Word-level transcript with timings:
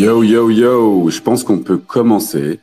Yo, 0.00 0.22
yo, 0.22 0.50
yo, 0.50 1.10
je 1.10 1.20
pense 1.20 1.44
qu'on 1.44 1.58
peut 1.58 1.76
commencer. 1.76 2.60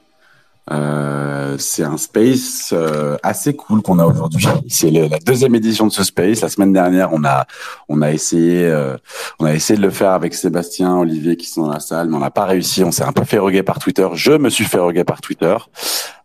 C'est 1.58 1.84
un 1.84 1.98
space 1.98 2.70
euh, 2.74 3.18
assez 3.24 3.56
cool 3.56 3.82
qu'on 3.82 4.00
a 4.00 4.06
aujourd'hui. 4.06 4.48
C'est 4.68 4.92
la 4.92 5.20
deuxième 5.20 5.56
édition 5.56 5.88
de 5.88 5.92
ce 5.92 6.04
space. 6.04 6.42
La 6.42 6.50
semaine 6.50 6.74
dernière, 6.74 7.14
on 7.14 7.24
a 7.24 7.46
on 7.90 8.02
a 8.02 8.12
essayé 8.12 8.66
euh, 8.66 8.98
on 9.40 9.46
a 9.46 9.54
essayé 9.54 9.78
de 9.78 9.84
le 9.84 9.90
faire 9.90 10.12
avec 10.12 10.34
Sébastien, 10.34 10.98
Olivier 10.98 11.38
qui 11.38 11.48
sont 11.48 11.64
dans 11.64 11.72
la 11.72 11.80
salle, 11.80 12.10
mais 12.10 12.18
on 12.18 12.20
n'a 12.20 12.32
pas 12.32 12.46
réussi. 12.46 12.84
On 12.84 12.92
s'est 12.92 13.04
un 13.04 13.12
peu 13.12 13.24
fait 13.24 13.40
reguer 13.40 13.64
par 13.64 13.80
Twitter. 13.80 14.08
Je 14.14 14.34
me 14.34 14.50
suis 14.50 14.66
fait 14.66 14.80
reguer 14.80 15.04
par 15.04 15.22
Twitter. 15.22 15.56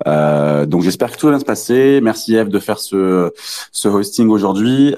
Euh, 0.07 0.67
donc 0.67 0.83
j'espère 0.83 1.13
que 1.13 1.17
tout 1.17 1.27
va 1.27 1.33
bien 1.33 1.41
se 1.41 1.45
passer. 1.45 2.01
Merci 2.03 2.35
Eve 2.35 2.49
de 2.49 2.59
faire 2.59 2.79
ce 2.79 3.33
ce 3.71 3.89
hosting 3.89 4.29
aujourd'hui. 4.29 4.95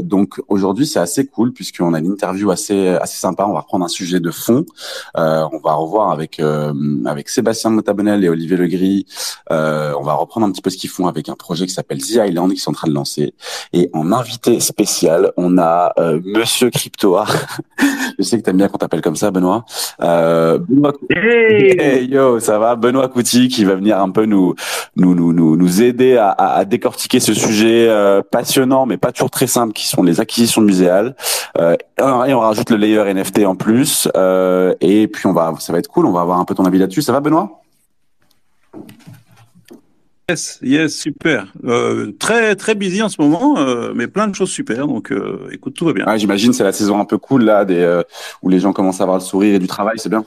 Donc 0.00 0.40
aujourd'hui 0.48 0.86
c'est 0.86 1.00
assez 1.00 1.26
cool 1.26 1.52
puisqu'on 1.52 1.94
a 1.94 1.98
une 1.98 2.12
interview 2.12 2.50
assez 2.50 2.88
assez 2.88 3.18
sympa. 3.18 3.46
On 3.46 3.52
va 3.52 3.60
reprendre 3.60 3.84
un 3.84 3.88
sujet 3.88 4.20
de 4.20 4.30
fond. 4.30 4.64
On 5.14 5.60
va 5.64 5.74
revoir 5.74 6.10
avec 6.10 6.40
avec 7.06 7.28
Sébastien 7.28 7.70
Motabonel 7.70 8.24
et 8.24 8.28
Olivier 8.28 8.56
Legris. 8.56 9.06
Euh, 9.50 9.71
on 9.98 10.02
va 10.02 10.14
reprendre 10.14 10.46
un 10.46 10.52
petit 10.52 10.62
peu 10.62 10.70
ce 10.70 10.76
qu'ils 10.76 10.90
font 10.90 11.06
avec 11.06 11.28
un 11.28 11.34
projet 11.34 11.66
qui 11.66 11.72
s'appelle 11.72 11.98
The 11.98 12.20
Island 12.28 12.50
qu'ils 12.50 12.60
sont 12.60 12.70
en 12.70 12.74
train 12.74 12.88
de 12.88 12.94
lancer. 12.94 13.34
Et 13.72 13.90
en 13.92 14.12
invité 14.12 14.60
spécial, 14.60 15.32
on 15.36 15.58
a 15.58 15.92
euh, 15.98 16.20
Monsieur 16.24 16.70
Cryptoa. 16.70 17.26
Je 18.18 18.22
sais 18.22 18.38
que 18.38 18.42
t'aimes 18.42 18.56
bien 18.56 18.68
qu'on 18.68 18.78
t'appelle 18.78 19.00
comme 19.00 19.16
ça, 19.16 19.30
Benoît. 19.30 19.64
Euh, 20.02 20.58
Benoît. 20.58 20.92
Hey, 21.10 22.06
yo, 22.06 22.40
ça 22.40 22.58
va? 22.58 22.76
Benoît 22.76 23.08
Couty 23.08 23.48
qui 23.48 23.64
va 23.64 23.74
venir 23.74 23.98
un 23.98 24.10
peu 24.10 24.26
nous 24.26 24.54
nous 24.96 25.14
nous 25.14 25.32
nous, 25.32 25.56
nous 25.56 25.82
aider 25.82 26.16
à, 26.16 26.28
à, 26.30 26.58
à 26.58 26.64
décortiquer 26.64 27.20
ce 27.20 27.34
sujet 27.34 27.88
euh, 27.88 28.22
passionnant 28.22 28.86
mais 28.86 28.96
pas 28.96 29.12
toujours 29.12 29.30
très 29.30 29.46
simple 29.46 29.72
qui 29.72 29.86
sont 29.86 30.02
les 30.02 30.20
acquisitions 30.20 30.62
muséales. 30.62 31.16
Euh, 31.58 31.76
et 31.98 32.34
on 32.34 32.40
rajoute 32.40 32.70
le 32.70 32.76
layer 32.76 33.02
NFT 33.12 33.44
en 33.46 33.54
plus 33.54 34.08
euh, 34.16 34.74
et 34.80 35.08
puis 35.08 35.26
on 35.26 35.32
va 35.32 35.54
ça 35.58 35.72
va 35.72 35.78
être 35.78 35.88
cool, 35.88 36.06
on 36.06 36.12
va 36.12 36.20
avoir 36.20 36.38
un 36.38 36.44
peu 36.44 36.54
ton 36.54 36.64
avis 36.64 36.78
là-dessus. 36.78 37.02
Ça 37.02 37.12
va 37.12 37.20
Benoît? 37.20 37.61
Yes, 40.28 40.60
yes, 40.62 40.94
super. 40.94 41.52
Euh, 41.64 42.12
très 42.18 42.54
très 42.54 42.74
busy 42.74 43.02
en 43.02 43.08
ce 43.08 43.20
moment, 43.20 43.58
euh, 43.58 43.92
mais 43.94 44.06
plein 44.06 44.28
de 44.28 44.34
choses 44.34 44.50
super. 44.50 44.86
Donc, 44.86 45.10
euh, 45.10 45.48
écoute, 45.50 45.74
tout 45.74 45.84
va 45.84 45.92
bien. 45.92 46.06
Ouais, 46.06 46.18
j'imagine 46.18 46.52
c'est 46.52 46.62
la 46.64 46.72
saison 46.72 47.00
un 47.00 47.04
peu 47.04 47.18
cool 47.18 47.44
là 47.44 47.64
des 47.64 47.80
euh, 47.80 48.02
où 48.40 48.48
les 48.48 48.60
gens 48.60 48.72
commencent 48.72 49.00
à 49.00 49.04
avoir 49.04 49.18
le 49.18 49.24
sourire 49.24 49.56
et 49.56 49.58
du 49.58 49.66
travail, 49.66 49.98
c'est 49.98 50.08
bien. 50.08 50.24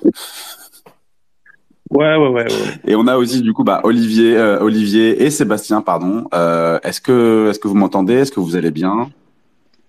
Ouais, 1.91 2.15
ouais, 2.17 2.27
ouais, 2.27 2.43
ouais. 2.43 2.47
Et 2.85 2.95
on 2.95 3.07
a 3.07 3.15
aussi 3.15 3.41
du 3.41 3.53
coup 3.53 3.63
bah, 3.63 3.79
Olivier, 3.83 4.35
euh, 4.35 4.59
Olivier 4.59 5.23
et 5.23 5.29
Sébastien, 5.29 5.81
pardon. 5.81 6.27
Euh, 6.33 6.77
est-ce 6.83 6.99
que 6.99 7.47
est-ce 7.49 7.59
que 7.59 7.67
vous 7.67 7.75
m'entendez? 7.75 8.15
Est-ce 8.15 8.31
que 8.31 8.41
vous 8.41 8.55
allez 8.57 8.71
bien? 8.71 9.09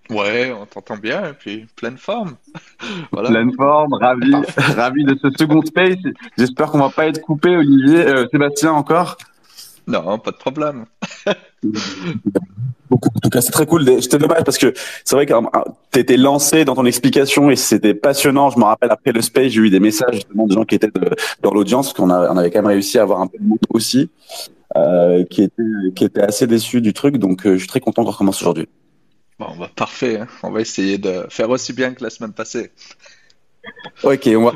Ouais, 0.09 0.53
on 0.53 0.67
t'entend 0.67 0.97
bien, 0.97 1.31
et 1.31 1.33
puis 1.33 1.67
pleine 1.75 1.99
forme. 1.99 2.37
Voilà. 3.13 3.31
Pleine 3.31 3.53
forme, 3.55 3.93
ravi, 3.95 4.33
ravi 4.57 5.05
de 5.05 5.19
ce 5.21 5.29
second 5.37 5.63
space. 5.63 5.99
J'espère 6.39 6.71
qu'on 6.71 6.79
va 6.79 6.91
pas 6.91 7.07
être 7.07 7.21
coupé, 7.23 7.57
Olivier, 7.57 8.07
euh, 8.07 8.27
Sébastien 8.31 8.73
encore. 8.73 9.17
Non, 9.87 10.19
pas 10.19 10.33
de 10.33 10.37
problème. 10.37 10.87
Beaucoup. 12.89 13.09
En 13.15 13.19
tout 13.21 13.31
cas, 13.31 13.41
c'est 13.41 13.51
très 13.51 13.67
cool. 13.67 13.85
C'était 14.01 14.19
dommage 14.19 14.45
parce 14.45 14.59
que 14.59 14.73
c'est 15.05 15.17
vrai 15.17 15.27
que 15.27 15.35
tu 15.93 15.99
étais 15.99 16.17
lancé 16.17 16.65
dans 16.65 16.75
ton 16.77 16.85
explication 16.85 17.51
et 17.51 17.57
c'était 17.57 17.95
passionnant. 17.95 18.51
Je 18.51 18.59
me 18.59 18.65
rappelle 18.65 18.91
après 18.93 19.13
le 19.13 19.21
space, 19.23 19.49
j'ai 19.53 19.61
eu 19.61 19.71
des 19.71 19.81
messages 19.81 20.15
justement 20.15 20.47
de 20.47 20.53
gens 20.53 20.65
qui 20.65 20.77
étaient 20.77 20.91
de- 20.95 21.11
dans 21.43 21.53
l'audience 21.53 21.89
parce 21.93 21.97
qu'on 21.97 22.11
on 22.11 22.37
avait 22.37 22.51
quand 22.51 22.61
même 22.61 22.67
réussi 22.67 22.99
à 22.99 23.03
avoir 23.03 23.21
un 23.21 23.27
peu 23.27 23.39
de 23.39 23.45
monde 23.45 23.59
aussi 23.71 24.09
euh, 24.77 25.25
qui 25.25 25.43
était 25.43 25.63
qui 25.97 26.05
était 26.05 26.23
assez 26.23 26.47
déçu 26.47 26.81
du 26.81 26.93
truc. 26.93 27.17
Donc, 27.19 27.45
euh, 27.47 27.55
je 27.55 27.59
suis 27.59 27.69
très 27.69 27.81
content 27.81 28.05
qu'on 28.05 28.11
recommence 28.13 28.41
aujourd'hui. 28.41 28.69
Bon, 29.39 29.49
bah, 29.59 29.71
parfait. 29.75 30.21
hein. 30.21 30.27
On 30.45 30.51
va 30.51 30.61
essayer 30.61 30.97
de 30.99 31.27
faire 31.29 31.51
aussi 31.51 31.73
bien 31.73 31.93
que 31.93 32.03
la 32.05 32.11
semaine 32.11 32.33
passée. 32.33 32.71
Ok, 34.03 34.29
on 34.37 34.45
va. 34.45 34.53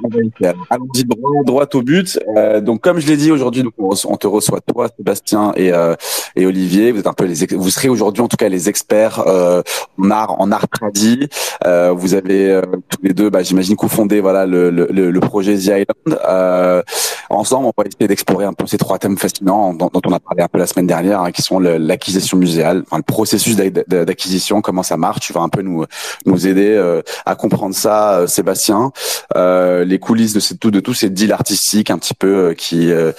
Allons-y 0.68 1.04
droit, 1.04 1.30
droit 1.44 1.66
au 1.74 1.82
but. 1.82 2.18
Euh, 2.36 2.60
donc, 2.60 2.82
comme 2.82 2.98
je 2.98 3.06
l'ai 3.06 3.16
dit 3.16 3.32
aujourd'hui, 3.32 3.64
on, 3.78 4.16
te 4.16 4.26
reçoit 4.26 4.60
toi, 4.60 4.88
Sébastien 4.96 5.52
et, 5.56 5.72
euh, 5.72 5.94
et 6.36 6.46
Olivier. 6.46 6.92
Vous 6.92 7.00
êtes 7.00 7.06
un 7.06 7.14
peu 7.14 7.24
les, 7.24 7.46
vous 7.56 7.70
serez 7.70 7.88
aujourd'hui 7.88 8.22
en 8.22 8.28
tout 8.28 8.36
cas 8.36 8.48
les 8.48 8.68
experts 8.68 9.24
euh, 9.26 9.62
en 9.98 10.10
art, 10.10 10.40
en 10.40 10.52
art 10.52 10.68
tradi. 10.68 11.28
Euh, 11.66 11.92
vous 11.92 12.14
avez 12.14 12.60
tous 12.90 13.02
les 13.02 13.14
deux, 13.14 13.30
bah, 13.30 13.42
j'imagine, 13.42 13.76
cofondé 13.76 14.20
voilà 14.20 14.44
le, 14.46 14.70
le, 14.70 14.86
le, 15.10 15.20
projet 15.20 15.56
The 15.56 15.86
Island. 15.86 16.86
Ensemble, 17.30 17.66
on 17.66 17.72
va 17.76 17.84
essayer 17.86 18.08
d'explorer 18.08 18.44
un 18.44 18.52
peu 18.52 18.66
ces 18.66 18.76
trois 18.78 18.98
thèmes 18.98 19.16
fascinants 19.16 19.72
dont, 19.72 19.90
on 19.94 20.12
a 20.12 20.20
parlé 20.20 20.42
un 20.42 20.48
peu 20.48 20.58
la 20.58 20.66
semaine 20.66 20.86
dernière, 20.86 21.20
hein, 21.22 21.30
qui 21.30 21.42
sont 21.42 21.60
l'acquisition 21.60 22.36
muséale, 22.36 22.82
enfin, 22.86 22.98
le 22.98 23.02
processus 23.04 23.56
d'a- 23.56 23.70
d'a- 23.70 24.04
d'acquisition, 24.04 24.60
comment 24.60 24.82
ça 24.82 24.96
marche. 24.96 25.20
Tu 25.20 25.32
vas 25.32 25.40
un 25.40 25.48
peu 25.48 25.62
nous 25.62 25.84
nous 26.26 26.46
aider 26.46 27.00
à 27.24 27.34
comprendre 27.34 27.74
ça, 27.74 28.26
Sébastien 28.26 28.92
euh, 29.36 29.84
les 29.84 29.98
coulisses 29.98 30.32
de, 30.32 30.40
ces- 30.40 30.54
de 30.56 30.80
tous 30.80 30.94
ces 30.94 31.10
deals 31.10 31.32
artistiques 31.32 31.90
un 31.90 31.98
petit 31.98 32.14
peu 32.14 32.50
euh, 32.50 32.54
qui, 32.54 32.90
euh, 32.92 33.12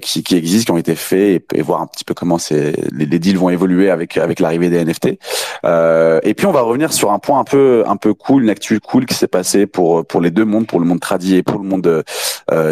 qui 0.00 0.22
qui 0.22 0.36
existent, 0.36 0.72
qui 0.72 0.76
ont 0.76 0.78
été 0.78 0.94
faits, 0.94 1.44
et, 1.54 1.62
voir 1.62 1.80
un 1.82 1.86
petit 1.86 2.04
peu 2.04 2.14
comment 2.14 2.38
les, 2.50 3.06
les 3.06 3.18
deals 3.18 3.38
vont 3.38 3.50
évoluer 3.50 3.90
avec 3.90 4.16
avec 4.16 4.40
l'arrivée 4.40 4.70
des 4.70 4.84
NFT. 4.84 5.06
Et 5.06 6.34
puis 6.34 6.46
on 6.46 6.52
va 6.52 6.60
revenir 6.62 6.92
sur 6.92 7.12
un 7.12 7.18
point 7.18 7.40
un 7.40 7.44
peu 7.44 7.84
un 7.86 7.96
peu 7.96 8.14
cool, 8.14 8.44
une 8.44 8.50
actu 8.50 8.80
cool 8.80 9.06
qui 9.06 9.14
s'est 9.14 9.28
passé 9.28 9.66
pour 9.66 10.06
pour 10.06 10.20
les 10.20 10.30
deux 10.30 10.44
mondes, 10.44 10.66
pour 10.66 10.80
le 10.80 10.86
monde 10.86 11.00
tradi 11.00 11.36
et 11.36 11.42
pour 11.42 11.58
le 11.58 11.68
monde 11.68 12.04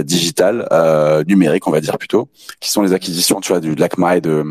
digital, 0.05 0.69
numérique, 1.29 1.67
on 1.67 1.71
va 1.73 1.81
dire 1.81 1.99
plutôt, 1.99 2.29
qui 2.61 2.71
sont 2.71 2.83
les 2.83 2.93
acquisitions, 2.93 3.41
tu 3.41 3.53
vois, 3.53 3.61
du 3.61 3.75
LACMA 3.75 4.17
et 4.17 4.21
de 4.21 4.45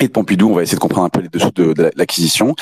et 0.00 0.06
de 0.08 0.12
Pompidou, 0.12 0.50
on 0.50 0.54
va 0.54 0.62
essayer 0.62 0.76
de 0.76 0.80
comprendre 0.80 1.06
un 1.06 1.10
peu 1.10 1.20
les 1.20 1.28
dessous 1.28 1.50
de, 1.54 1.72
de 1.72 1.90
l'acquisition. 1.96 2.54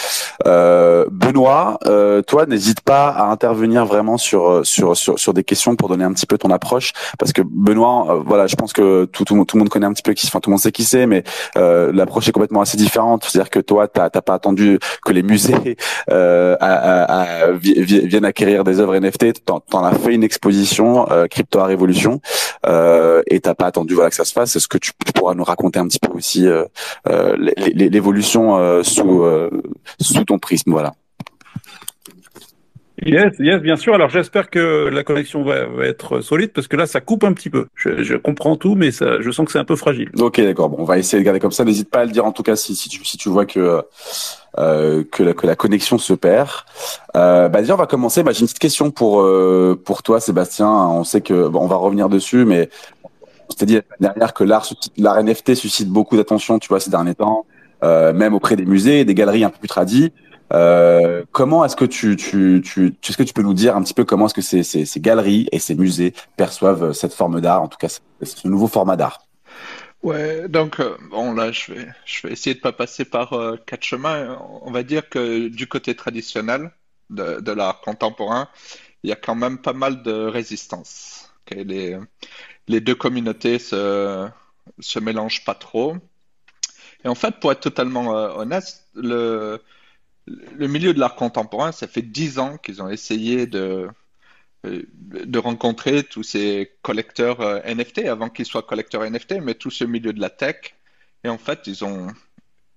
Euh, 0.47 1.05
Benoît, 1.11 1.79
euh, 1.87 2.21
toi, 2.23 2.47
n'hésite 2.47 2.81
pas 2.81 3.09
à 3.09 3.25
intervenir 3.31 3.87
vraiment 3.87 4.17
sur, 4.19 4.67
sur 4.67 4.97
sur 4.97 5.19
sur 5.19 5.33
des 5.35 5.45
questions 5.45 5.77
pour 5.77 5.89
donner 5.89 6.05
un 6.05 6.13
petit 6.13 6.27
peu 6.27 6.37
ton 6.39 6.51
approche, 6.51 6.93
parce 7.19 7.33
que 7.33 7.43
Benoît, 7.45 8.07
euh, 8.11 8.23
voilà, 8.27 8.47
je 8.47 8.57
pense 8.57 8.73
que 8.73 9.05
tout, 9.07 9.25
tout, 9.25 9.45
tout 9.45 9.57
le 9.57 9.61
monde 9.61 9.69
connaît 9.69 9.87
un 9.87 9.93
petit 9.93 10.03
peu 10.03 10.13
qui, 10.15 10.27
enfin 10.27 10.41
tout 10.41 10.51
le 10.51 10.55
monde 10.55 10.61
sait 10.61 10.73
qui 10.73 10.85
c'est, 10.85 11.07
mais 11.07 11.23
euh, 11.57 11.93
l'approche 11.93 12.29
est 12.29 12.33
complètement 12.33 12.61
assez 12.61 12.77
différente. 12.77 13.25
C'est-à-dire 13.29 13.51
que 13.51 13.61
toi, 13.61 13.89
t'as 13.89 14.11
t'as 14.11 14.21
pas 14.23 14.35
attendu 14.35 14.79
que 15.05 15.13
les 15.13 15.23
musées 15.23 15.77
euh, 16.11 16.57
à- 16.61 16.75
à- 17.05 17.23
à- 17.23 17.53
vi- 17.53 17.81
vi- 17.83 18.07
viennent 18.07 18.25
acquérir 18.25 18.65
des 18.65 18.81
œuvres 18.81 18.95
NFT. 18.99 19.45
T'en 19.45 19.61
t'en 19.61 19.85
as 19.85 19.95
fait 19.95 20.15
une 20.15 20.25
exposition 20.25 21.09
euh, 21.11 21.27
Crypto 21.27 21.61
à 21.61 21.67
Révolution, 21.67 22.21
euh, 22.67 23.23
et 23.29 23.41
t'as 23.41 23.55
pas 23.55 23.67
attendu 23.67 23.95
voilà 23.95 24.11
que 24.11 24.17
ça 24.17 24.25
se 24.25 24.33
fasse. 24.33 24.57
Est-ce 24.57 24.69
que 24.69 24.79
tu 24.79 24.93
pourras 25.15 25.35
nous 25.35 25.45
raconter 25.45 25.79
un 25.79 25.87
petit 25.87 25.99
peu 26.01 26.13
aussi 26.13 26.47
euh, 27.29 27.37
l'é- 27.39 27.73
l'é- 27.75 27.89
l'évolution 27.91 28.57
euh, 28.57 28.83
sous 28.83 29.23
euh, 29.23 29.51
sous 30.01 30.25
ton 30.25 30.39
prisme, 30.39 30.73
voilà. 30.73 30.93
Yes, 33.07 33.35
yes, 33.39 33.63
bien 33.63 33.77
sûr. 33.77 33.95
Alors, 33.95 34.09
j'espère 34.09 34.51
que 34.51 34.89
la 34.89 35.05
connexion 35.05 35.45
va, 35.45 35.67
va 35.67 35.87
être 35.87 36.21
solide 36.21 36.51
parce 36.53 36.67
que 36.67 36.77
là, 36.77 36.85
ça 36.85 37.01
coupe 37.01 37.23
un 37.23 37.33
petit 37.33 37.49
peu. 37.49 37.67
Je, 37.77 38.03
je 38.03 38.17
comprends 38.17 38.57
tout, 38.57 38.75
mais 38.75 38.91
ça, 38.91 39.21
je 39.21 39.31
sens 39.31 39.47
que 39.47 39.53
c'est 39.53 39.59
un 39.61 39.65
peu 39.65 39.77
fragile. 39.77 40.11
Ok, 40.19 40.41
d'accord. 40.41 40.69
Bon, 40.69 40.79
on 40.81 40.85
va 40.85 40.99
essayer 40.99 41.21
de 41.23 41.25
garder 41.25 41.39
comme 41.39 41.53
ça. 41.53 41.65
N'hésite 41.65 41.91
pas 41.91 42.01
à 42.01 42.05
le 42.05 42.11
dire 42.11 42.25
en 42.25 42.33
tout 42.33 42.43
cas 42.43 42.57
si, 42.57 42.75
si 42.75 42.89
tu 42.89 43.05
si 43.05 43.17
tu 43.17 43.29
vois 43.29 43.47
que 43.47 43.83
euh, 44.59 45.05
que, 45.13 45.23
la, 45.23 45.33
que 45.33 45.47
la 45.47 45.55
connexion 45.55 45.97
se 45.97 46.13
perd. 46.13 46.49
Euh, 47.17 47.49
bah 47.49 47.61
déjà, 47.61 47.75
on 47.75 47.79
va 47.79 47.87
commencer. 47.87 48.25
Bah, 48.25 48.33
j'ai 48.33 48.41
une 48.41 48.47
petite 48.47 48.59
question 48.59 48.91
pour 48.91 49.21
euh, 49.23 49.81
pour 49.83 50.03
toi, 50.03 50.19
Sébastien. 50.19 50.69
On 50.69 51.05
sait 51.05 51.21
que 51.21 51.47
bon, 51.47 51.61
on 51.61 51.69
va 51.69 51.77
revenir 51.77 52.09
dessus, 52.09 52.45
mais 52.45 52.69
semaine 53.53 53.83
dernière 54.01 54.35
que 54.35 54.45
l'art 54.45 54.67
NFT 55.19 55.55
suscite 55.55 55.89
beaucoup 55.89 56.17
d'attention, 56.17 56.59
tu 56.59 56.69
vois, 56.69 56.81
ces 56.81 56.91
derniers 56.91 57.15
temps, 57.15 57.47
euh, 57.85 58.13
même 58.13 58.35
auprès 58.35 58.57
des 58.57 58.65
musées, 58.65 59.05
des 59.05 59.15
galeries 59.15 59.45
un 59.45 59.51
peu 59.51 59.59
plus 59.59 59.69
tradies. 59.69 60.13
Euh, 60.53 61.25
comment 61.33 61.65
est-ce 61.65 61.77
que 61.77 61.85
tu, 61.85 62.17
tu, 62.17 62.63
tu, 62.65 62.95
tu- 63.01 63.11
est-ce 63.11 63.19
que 63.19 63.23
tu 63.23 63.35
peux 63.35 63.43
nous 63.43 63.55
dire 63.55 63.77
un 63.77 63.83
petit 63.83 63.95
peu 63.95 64.05
comment 64.05 64.27
est-ce 64.27 64.35
que 64.35 64.41
ces, 64.43 64.63
ces, 64.63 65.01
galeries 65.01 65.47
et 65.53 65.59
ces 65.59 65.75
musées 65.75 66.15
perçoivent 66.37 66.93
cette 66.93 67.13
forme 67.13 67.41
d'art, 67.41 67.63
en 67.63 67.69
tout 67.69 67.77
cas 67.79 67.89
ce, 67.89 68.01
ce 68.23 68.49
nouveau 68.49 68.67
format 68.67 68.97
d'art? 68.97 69.21
Ouais, 70.03 70.49
donc 70.49 70.79
euh, 70.81 70.97
bon 71.11 71.33
là 71.35 71.51
je 71.51 71.73
vais 71.73 71.89
je 72.07 72.27
vais 72.27 72.33
essayer 72.33 72.55
de 72.55 72.61
pas 72.61 72.73
passer 72.73 73.05
par 73.05 73.33
euh, 73.33 73.57
quatre 73.67 73.83
chemins. 73.85 74.39
On 74.63 74.71
va 74.71 74.83
dire 74.85 75.09
que 75.09 75.49
du 75.49 75.67
côté 75.69 75.97
traditionnel 75.97 76.71
de, 77.11 77.51
l'art 77.53 77.81
contemporain, 77.81 78.49
il 79.03 79.11
y 79.11 79.13
a 79.13 79.17
quand 79.17 79.35
même 79.35 79.59
pas 79.61 79.73
mal 79.73 80.03
de 80.03 80.13
résistance. 80.13 81.33
Les 82.69 82.81
deux 82.81 82.95
communautés 82.95 83.59
se 83.59 84.29
se 84.81 84.99
mélangent 84.99 85.45
pas 85.45 85.55
trop. 85.55 85.97
Et 87.05 87.09
en 87.09 87.15
fait, 87.15 87.41
pour 87.41 87.53
être 87.53 87.61
totalement 87.61 88.17
euh, 88.17 88.31
honnête, 88.35 88.85
le 88.95 89.63
le 90.27 90.69
milieu 90.69 90.93
de 90.95 91.01
l'art 91.01 91.17
contemporain, 91.17 91.73
ça 91.73 91.89
fait 91.89 92.03
dix 92.03 92.39
ans 92.39 92.59
qu'ils 92.59 92.83
ont 92.83 92.91
essayé 92.91 93.47
de 93.47 93.89
euh, 94.67 94.83
de 95.03 95.39
rencontrer 95.39 96.03
tous 96.05 96.23
ces 96.23 96.73
collecteurs 96.83 97.41
euh, 97.41 97.61
NFT 97.65 98.01
avant 98.07 98.29
qu'ils 98.31 98.47
soient 98.47 98.63
collecteurs 98.63 99.05
NFT, 99.11 99.41
mais 99.43 99.55
tout 99.55 99.71
ce 99.71 99.85
milieu 99.85 100.13
de 100.13 100.21
la 100.21 100.31
tech. 100.31 100.75
Et 101.25 101.29
en 101.29 101.39
fait, 101.39 101.67
ils 101.67 101.85
ont 101.85 102.09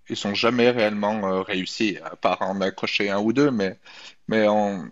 ils 0.09 0.17
sont 0.17 0.33
jamais 0.35 0.71
réellement 0.71 1.43
réussi, 1.43 1.97
à 2.03 2.15
part 2.15 2.41
en 2.41 2.59
accrocher 2.61 3.09
un 3.09 3.19
ou 3.19 3.33
deux, 3.33 3.51
mais 3.51 3.79
mais 4.27 4.47
en, 4.47 4.87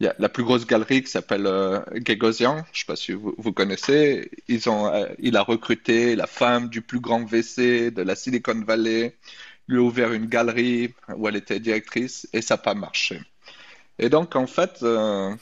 il 0.00 0.04
y 0.04 0.06
a 0.06 0.14
la 0.18 0.28
plus 0.28 0.44
grosse 0.44 0.66
galerie 0.66 1.02
qui 1.02 1.10
s'appelle 1.10 1.46
euh, 1.46 1.80
Gagosian, 1.94 2.64
je 2.72 2.80
sais 2.80 2.86
pas 2.86 2.94
si 2.94 3.12
vous, 3.12 3.52
connaissez. 3.52 4.30
Ils 4.46 4.68
ont, 4.68 4.86
euh, 4.86 5.06
il 5.18 5.36
a 5.36 5.42
recruté 5.42 6.14
la 6.14 6.26
femme 6.28 6.68
du 6.68 6.82
plus 6.82 7.00
grand 7.00 7.22
WC 7.22 7.90
de 7.90 8.02
la 8.02 8.14
Silicon 8.14 8.62
Valley, 8.64 9.16
lui 9.66 9.78
a 9.78 9.82
ouvert 9.82 10.12
une 10.12 10.26
galerie 10.26 10.94
où 11.16 11.26
elle 11.28 11.36
était 11.36 11.58
directrice 11.58 12.28
et 12.32 12.42
ça 12.42 12.54
n'a 12.54 12.58
pas 12.58 12.74
marché. 12.74 13.20
Et 13.98 14.08
donc, 14.08 14.36
en 14.36 14.46
fait, 14.46 14.82
euh, 14.84 15.34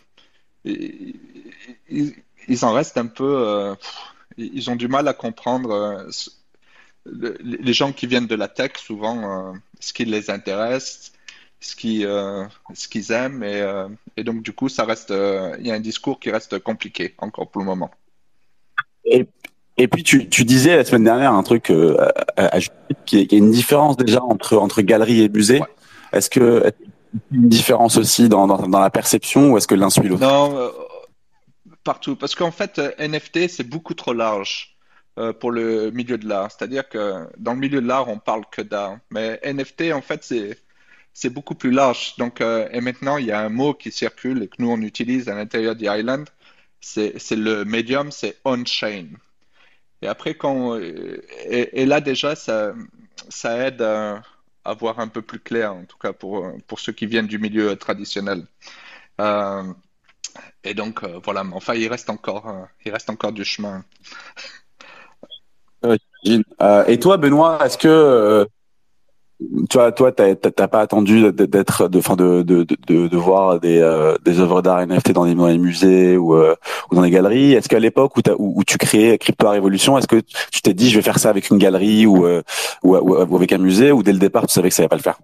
ils, 0.65 1.05
en 2.63 2.73
restent 2.73 2.97
un 2.97 3.07
peu, 3.07 3.25
euh, 3.47 3.75
ils 4.39 4.71
ont 4.71 4.77
du 4.77 4.89
mal 4.89 5.07
à 5.09 5.13
comprendre 5.13 6.09
les 7.05 7.73
gens 7.75 7.93
qui 7.93 8.07
viennent 8.07 8.27
de 8.27 8.35
la 8.35 8.49
tech, 8.49 8.73
souvent, 8.79 9.55
ce 9.81 9.93
qui 9.93 10.07
les 10.07 10.31
intéresse, 10.31 11.13
ce 11.61 11.75
qui, 11.75 12.05
euh, 12.05 12.45
ce 12.75 12.89
qu'ils 12.89 13.13
aiment, 13.13 13.43
et, 13.43 13.61
euh, 13.61 13.89
et 14.17 14.25
donc 14.25 14.43
du 14.43 14.53
coup, 14.53 14.69
ça 14.69 14.85
reste, 14.85 15.11
euh, 15.11 15.57
il 15.59 15.67
y 15.67 15.71
a 15.71 15.75
un 15.75 15.81
discours 15.81 16.21
qui 16.21 16.31
reste 16.31 16.59
compliqué 16.59 17.15
encore 17.19 17.51
pour 17.51 17.61
le 17.61 17.67
moment. 17.67 17.91
Et, 19.05 19.27
et 19.77 19.89
puis 19.89 20.03
tu, 20.03 20.29
tu 20.29 20.45
disais 20.45 20.77
la 20.77 20.85
semaine 20.85 21.05
dernière 21.05 21.33
un 21.33 21.43
truc 21.43 21.71
euh, 21.71 21.97
à, 22.37 22.57
à 22.57 22.61
qui 23.05 23.19
est, 23.19 23.27
qui 23.27 23.35
est 23.35 23.39
une 23.39 23.51
différence 23.51 23.97
déjà 23.97 24.23
entre 24.23 24.57
entre 24.57 24.83
galerie 24.83 25.23
et 25.23 25.29
musée. 25.29 25.61
Ouais. 25.61 25.67
Est-ce 26.13 26.31
que 26.31 26.73
y 27.33 27.37
a 27.37 27.39
une 27.39 27.49
différence 27.49 27.97
aussi 27.97 28.29
dans, 28.29 28.47
dans, 28.47 28.69
dans 28.69 28.81
la 28.81 28.91
perception 28.91 29.53
ou 29.53 29.57
est-ce 29.57 29.67
que 29.67 29.75
l'un 29.75 29.91
suit 29.91 30.09
l'autre? 30.09 30.23
Non, 30.23 30.59
euh, 30.59 30.71
partout, 31.85 32.17
parce 32.17 32.35
qu'en 32.35 32.51
fait, 32.51 32.81
NFT, 32.99 33.49
c'est 33.49 33.69
beaucoup 33.69 33.95
trop 33.95 34.13
large 34.13 34.77
euh, 35.19 35.33
pour 35.33 35.51
le 35.51 35.91
milieu 35.91 36.19
de 36.19 36.29
l'art. 36.29 36.51
C'est-à-dire 36.51 36.89
que 36.89 37.27
dans 37.39 37.55
le 37.55 37.59
milieu 37.59 37.81
de 37.81 37.87
l'art, 37.87 38.09
on 38.09 38.19
parle 38.19 38.45
que 38.51 38.63
d'art, 38.63 38.99
mais 39.11 39.41
NFT, 39.45 39.93
en 39.93 40.03
fait, 40.03 40.25
c'est 40.25 40.59
c'est 41.17 41.31
beaucoup 41.31 41.55
plus 41.55 41.71
large. 41.71 42.15
Donc, 42.19 42.43
euh, 42.43 42.69
et 42.73 42.83
maintenant, 42.83 43.17
il 43.17 43.25
y 43.27 43.33
a 43.33 43.41
un 43.41 43.49
mot 43.49 43.73
qui 43.73 43.91
circule 43.91 44.43
et 44.43 44.49
que 44.49 44.57
nous 44.59 44.71
on 44.71 44.83
utilise 44.83 45.31
à 45.31 45.35
l'intérieur 45.35 45.75
d'Island, 45.75 46.27
c'est 46.81 47.31
le 47.31 47.65
médium, 47.65 48.13
c'est 48.13 48.37
on-chain. 48.45 49.07
Et 50.03 50.09
après, 50.09 50.35
quand 50.35 50.77
euh, 50.79 51.23
et, 51.49 51.87
là 51.87 52.03
déjà, 52.03 52.37
ça 52.37 52.75
ça 53.31 53.67
aide 53.67 53.81
à, 53.81 54.23
voir 54.79 55.01
un 55.01 55.09
peu 55.09 55.23
plus 55.23 55.41
clair, 55.41 55.73
en 55.73 55.85
tout 55.87 55.97
cas 55.97 56.13
pour 56.13 56.53
pour 56.67 56.81
ceux 56.81 56.93
qui 56.93 57.07
viennent 57.07 57.27
du 57.27 57.39
milieu 57.39 57.77
traditionnel. 57.77 58.47
Euh, 59.21 59.65
et 60.65 60.75
donc 60.75 61.03
voilà, 61.25 61.45
enfin, 61.53 61.75
il 61.75 61.89
reste 61.89 62.11
encore 62.11 62.69
il 62.85 62.93
reste 62.93 63.09
encore 63.11 63.33
du 63.33 63.45
chemin. 63.45 63.85
Et 66.89 66.99
toi, 67.01 67.17
Benoît, 67.17 67.65
est-ce 67.65 67.79
que 67.79 68.47
tu 69.39 69.77
vois, 69.77 69.93
toi, 69.93 70.13
t'as 70.13 70.69
pas 70.69 70.81
attendu 70.81 71.31
d'être, 71.33 71.89
de, 71.89 72.01
de, 72.43 72.43
de, 72.43 72.67
de, 72.87 73.09
de 73.09 73.17
voir 73.17 73.61
des, 73.61 73.81
euh, 73.81 74.17
des 74.25 74.41
œuvres 74.41 74.63
d'art 74.63 74.81
NFT 74.81 75.13
dans 75.13 75.27
des, 75.27 75.35
dans 75.35 75.47
les 75.47 75.59
musées 75.59 76.17
ou, 76.17 76.35
euh, 76.35 76.55
dans 76.91 77.03
des 77.03 77.11
galeries? 77.11 77.53
Est-ce 77.53 77.69
qu'à 77.69 77.79
l'époque 77.79 78.15
où, 78.39 78.65
tu 78.65 78.79
créais 78.79 79.19
Crypto 79.19 79.49
Révolution, 79.49 79.99
est-ce 79.99 80.07
que 80.09 80.21
tu 80.51 80.63
t'es 80.63 80.73
dit 80.75 80.89
je 80.91 80.97
vais 80.97 81.03
faire 81.03 81.19
ça 81.19 81.29
avec 81.31 81.51
une 81.51 81.59
galerie 81.59 82.07
ou, 82.07 82.27
euh, 82.27 82.43
ou- 82.83 82.97
ou 82.97 83.37
avec 83.37 83.53
un 83.53 83.59
musée 83.59 83.93
ou 83.93 84.03
dès 84.03 84.13
le 84.13 84.19
départ 84.19 84.47
tu 84.47 84.55
savais 84.55 84.71
que 84.71 84.75
ça 84.75 84.83
allait 84.83 84.89
pas 84.89 84.97
le 84.97 85.03
faire? 85.03 85.19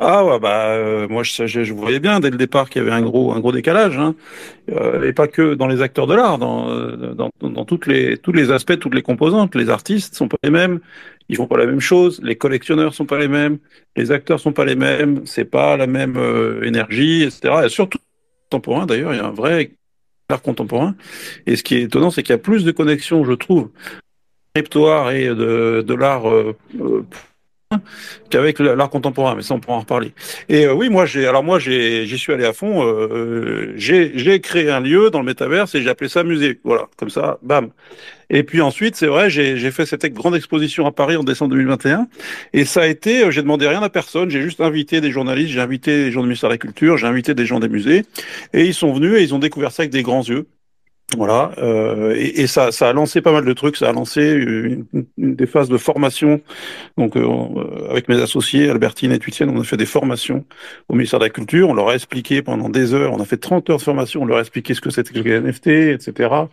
Ah 0.00 0.24
ouais, 0.24 0.38
bah 0.38 0.68
euh, 0.76 1.08
moi 1.08 1.24
je, 1.24 1.46
je, 1.46 1.64
je 1.64 1.72
voyais 1.72 1.98
bien 1.98 2.20
dès 2.20 2.30
le 2.30 2.36
départ 2.36 2.70
qu'il 2.70 2.80
y 2.80 2.84
avait 2.84 2.94
un 2.94 3.02
gros 3.02 3.32
un 3.32 3.40
gros 3.40 3.50
décalage, 3.50 3.98
hein. 3.98 4.14
Euh, 4.70 5.08
et 5.08 5.12
pas 5.12 5.26
que 5.26 5.54
dans 5.54 5.66
les 5.66 5.82
acteurs 5.82 6.06
de 6.06 6.14
l'art, 6.14 6.38
dans, 6.38 6.70
euh, 6.70 7.14
dans 7.14 7.30
dans 7.42 7.64
toutes 7.64 7.86
les 7.88 8.16
tous 8.16 8.30
les 8.32 8.52
aspects, 8.52 8.78
toutes 8.78 8.94
les 8.94 9.02
composantes. 9.02 9.56
Les 9.56 9.70
artistes 9.70 10.14
sont 10.14 10.28
pas 10.28 10.36
les 10.44 10.50
mêmes, 10.50 10.78
ils 11.28 11.34
font 11.36 11.48
pas 11.48 11.58
la 11.58 11.66
même 11.66 11.80
chose, 11.80 12.20
les 12.22 12.36
collectionneurs 12.36 12.94
sont 12.94 13.06
pas 13.06 13.18
les 13.18 13.26
mêmes, 13.28 13.58
les 13.96 14.12
acteurs 14.12 14.38
sont 14.38 14.52
pas 14.52 14.64
les 14.64 14.76
mêmes, 14.76 15.26
c'est 15.26 15.44
pas 15.44 15.76
la 15.76 15.88
même 15.88 16.16
euh, 16.16 16.62
énergie, 16.62 17.24
etc. 17.24 17.66
Et 17.66 17.68
surtout 17.68 17.98
contemporain 18.50 18.86
d'ailleurs, 18.86 19.12
il 19.14 19.16
y 19.16 19.20
a 19.20 19.26
un 19.26 19.32
vrai 19.32 19.72
art 20.28 20.42
contemporain. 20.42 20.94
Et 21.46 21.56
ce 21.56 21.64
qui 21.64 21.76
est 21.76 21.82
étonnant, 21.82 22.10
c'est 22.10 22.22
qu'il 22.22 22.32
y 22.32 22.36
a 22.36 22.38
plus 22.38 22.64
de 22.64 22.70
connexions, 22.72 23.24
je 23.24 23.32
trouve, 23.32 23.70
crypto 24.54 24.88
et 25.10 25.28
de 25.28 25.84
de 25.86 25.94
l'art 25.94 26.28
euh, 26.30 26.56
euh, 26.80 27.04
qu'avec 28.30 28.58
l'art 28.60 28.88
contemporain, 28.88 29.34
mais 29.34 29.42
ça 29.42 29.54
on 29.54 29.60
pourra 29.60 29.76
en 29.76 29.80
reparler. 29.80 30.12
Et 30.48 30.66
euh, 30.66 30.72
oui, 30.72 30.88
moi 30.88 31.04
j'ai 31.06 31.26
alors 31.26 31.42
moi 31.42 31.58
j'ai 31.58 32.06
j'y 32.06 32.18
suis 32.18 32.32
allé 32.32 32.44
à 32.44 32.52
fond. 32.52 32.82
Euh, 32.82 33.74
j'ai 33.76 34.12
j'ai 34.14 34.40
créé 34.40 34.70
un 34.70 34.80
lieu 34.80 35.10
dans 35.10 35.20
le 35.20 35.26
métaverse 35.26 35.74
et 35.74 35.82
j'ai 35.82 35.90
appelé 35.90 36.08
ça 36.08 36.24
musée. 36.24 36.60
Voilà, 36.64 36.86
comme 36.96 37.10
ça, 37.10 37.38
bam. 37.42 37.70
Et 38.30 38.42
puis 38.42 38.60
ensuite, 38.60 38.96
c'est 38.96 39.06
vrai, 39.06 39.30
j'ai 39.30 39.56
j'ai 39.56 39.70
fait 39.70 39.86
cette 39.86 40.06
grande 40.14 40.34
exposition 40.34 40.86
à 40.86 40.92
Paris 40.92 41.16
en 41.16 41.24
décembre 41.24 41.50
2021 41.52 42.08
et 42.54 42.64
ça 42.64 42.82
a 42.82 42.86
été, 42.86 43.24
euh, 43.24 43.30
j'ai 43.30 43.42
demandé 43.42 43.68
rien 43.68 43.82
à 43.82 43.90
personne, 43.90 44.30
j'ai 44.30 44.42
juste 44.42 44.60
invité 44.60 45.00
des 45.00 45.10
journalistes, 45.10 45.50
j'ai 45.50 45.60
invité 45.60 46.04
des 46.04 46.10
gens 46.12 46.20
du 46.20 46.28
ministère 46.28 46.48
de 46.48 46.54
la 46.54 46.58
Culture, 46.58 46.96
j'ai 46.96 47.06
invité 47.06 47.34
des 47.34 47.46
gens 47.46 47.60
des 47.60 47.68
musées 47.68 48.04
et 48.54 48.64
ils 48.64 48.74
sont 48.74 48.92
venus 48.92 49.14
et 49.18 49.22
ils 49.22 49.34
ont 49.34 49.38
découvert 49.38 49.72
ça 49.72 49.82
avec 49.82 49.92
des 49.92 50.02
grands 50.02 50.22
yeux. 50.22 50.46
Voilà, 51.16 51.52
euh, 51.56 52.14
et, 52.14 52.42
et 52.42 52.46
ça, 52.46 52.70
ça 52.70 52.90
a 52.90 52.92
lancé 52.92 53.22
pas 53.22 53.32
mal 53.32 53.42
de 53.46 53.52
trucs. 53.54 53.78
Ça 53.78 53.88
a 53.88 53.92
lancé 53.92 54.20
une, 54.30 54.84
une- 55.16 55.34
des 55.34 55.46
phases 55.46 55.70
de 55.70 55.78
formation. 55.78 56.42
Donc, 56.98 57.16
euh, 57.16 57.24
on- 57.24 57.60
avec 57.90 58.08
mes 58.08 58.20
associés, 58.20 58.70
Albertine 58.70 59.12
et 59.12 59.18
Tuitienne, 59.18 59.50
on 59.50 59.60
a 59.60 59.64
fait 59.64 59.78
des 59.78 59.86
formations 59.86 60.44
au 60.88 60.94
ministère 60.94 61.18
de 61.20 61.24
la 61.26 61.30
Culture. 61.30 61.68
On 61.70 61.74
leur 61.74 61.90
a 61.90 61.94
expliqué 61.94 62.42
pendant 62.42 62.68
des 62.70 62.94
heures. 62.94 63.12
On 63.14 63.20
a 63.20 63.26
fait 63.26 63.38
30 63.38 63.70
heures 63.70 63.78
de 63.78 63.82
formation. 63.82 64.22
On 64.22 64.26
leur 64.26 64.38
a 64.38 64.40
expliqué 64.40 64.74
ce 64.74 64.80
que 64.82 64.90
c'était 64.90 65.12
que 65.14 65.20
les 65.20 65.32
NFT, 65.40 65.68
etc. 65.92 66.50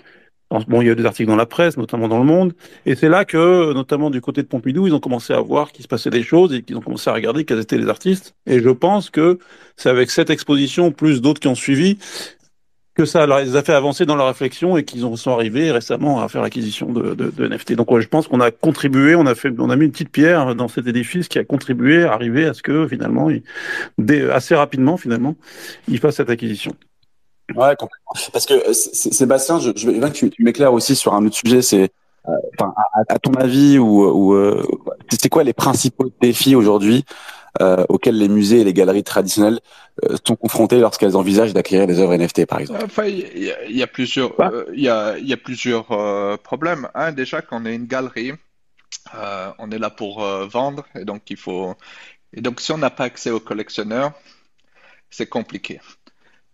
Bon, 0.69 0.81
il 0.81 0.85
y 0.85 0.89
a 0.89 0.93
eu 0.93 0.95
des 0.95 1.05
articles 1.05 1.27
dans 1.29 1.35
la 1.35 1.45
presse, 1.47 1.75
notamment 1.75 2.07
dans 2.07 2.19
Le 2.19 2.23
Monde. 2.23 2.53
Et 2.85 2.95
c'est 2.95 3.09
là 3.09 3.25
que, 3.25 3.73
notamment 3.73 4.09
du 4.09 4.21
côté 4.21 4.41
de 4.43 4.47
Pompidou, 4.47 4.87
ils 4.87 4.93
ont 4.93 4.99
commencé 5.01 5.33
à 5.33 5.41
voir 5.41 5.71
qu'il 5.71 5.83
se 5.83 5.87
passait 5.87 6.11
des 6.11 6.23
choses 6.23 6.53
et 6.53 6.61
qu'ils 6.61 6.77
ont 6.77 6.81
commencé 6.81 7.09
à 7.09 7.13
regarder 7.13 7.43
quels 7.45 7.59
étaient 7.59 7.77
les 7.77 7.89
artistes. 7.89 8.35
Et 8.45 8.61
je 8.61 8.69
pense 8.69 9.09
que 9.09 9.39
c'est 9.75 9.89
avec 9.89 10.11
cette 10.11 10.29
exposition, 10.29 10.91
plus 10.91 11.21
d'autres 11.21 11.41
qui 11.41 11.47
ont 11.49 11.55
suivi, 11.55 11.97
que 12.95 13.03
ça 13.03 13.27
les 13.27 13.55
a 13.57 13.63
fait 13.63 13.73
avancer 13.73 14.05
dans 14.05 14.15
leur 14.15 14.27
réflexion 14.27 14.77
et 14.77 14.85
qu'ils 14.85 15.01
sont 15.17 15.31
arrivés 15.31 15.71
récemment 15.71 16.21
à 16.21 16.29
faire 16.29 16.41
l'acquisition 16.41 16.91
de, 16.91 17.13
de, 17.13 17.29
de 17.29 17.47
NFT. 17.47 17.73
Donc 17.73 17.99
je 17.99 18.07
pense 18.07 18.27
qu'on 18.27 18.39
a 18.39 18.51
contribué, 18.51 19.15
on 19.15 19.25
a 19.25 19.35
fait, 19.35 19.51
on 19.59 19.69
a 19.69 19.75
mis 19.75 19.85
une 19.85 19.91
petite 19.91 20.09
pierre 20.09 20.55
dans 20.55 20.69
cet 20.69 20.87
édifice 20.87 21.27
qui 21.27 21.37
a 21.37 21.43
contribué 21.43 22.05
à 22.05 22.13
arriver 22.13 22.45
à 22.45 22.53
ce 22.53 22.63
que 22.63 22.87
finalement, 22.87 23.29
assez 24.31 24.55
rapidement 24.55 24.95
finalement, 24.95 25.35
il 25.89 25.99
fasse 25.99 26.15
cette 26.15 26.29
acquisition. 26.29 26.71
Ouais, 27.53 27.75
complètement. 27.77 28.31
Parce 28.31 28.45
que 28.45 28.73
Sébastien, 28.73 29.59
je, 29.59 29.71
je 29.75 29.85
veux 29.85 29.93
bien 29.93 30.09
que 30.09 30.25
tu, 30.25 30.43
m'éclaires 30.43 30.73
aussi 30.73 30.95
sur 30.95 31.13
un 31.13 31.25
autre 31.25 31.35
sujet. 31.35 31.61
C'est, 31.61 31.91
euh, 32.27 32.31
à, 32.59 32.73
à 33.07 33.19
ton 33.19 33.33
avis, 33.33 33.77
ou, 33.77 34.03
ou 34.03 34.33
euh, 34.33 34.65
c'est 35.11 35.29
quoi 35.29 35.43
les 35.43 35.53
principaux 35.53 36.11
défis 36.21 36.55
aujourd'hui 36.55 37.05
euh, 37.61 37.85
auxquels 37.89 38.17
les 38.17 38.27
musées 38.29 38.61
et 38.61 38.63
les 38.63 38.73
galeries 38.73 39.03
traditionnelles 39.03 39.59
euh, 40.03 40.15
sont 40.27 40.35
confrontés 40.35 40.79
lorsqu'elles 40.79 41.15
envisagent 41.15 41.53
d'acquérir 41.53 41.87
des 41.87 41.99
œuvres 41.99 42.13
NFT, 42.13 42.45
par 42.45 42.59
exemple 42.59 42.83
Enfin, 42.85 43.05
il 43.05 43.43
y, 43.43 43.51
a- 43.51 43.63
il 43.65 43.75
y 43.77 43.83
a 43.83 43.87
plusieurs, 43.87 44.39
euh, 44.41 44.65
il 44.73 44.81
y 44.83 44.89
a, 44.89 45.17
il 45.17 45.27
y 45.27 45.33
a 45.33 45.37
plusieurs 45.37 45.91
euh, 45.91 46.37
problèmes. 46.37 46.87
Un, 46.95 47.11
déjà, 47.11 47.41
quand 47.41 47.61
on 47.61 47.65
est 47.65 47.75
une 47.75 47.87
galerie, 47.87 48.33
euh, 49.15 49.51
on 49.59 49.71
est 49.71 49.79
là 49.79 49.89
pour 49.89 50.23
euh, 50.23 50.47
vendre, 50.47 50.85
et 50.95 51.05
donc 51.05 51.29
il 51.29 51.37
faut. 51.37 51.75
Et 52.33 52.41
donc, 52.41 52.61
si 52.61 52.71
on 52.73 52.77
n'a 52.79 52.89
pas 52.91 53.05
accès 53.05 53.31
aux 53.31 53.39
collectionneurs, 53.39 54.13
c'est 55.09 55.27
compliqué. 55.27 55.79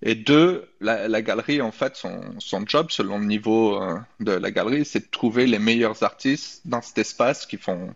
Et 0.03 0.15
deux, 0.15 0.67
la, 0.81 1.07
la 1.07 1.21
galerie, 1.21 1.61
en 1.61 1.71
fait, 1.71 1.95
son, 1.95 2.21
son 2.39 2.65
job, 2.67 2.87
selon 2.91 3.19
le 3.19 3.25
niveau 3.25 3.81
euh, 3.81 3.97
de 4.19 4.31
la 4.33 4.51
galerie, 4.51 4.85
c'est 4.85 5.01
de 5.01 5.11
trouver 5.11 5.47
les 5.47 5.59
meilleurs 5.59 6.03
artistes 6.03 6.61
dans 6.65 6.81
cet 6.81 6.97
espace 6.99 7.45
qui 7.45 7.57
font, 7.57 7.93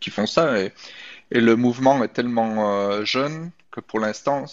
qui 0.00 0.10
font 0.10 0.26
ça. 0.26 0.60
Et, 0.60 0.72
et 1.30 1.40
le 1.40 1.56
mouvement 1.56 2.02
est 2.02 2.08
tellement 2.08 2.72
euh, 2.72 3.04
jeune 3.04 3.50
que 3.70 3.80
pour 3.80 4.00
l'instant, 4.00 4.44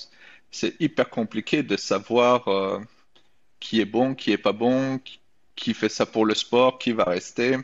c'est 0.52 0.80
hyper 0.80 1.10
compliqué 1.10 1.64
de 1.64 1.78
savoir 1.78 2.48
euh, 2.48 2.80
qui 3.60 3.82
est 3.82 3.86
bon, 3.86 4.16
qui 4.16 4.32
est 4.32 4.38
pas 4.38 4.52
bon, 4.52 5.00
qui, 5.56 5.74
fait 5.74 5.90
ça 5.90 6.06
pour 6.06 6.26
le 6.26 6.36
sport, 6.36 6.78
qui 6.78 6.92
va 6.92 7.06
rester. 7.06 7.58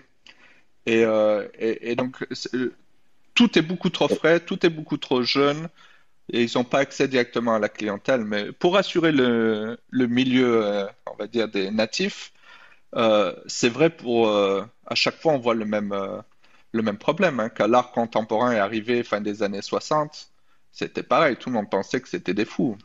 Et, 0.85 1.03
euh, 1.05 1.47
donc, 1.95 2.25
tout 3.35 3.57
est 3.57 3.61
beaucoup 3.61 3.89
trop 3.89 4.07
frais, 4.07 4.39
tout 4.39 4.65
est 4.65 4.69
beaucoup 4.69 4.97
trop 4.97 5.23
jeune, 5.23 5.67
et 6.31 6.43
ils 6.43 6.51
n'ont 6.55 6.63
pas 6.63 6.79
accès 6.79 7.07
directement 7.07 7.55
à 7.55 7.59
la 7.59 7.69
clientèle. 7.69 8.23
Mais 8.23 8.51
pour 8.53 8.77
assurer 8.77 9.11
le, 9.11 9.77
milieu, 9.91 10.87
on 11.05 11.15
va 11.15 11.27
dire, 11.27 11.49
des 11.49 11.69
natifs, 11.71 12.31
c'est 13.47 13.69
vrai 13.69 13.89
pour... 13.89 14.29
à 14.29 14.95
chaque 14.95 15.19
fois, 15.21 15.33
on 15.33 15.39
voit 15.39 15.55
le 15.55 15.65
même, 15.65 15.93
le 16.71 16.81
même 16.81 16.97
problème, 16.97 17.39
hein, 17.39 17.49
quand 17.49 17.67
l'art 17.67 17.91
contemporain 17.91 18.53
est 18.53 18.59
arrivé 18.59 19.03
fin 19.03 19.21
des 19.21 19.43
années 19.43 19.61
60, 19.61 20.31
c'était 20.71 21.03
pareil, 21.03 21.35
tout 21.35 21.49
le 21.49 21.55
monde 21.55 21.69
pensait 21.69 21.99
que 21.99 22.07
c'était 22.07 22.33
des 22.33 22.45
fous. 22.45 22.77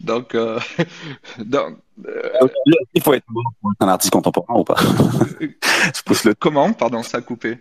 Donc, 0.00 0.34
euh, 0.34 0.58
donc, 1.38 1.78
euh, 2.06 2.30
Aujourd'hui, 2.40 2.74
Il 2.94 3.02
faut 3.02 3.14
être 3.14 3.24
mort 3.30 3.52
pour 3.60 3.72
être 3.72 3.82
un 3.82 3.88
artiste 3.88 4.12
contemporain 4.12 4.54
ou 4.54 4.64
pas? 4.64 4.76
Je 5.40 6.02
pousse 6.04 6.24
le, 6.24 6.34
comment? 6.34 6.72
Pardon, 6.72 7.02
ça 7.02 7.18
a 7.18 7.20
coupé. 7.22 7.58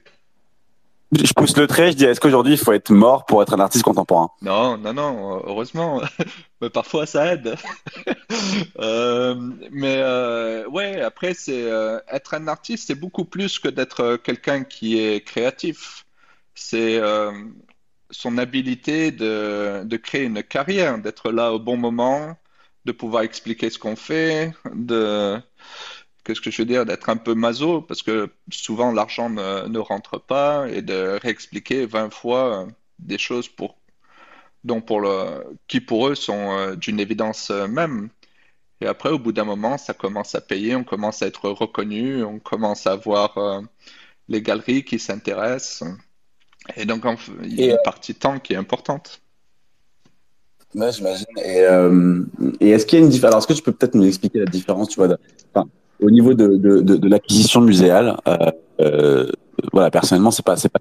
Je 1.16 1.34
pousse 1.34 1.58
le 1.58 1.68
trait. 1.68 1.92
Je 1.92 1.98
dis, 1.98 2.06
est-ce 2.06 2.20
qu'aujourd'hui 2.20 2.54
il 2.54 2.58
faut 2.58 2.74
être 2.74 2.92
mort 2.92 3.26
pour 3.26 3.42
être 3.42 3.54
un 3.54 3.60
artiste 3.60 3.84
contemporain? 3.84 4.30
Non, 4.42 4.78
non, 4.78 4.94
non, 4.94 5.42
heureusement. 5.46 6.02
Mais 6.62 6.70
parfois, 6.70 7.06
ça 7.06 7.34
aide. 7.34 7.56
Euh, 8.80 9.36
mais 9.72 9.98
euh, 10.00 10.68
ouais, 10.68 11.00
après, 11.02 11.34
c'est 11.34 11.64
euh, 11.64 12.00
être 12.12 12.34
un 12.34 12.48
artiste, 12.48 12.88
c'est 12.88 12.96
beaucoup 12.96 13.26
plus 13.26 13.60
que 13.60 13.68
d'être 13.68 14.00
euh, 14.02 14.18
quelqu'un 14.18 14.64
qui 14.64 15.00
est 15.00 15.22
créatif. 15.22 16.06
C'est 16.56 17.00
son 18.12 18.38
habilité 18.38 19.12
de, 19.12 19.84
de 19.86 19.98
créer 19.98 20.24
une 20.24 20.44
carrière, 20.44 20.98
d'être 21.00 21.32
là 21.32 21.54
au 21.54 21.60
bon 21.60 21.78
moment, 21.78 22.36
de 22.86 22.92
pouvoir 22.92 23.24
expliquer 23.24 23.70
ce 23.70 23.80
qu'on 23.80 23.96
fait, 23.96 24.54
de, 24.74 25.40
qu'est-ce 26.34 26.42
que 26.42 26.52
je 26.52 26.62
veux 26.62 26.66
dire, 26.68 26.86
d'être 26.86 27.10
un 27.10 27.18
peu 27.18 27.36
maso, 27.36 27.82
parce 27.82 28.04
que 28.04 28.30
souvent 28.52 28.92
l'argent 28.92 29.30
ne, 29.30 29.68
ne 29.68 29.80
rentre 29.80 30.20
pas, 30.20 30.68
et 30.70 30.82
de 30.82 31.20
réexpliquer 31.22 31.86
20 31.86 32.12
fois 32.14 32.68
des 33.00 33.18
choses 33.18 33.48
pour, 33.48 33.78
dont 34.64 34.82
pour 34.82 35.02
le, 35.02 35.44
qui 35.68 35.82
pour 35.82 36.08
eux 36.08 36.16
sont 36.16 36.58
euh, 36.58 36.76
d'une 36.76 37.00
évidence 37.00 37.52
euh, 37.52 37.68
même. 37.68 38.10
Et 38.82 38.88
après, 38.88 39.10
au 39.10 39.20
bout 39.20 39.32
d'un 39.32 39.46
moment, 39.46 39.78
ça 39.78 39.94
commence 39.94 40.36
à 40.36 40.42
payer, 40.42 40.76
on 40.76 40.84
commence 40.84 41.22
à 41.22 41.28
être 41.28 41.50
reconnu, 41.50 42.24
on 42.24 42.40
commence 42.40 42.88
à 42.88 42.96
voir 42.96 43.38
euh, 43.38 43.62
les 44.30 44.42
galeries 44.42 44.84
qui 44.86 45.00
s'intéressent. 45.00 45.84
Et 46.76 46.86
donc, 46.86 47.06
en- 47.06 47.16
il 47.44 47.60
y 47.60 47.70
a 47.70 47.74
une 47.74 47.80
partie 47.84 48.16
temps 48.16 48.40
qui 48.40 48.54
est 48.54 48.58
importante. 48.58 49.22
Ouais, 50.76 50.92
j'imagine. 50.92 51.26
Et, 51.38 51.60
euh, 51.62 52.24
et 52.60 52.72
est-ce 52.72 52.86
qu'il 52.86 53.00
y 53.00 53.02
a 53.02 53.06
une 53.06 53.12
différence? 53.12 53.34
Alors, 53.34 53.40
est-ce 53.40 53.48
que 53.48 53.54
tu 53.54 53.62
peux 53.62 53.72
peut-être 53.74 53.96
nous 53.96 54.06
expliquer 54.08 54.40
la 54.40 54.46
différence, 54.46 54.90
tu 54.90 54.96
vois, 54.96 55.08
de- 55.08 55.20
enfin, 55.54 55.70
au 56.02 56.10
niveau 56.10 56.34
de, 56.34 56.48
de, 56.58 56.82
de, 56.82 56.96
de 56.96 57.08
l'acquisition 57.10 57.62
muséale, 57.62 58.18
euh, 58.28 58.52
euh, 58.80 59.32
voilà, 59.72 59.92
personnellement, 59.92 60.32
c'est 60.32 60.46
pas, 60.46 60.58
c'est 60.58 60.70
pas, 60.70 60.80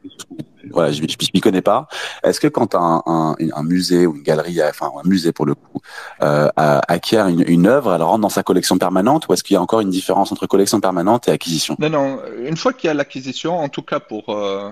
voilà, 0.70 0.90
je, 0.92 1.02
je, 1.02 1.16
je 1.20 1.30
m'y 1.34 1.40
connais 1.40 1.60
pas. 1.60 1.86
Est-ce 2.24 2.40
que 2.40 2.48
quand 2.48 2.74
un, 2.74 3.02
un, 3.06 3.36
un 3.54 3.62
musée 3.62 4.06
ou 4.06 4.16
une 4.16 4.22
galerie, 4.22 4.60
enfin, 4.62 4.90
un 5.02 5.06
musée 5.06 5.32
pour 5.32 5.46
le 5.46 5.54
coup, 5.54 5.80
euh, 6.22 6.48
acquiert 6.56 7.28
une, 7.28 7.44
une 7.46 7.66
œuvre, 7.66 7.94
elle 7.94 8.02
rentre 8.02 8.22
dans 8.22 8.28
sa 8.28 8.42
collection 8.42 8.78
permanente, 8.78 9.28
ou 9.28 9.34
est-ce 9.34 9.44
qu'il 9.44 9.54
y 9.54 9.56
a 9.58 9.62
encore 9.62 9.80
une 9.80 9.90
différence 9.90 10.32
entre 10.32 10.46
collection 10.46 10.80
permanente 10.80 11.28
et 11.28 11.30
acquisition? 11.30 11.76
Non, 11.78 11.90
non, 11.90 12.20
une 12.42 12.56
fois 12.56 12.72
qu'il 12.72 12.88
y 12.88 12.90
a 12.90 12.94
l'acquisition, 12.94 13.58
en 13.58 13.68
tout 13.68 13.82
cas 13.82 14.00
pour, 14.00 14.30
euh, 14.30 14.70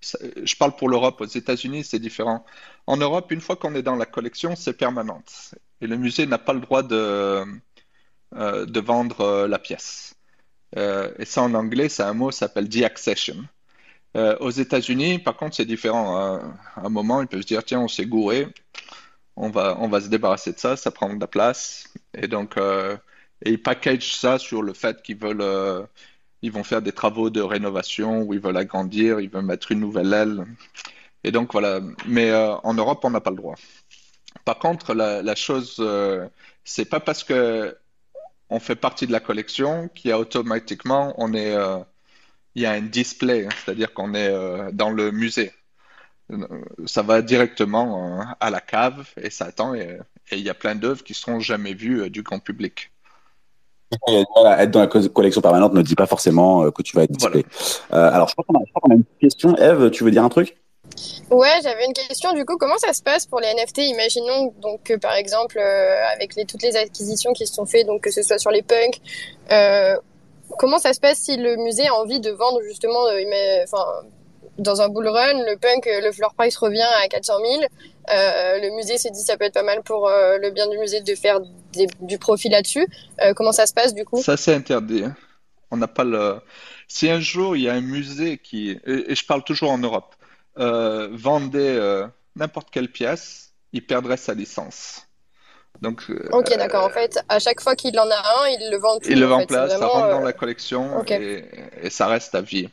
je 0.00 0.56
parle 0.56 0.74
pour 0.74 0.88
l'Europe, 0.88 1.20
aux 1.20 1.26
États-Unis, 1.26 1.84
c'est 1.84 1.98
différent. 1.98 2.44
En 2.86 2.96
Europe, 2.96 3.30
une 3.30 3.40
fois 3.40 3.56
qu'on 3.56 3.74
est 3.74 3.82
dans 3.82 3.96
la 3.96 4.06
collection, 4.06 4.54
c'est 4.56 4.72
permanente. 4.72 5.54
Et 5.80 5.86
le 5.86 5.96
musée 5.96 6.26
n'a 6.26 6.38
pas 6.38 6.54
le 6.54 6.60
droit 6.60 6.82
de, 6.82 7.44
euh, 8.36 8.66
de 8.66 8.80
vendre 8.80 9.20
euh, 9.20 9.48
la 9.48 9.58
pièce. 9.58 10.14
Euh, 10.76 11.12
et 11.18 11.24
ça, 11.24 11.42
en 11.42 11.54
anglais, 11.54 11.88
c'est 11.88 12.02
un 12.02 12.14
mot 12.14 12.30
qui 12.30 12.38
s'appelle 12.38 12.68
deaccession. 12.68 13.36
Euh, 14.16 14.36
aux 14.40 14.50
États-Unis, 14.50 15.18
par 15.18 15.36
contre, 15.36 15.56
c'est 15.56 15.64
différent. 15.64 16.16
À 16.16 16.40
un 16.76 16.88
moment, 16.88 17.22
ils 17.22 17.28
peuvent 17.28 17.42
se 17.42 17.46
dire, 17.46 17.64
tiens, 17.64 17.80
on 17.80 17.88
s'est 17.88 18.06
gouré, 18.06 18.48
on 19.36 19.50
va, 19.50 19.76
on 19.80 19.88
va 19.88 20.00
se 20.00 20.08
débarrasser 20.08 20.52
de 20.52 20.58
ça, 20.58 20.76
ça 20.76 20.90
prend 20.90 21.12
de 21.12 21.20
la 21.20 21.26
place. 21.26 21.88
Et 22.14 22.28
donc, 22.28 22.56
ils 23.44 23.62
packagent 23.62 24.14
ça 24.14 24.38
sur 24.38 24.62
le 24.62 24.74
fait 24.74 25.02
qu'ils 25.02 25.16
veulent, 25.16 25.86
ils 26.42 26.52
vont 26.52 26.64
faire 26.64 26.82
des 26.82 26.92
travaux 26.92 27.30
de 27.30 27.40
rénovation 27.40 28.22
ou 28.22 28.34
ils 28.34 28.40
veulent 28.40 28.56
agrandir, 28.58 29.20
ils 29.20 29.30
veulent 29.30 29.44
mettre 29.46 29.72
une 29.72 29.80
nouvelle 29.80 30.12
aile. 30.12 30.46
Et 31.24 31.32
donc, 31.32 31.52
voilà. 31.52 31.80
Mais 32.06 32.34
en 32.34 32.74
Europe, 32.74 33.00
on 33.04 33.10
n'a 33.10 33.20
pas 33.20 33.30
le 33.30 33.36
droit. 33.36 33.56
Par 34.44 34.58
contre, 34.58 34.94
la, 34.94 35.22
la 35.22 35.34
chose, 35.34 35.76
euh, 35.78 36.28
c'est 36.64 36.84
pas 36.84 37.00
parce 37.00 37.24
que 37.24 37.76
on 38.52 38.60
fait 38.60 38.76
partie 38.76 39.06
de 39.06 39.12
la 39.12 39.20
collection 39.20 39.88
qu'il 39.94 40.10
y 40.10 40.12
a 40.12 40.18
automatiquement, 40.18 41.14
on 41.18 41.32
est, 41.34 41.54
euh, 41.54 41.78
il 42.54 42.62
y 42.62 42.66
a 42.66 42.72
un 42.72 42.82
display, 42.82 43.46
hein, 43.46 43.54
c'est-à-dire 43.64 43.92
qu'on 43.94 44.14
est 44.14 44.28
euh, 44.28 44.70
dans 44.72 44.90
le 44.90 45.10
musée. 45.10 45.52
Ça 46.86 47.02
va 47.02 47.20
directement 47.22 48.20
euh, 48.20 48.24
à 48.40 48.50
la 48.50 48.60
cave 48.60 49.08
et 49.16 49.30
ça 49.30 49.46
attend 49.46 49.74
et, 49.74 49.98
et 50.30 50.36
il 50.36 50.42
y 50.42 50.50
a 50.50 50.54
plein 50.54 50.74
d'œuvres 50.74 51.02
qui 51.02 51.14
seront 51.14 51.40
jamais 51.40 51.74
vues 51.74 52.08
du 52.10 52.22
grand 52.22 52.38
public. 52.38 52.92
Être 54.08 54.70
dans 54.70 54.80
la 54.80 54.86
co- 54.86 55.08
collection 55.08 55.42
permanente 55.42 55.74
ne 55.74 55.82
dit 55.82 55.94
pas 55.94 56.06
forcément 56.06 56.70
que 56.70 56.82
tu 56.82 56.96
vas 56.96 57.04
être 57.04 57.16
Voilà. 57.18 57.36
display. 57.36 57.44
Euh, 57.92 58.10
alors, 58.10 58.28
je 58.28 58.34
crois 58.34 58.44
qu'on 58.46 58.54
a, 58.54 58.94
a 58.94 58.96
une 58.96 59.04
question. 59.20 59.54
Eve, 59.56 59.90
tu 59.90 60.04
veux 60.04 60.10
dire 60.10 60.24
un 60.24 60.30
truc? 60.30 60.56
Ouais, 61.30 61.60
j'avais 61.62 61.84
une 61.86 61.92
question 61.92 62.32
du 62.34 62.44
coup, 62.44 62.56
comment 62.58 62.78
ça 62.78 62.92
se 62.92 63.02
passe 63.02 63.26
pour 63.26 63.40
les 63.40 63.48
NFT? 63.54 63.78
Imaginons 63.78 64.52
donc 64.60 64.82
que 64.82 64.94
par 64.94 65.14
exemple 65.14 65.58
euh, 65.58 66.04
avec 66.12 66.34
toutes 66.46 66.62
les 66.62 66.76
acquisitions 66.76 67.32
qui 67.32 67.46
se 67.46 67.54
sont 67.54 67.66
faites, 67.66 67.86
donc 67.86 68.02
que 68.02 68.10
ce 68.10 68.22
soit 68.22 68.38
sur 68.38 68.50
les 68.50 68.62
punks, 68.62 69.00
euh, 69.50 69.96
comment 70.58 70.78
ça 70.78 70.92
se 70.92 71.00
passe 71.00 71.18
si 71.18 71.36
le 71.36 71.56
musée 71.56 71.86
a 71.86 71.94
envie 71.94 72.20
de 72.20 72.30
vendre 72.30 72.60
justement, 72.62 73.06
euh, 73.06 73.22
enfin 73.64 73.84
dans 74.58 74.82
un 74.82 74.88
bull 74.88 75.08
run, 75.08 75.44
le 75.44 75.56
punk, 75.56 75.86
euh, 75.86 76.00
le 76.02 76.12
floor 76.12 76.34
price 76.34 76.56
revient 76.58 76.86
à 77.02 77.08
400 77.08 77.34
000, 77.38 77.62
euh, 78.10 78.60
le 78.60 78.76
musée 78.76 78.98
se 78.98 79.08
dit 79.08 79.22
ça 79.22 79.38
peut 79.38 79.46
être 79.46 79.54
pas 79.54 79.62
mal 79.62 79.82
pour 79.82 80.08
euh, 80.08 80.36
le 80.36 80.50
bien 80.50 80.68
du 80.68 80.76
musée 80.76 81.00
de 81.00 81.14
faire 81.14 81.40
du 82.00 82.18
profit 82.18 82.50
là-dessus. 82.50 82.86
Euh, 83.22 83.32
comment 83.32 83.52
ça 83.52 83.66
se 83.66 83.72
passe 83.72 83.94
du 83.94 84.04
coup? 84.04 84.22
Ça, 84.22 84.36
c'est 84.36 84.54
interdit. 84.54 85.04
hein. 85.04 85.16
On 85.70 85.78
n'a 85.78 85.88
pas 85.88 86.04
le. 86.04 86.38
Si 86.86 87.08
un 87.08 87.20
jour 87.20 87.56
il 87.56 87.62
y 87.62 87.68
a 87.70 87.72
un 87.72 87.80
musée 87.80 88.36
qui, 88.36 88.78
et 88.86 89.14
je 89.14 89.24
parle 89.24 89.42
toujours 89.42 89.70
en 89.70 89.78
Europe, 89.78 90.14
euh, 90.58 91.08
vendait 91.12 91.76
euh, 91.76 92.06
n'importe 92.36 92.70
quelle 92.70 92.90
pièce, 92.90 93.52
il 93.72 93.84
perdrait 93.86 94.16
sa 94.16 94.34
licence. 94.34 95.06
Donc, 95.80 96.04
euh, 96.10 96.28
Ok, 96.32 96.48
d'accord. 96.56 96.84
En 96.84 96.90
fait, 96.90 97.18
à 97.28 97.38
chaque 97.38 97.60
fois 97.60 97.74
qu'il 97.74 97.98
en 97.98 98.08
a 98.10 98.14
un, 98.16 98.48
il 98.48 98.70
le 98.70 98.78
vend 98.78 98.98
il 99.04 99.18
le 99.18 99.26
en 99.26 99.28
vend 99.28 99.36
en 99.36 99.40
fait. 99.40 99.46
Place, 99.46 99.78
ça 99.78 99.86
rentre 99.86 100.08
dans 100.10 100.20
la 100.20 100.32
collection 100.32 101.04
et, 101.08 101.44
et 101.82 101.90
ça 101.90 102.06
reste 102.06 102.34
à 102.34 102.42
vie. 102.42 102.68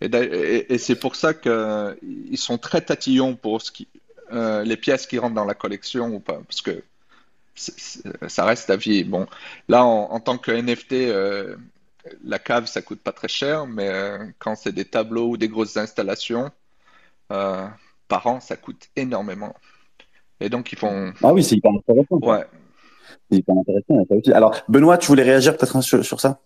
Et, 0.00 0.08
d'a- 0.08 0.24
et- 0.24 0.66
et 0.72 0.78
c'est 0.78 0.96
pour 0.96 1.16
ça 1.16 1.34
que 1.34 1.98
ils 2.02 2.38
sont 2.38 2.58
très 2.58 2.80
tatillons 2.82 3.36
pour 3.36 3.62
ce 3.62 3.72
qui, 3.72 3.88
les 4.32 4.76
pièces 4.76 5.06
qui 5.06 5.18
rentrent 5.18 5.34
dans 5.34 5.44
la 5.44 5.54
collection 5.54 6.08
ou 6.14 6.20
pas, 6.20 6.40
parce 6.48 6.62
que 6.62 6.82
ça 8.28 8.44
reste 8.44 8.70
à 8.70 8.76
vie. 8.76 9.04
Bon, 9.04 9.26
là, 9.68 9.84
en, 9.84 10.10
en 10.12 10.20
tant 10.20 10.38
que 10.38 10.50
NFT, 10.50 11.12
la 12.24 12.38
cave, 12.38 12.66
ça 12.66 12.82
coûte 12.82 13.00
pas 13.02 13.12
très 13.12 13.28
cher, 13.28 13.66
mais 13.66 13.88
euh, 13.88 14.26
quand 14.38 14.56
c'est 14.56 14.72
des 14.72 14.84
tableaux 14.84 15.30
ou 15.30 15.36
des 15.36 15.48
grosses 15.48 15.76
installations, 15.76 16.50
euh, 17.32 17.66
par 18.08 18.26
an, 18.26 18.40
ça 18.40 18.56
coûte 18.56 18.88
énormément. 18.96 19.54
Et 20.40 20.48
donc, 20.48 20.72
ils 20.72 20.78
font, 20.78 21.12
Ah 21.22 21.32
oui, 21.32 21.42
c'est 21.42 21.56
hyper 21.56 21.72
intéressant. 21.72 22.18
ouais. 22.20 22.44
C'est 23.30 23.38
hyper 23.38 23.54
intéressant. 23.56 24.34
Alors, 24.34 24.56
Benoît, 24.68 24.98
tu 24.98 25.06
voulais 25.08 25.22
réagir 25.22 25.56
peut-être 25.56 25.80
sur, 25.82 26.04
sur 26.04 26.20
ça? 26.20 26.40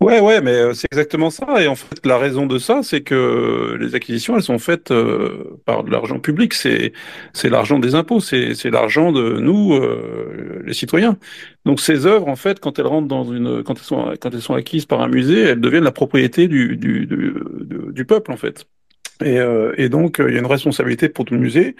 Ouais, 0.00 0.20
ouais, 0.20 0.40
mais 0.40 0.52
euh, 0.52 0.74
c'est 0.74 0.86
exactement 0.92 1.28
ça. 1.28 1.60
Et 1.60 1.66
en 1.66 1.74
fait, 1.74 2.06
la 2.06 2.18
raison 2.18 2.46
de 2.46 2.58
ça, 2.58 2.84
c'est 2.84 3.00
que 3.00 3.76
les 3.80 3.96
acquisitions, 3.96 4.36
elles 4.36 4.44
sont 4.44 4.60
faites 4.60 4.92
euh, 4.92 5.58
par 5.64 5.82
de 5.82 5.90
l'argent 5.90 6.20
public. 6.20 6.54
C'est 6.54 6.92
c'est 7.32 7.48
l'argent 7.50 7.80
des 7.80 7.96
impôts, 7.96 8.20
c'est 8.20 8.54
c'est 8.54 8.70
l'argent 8.70 9.10
de 9.10 9.40
nous, 9.40 9.74
euh, 9.74 10.62
les 10.64 10.72
citoyens. 10.72 11.18
Donc 11.64 11.80
ces 11.80 12.06
œuvres, 12.06 12.28
en 12.28 12.36
fait, 12.36 12.60
quand 12.60 12.78
elles 12.78 12.86
rentrent 12.86 13.08
dans 13.08 13.24
une, 13.24 13.64
quand 13.64 13.74
elles 13.76 13.82
sont 13.84 14.14
quand 14.20 14.32
elles 14.32 14.40
sont 14.40 14.54
acquises 14.54 14.86
par 14.86 15.00
un 15.00 15.08
musée, 15.08 15.40
elles 15.40 15.60
deviennent 15.60 15.82
la 15.82 15.90
propriété 15.90 16.46
du 16.46 16.76
du 16.76 17.06
du, 17.06 17.34
du- 17.62 17.92
du 17.92 18.04
peuple, 18.04 18.30
en 18.30 18.36
fait. 18.36 18.66
Et, 19.24 19.38
euh, 19.38 19.74
et 19.76 19.88
donc, 19.88 20.20
euh, 20.20 20.28
il 20.30 20.34
y 20.34 20.36
a 20.36 20.40
une 20.40 20.46
responsabilité 20.46 21.08
pour 21.08 21.24
tout 21.24 21.34
le 21.34 21.40
musée, 21.40 21.74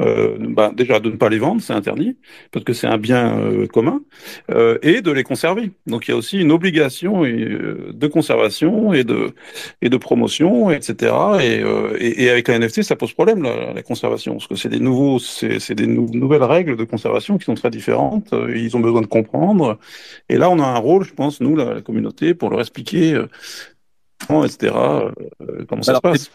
euh, 0.00 0.36
bah, 0.40 0.72
déjà 0.74 1.00
de 1.00 1.10
ne 1.10 1.16
pas 1.16 1.28
les 1.28 1.38
vendre, 1.38 1.60
c'est 1.62 1.72
interdit, 1.74 2.18
parce 2.52 2.64
que 2.64 2.72
c'est 2.72 2.86
un 2.88 2.98
bien 2.98 3.38
euh, 3.38 3.66
commun, 3.68 4.02
euh, 4.50 4.78
et 4.82 5.02
de 5.02 5.10
les 5.12 5.22
conserver. 5.24 5.72
Donc, 5.86 6.08
il 6.08 6.12
y 6.12 6.14
a 6.14 6.16
aussi 6.16 6.40
une 6.40 6.52
obligation 6.52 7.24
euh, 7.24 7.90
de 7.92 8.06
conservation 8.08 8.92
et 8.94 9.04
de, 9.04 9.34
et 9.82 9.88
de 9.90 9.96
promotion, 9.96 10.70
etc. 10.70 11.44
Et, 11.44 11.60
euh, 11.62 11.96
et, 12.00 12.24
et 12.24 12.30
avec 12.30 12.48
la 12.48 12.56
NFT, 12.56 12.82
ça 12.82 12.96
pose 12.96 13.12
problème, 13.12 13.42
la, 13.42 13.72
la 13.74 13.82
conservation, 13.82 14.34
parce 14.34 14.48
que 14.48 14.56
c'est 14.56 14.68
des 14.70 14.80
nouveaux, 14.80 15.18
c'est 15.18 15.60
c'est 15.60 15.74
des 15.76 15.86
nou- 15.86 16.08
nouvelles 16.12 16.42
règles 16.44 16.76
de 16.76 16.84
conservation 16.84 17.38
qui 17.38 17.44
sont 17.44 17.54
très 17.54 17.70
différentes, 17.70 18.34
ils 18.54 18.76
ont 18.76 18.80
besoin 18.80 19.02
de 19.02 19.06
comprendre. 19.06 19.78
Et 20.28 20.38
là, 20.38 20.50
on 20.50 20.58
a 20.60 20.64
un 20.66 20.78
rôle, 20.78 21.04
je 21.04 21.14
pense, 21.14 21.40
nous, 21.40 21.56
la, 21.56 21.74
la 21.74 21.80
communauté, 21.82 22.34
pour 22.34 22.50
leur 22.50 22.60
expliquer, 22.60 23.14
euh, 23.14 23.26
etc., 24.44 25.10
euh, 25.42 25.64
comment 25.68 25.82
ça 25.82 25.92
Alors, 25.92 26.00
se 26.00 26.00
passe. 26.00 26.30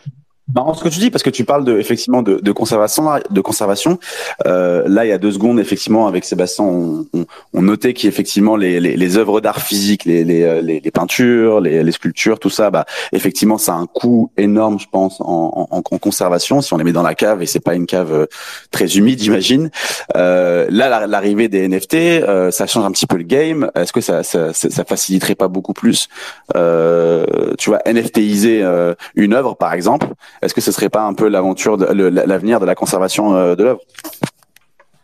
Marrant 0.53 0.75
ce 0.75 0.83
que 0.83 0.89
tu 0.89 0.99
dis 0.99 1.09
parce 1.09 1.23
que 1.23 1.31
tu 1.31 1.43
parles 1.43 1.65
de 1.65 1.79
effectivement 1.79 2.21
de, 2.21 2.35
de 2.35 2.51
conservation 2.51 3.05
de 3.29 3.41
conservation. 3.41 3.97
Euh, 4.45 4.83
là, 4.87 5.03
il 5.03 5.09
y 5.09 5.11
a 5.11 5.17
deux 5.17 5.31
secondes, 5.31 5.59
effectivement, 5.59 6.05
avec 6.07 6.23
Sébastien, 6.23 6.65
on, 6.65 7.07
on, 7.53 7.61
notait 7.63 7.93
qu'effectivement 7.93 8.55
les, 8.55 8.79
les, 8.79 8.95
les 8.95 9.17
œuvres 9.17 9.41
d'art 9.41 9.59
physique, 9.59 10.05
les, 10.05 10.23
les, 10.23 10.61
les, 10.61 10.79
les 10.81 10.91
peintures, 10.91 11.61
les, 11.61 11.91
sculptures, 11.91 12.39
tout 12.39 12.51
ça, 12.51 12.69
bah 12.69 12.85
effectivement, 13.11 13.57
ça 13.57 13.73
a 13.73 13.77
un 13.77 13.87
coût 13.87 14.29
énorme, 14.37 14.79
je 14.79 14.85
pense, 14.91 15.19
en, 15.19 15.67
en, 15.71 15.77
en 15.77 15.97
conservation. 15.97 16.61
Si 16.61 16.71
on 16.73 16.77
les 16.77 16.83
met 16.83 16.93
dans 16.93 17.01
la 17.01 17.15
cave 17.15 17.41
et 17.41 17.47
c'est 17.47 17.59
pas 17.59 17.73
une 17.73 17.87
cave 17.87 18.13
euh, 18.13 18.25
très 18.69 18.97
humide, 18.97 19.19
j'imagine. 19.19 19.71
Euh, 20.15 20.67
là, 20.69 20.89
la- 20.89 21.07
l'arrivée 21.07 21.47
des 21.47 21.67
NFT, 21.67 21.95
euh, 21.95 22.51
ça 22.51 22.67
change 22.67 22.85
un 22.85 22.91
petit 22.91 23.07
peu 23.07 23.17
le 23.17 23.23
game. 23.23 23.71
Est-ce 23.73 23.91
que 23.91 24.01
ça, 24.01 24.21
ça, 24.21 24.53
ça, 24.53 24.85
faciliterait 24.85 25.35
pas 25.35 25.47
beaucoup 25.47 25.73
plus, 25.73 26.07
euh, 26.55 27.25
tu 27.57 27.71
vois, 27.71 27.79
NFTiser 27.85 28.61
euh, 28.61 28.93
une 29.15 29.33
œuvre, 29.33 29.55
par 29.55 29.73
exemple? 29.73 30.07
Est-ce 30.41 30.53
que 30.53 30.61
ce 30.61 30.71
serait 30.71 30.89
pas 30.89 31.03
un 31.03 31.13
peu 31.13 31.27
l'aventure, 31.27 31.77
l'avenir 31.77 32.59
de 32.59 32.65
la 32.65 32.75
conservation 32.75 33.35
euh, 33.35 33.55
de 33.55 33.63
l'œuvre? 33.63 33.81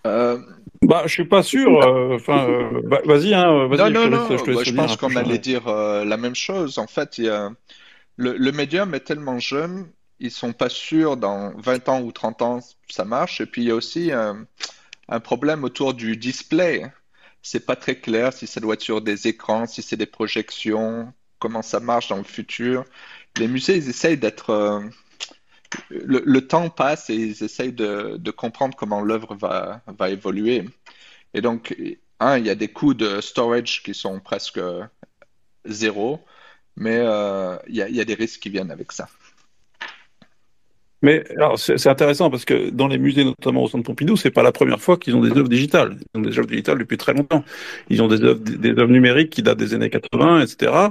Euh, 0.07 0.39
Bah, 0.83 1.03
je 1.05 1.11
suis 1.13 1.25
pas 1.27 1.43
sûr. 1.43 1.77
euh, 1.79 2.15
Enfin, 2.15 2.49
euh, 2.49 2.81
bah, 2.85 3.01
vas-y, 3.05 3.33
hein. 3.35 3.67
Non, 3.71 3.89
je 3.95 4.07
non, 4.07 4.07
laisse, 4.07 4.27
je 4.35 4.43
te 4.43 4.51
bah, 4.51 4.63
je 4.63 4.73
pense 4.73 4.95
qu'on 4.95 5.09
je- 5.09 5.19
allait 5.19 5.37
dire 5.37 5.67
euh, 5.67 6.03
la 6.05 6.17
même 6.17 6.33
chose. 6.35 6.77
En 6.79 6.87
fait, 6.87 7.17
il 7.19 7.25
y 7.25 7.29
a... 7.29 7.51
le, 8.17 8.37
le 8.37 8.51
médium 8.53 8.93
est 8.95 9.01
tellement 9.01 9.39
jeune, 9.39 9.87
ils 10.19 10.31
sont 10.31 10.53
pas 10.53 10.69
sûrs 10.69 11.17
dans 11.17 11.53
20 11.57 11.89
ans 11.89 12.01
ou 12.03 12.11
30 12.13 12.41
ans 12.43 12.59
ça 12.89 13.05
marche. 13.05 13.41
Et 13.41 13.47
puis 13.47 13.63
il 13.63 13.67
y 13.69 13.71
a 13.71 13.75
aussi 13.75 14.11
un, 14.13 14.45
un 15.09 15.19
problème 15.21 15.63
autour 15.65 15.93
du 15.95 16.17
display. 16.17 16.83
C'est 17.43 17.65
pas 17.65 17.75
très 17.77 17.95
clair 17.97 18.33
si 18.33 18.47
ça 18.47 18.59
doit 18.61 18.75
être 18.75 18.81
sur 18.81 19.01
des 19.01 19.27
écrans, 19.27 19.65
si 19.67 19.81
c'est 19.83 19.97
des 19.97 20.05
projections, 20.07 21.13
comment 21.39 21.61
ça 21.63 21.79
marche 21.81 22.09
dans 22.09 22.17
le 22.17 22.23
futur. 22.23 22.85
Les 23.37 23.47
musées, 23.47 23.77
ils 23.77 23.89
essayent 23.89 24.17
d'être 24.17 24.51
euh, 24.51 24.81
le, 25.89 26.41
temps 26.41 26.69
passe 26.69 27.09
et 27.09 27.15
ils 27.15 27.43
essayent 27.43 27.73
de, 27.73 28.31
comprendre 28.31 28.75
comment 28.75 29.01
l'œuvre 29.01 29.35
va, 29.35 30.09
évoluer. 30.09 30.65
Et 31.33 31.41
donc, 31.41 31.75
un, 32.19 32.37
il 32.37 32.45
y 32.45 32.49
a 32.49 32.55
des 32.55 32.67
coûts 32.67 32.93
de 32.93 33.21
storage 33.21 33.83
qui 33.83 33.93
sont 33.93 34.19
presque 34.19 34.59
zéro, 35.65 36.19
mais 36.75 36.97
euh, 36.97 37.57
il 37.67 37.75
y 37.75 38.01
a, 38.01 38.05
des 38.05 38.13
risques 38.13 38.41
qui 38.41 38.49
viennent 38.49 38.71
avec 38.71 38.91
ça. 38.91 39.07
Mais 41.03 41.23
c'est 41.57 41.87
intéressant 41.87 42.29
parce 42.29 42.45
que 42.45 42.69
dans 42.69 42.87
les 42.87 42.99
musées, 42.99 43.23
notamment 43.23 43.63
au 43.63 43.67
Centre 43.67 43.83
Pompidou, 43.83 44.15
c'est 44.15 44.29
pas 44.29 44.43
la 44.43 44.51
première 44.51 44.79
fois 44.79 44.97
qu'ils 44.97 45.15
ont 45.15 45.21
des 45.21 45.31
œuvres 45.31 45.49
digitales. 45.49 45.97
Ils 46.13 46.19
ont 46.19 46.21
des 46.21 46.37
œuvres 46.37 46.47
digitales 46.47 46.77
depuis 46.77 46.97
très 46.97 47.13
longtemps. 47.13 47.43
Ils 47.89 48.03
ont 48.03 48.07
des 48.07 48.19
des 48.19 48.69
œuvres 48.69 48.91
numériques 48.91 49.31
qui 49.31 49.41
datent 49.41 49.57
des 49.57 49.73
années 49.73 49.89
80, 49.89 50.41
etc. 50.41 50.89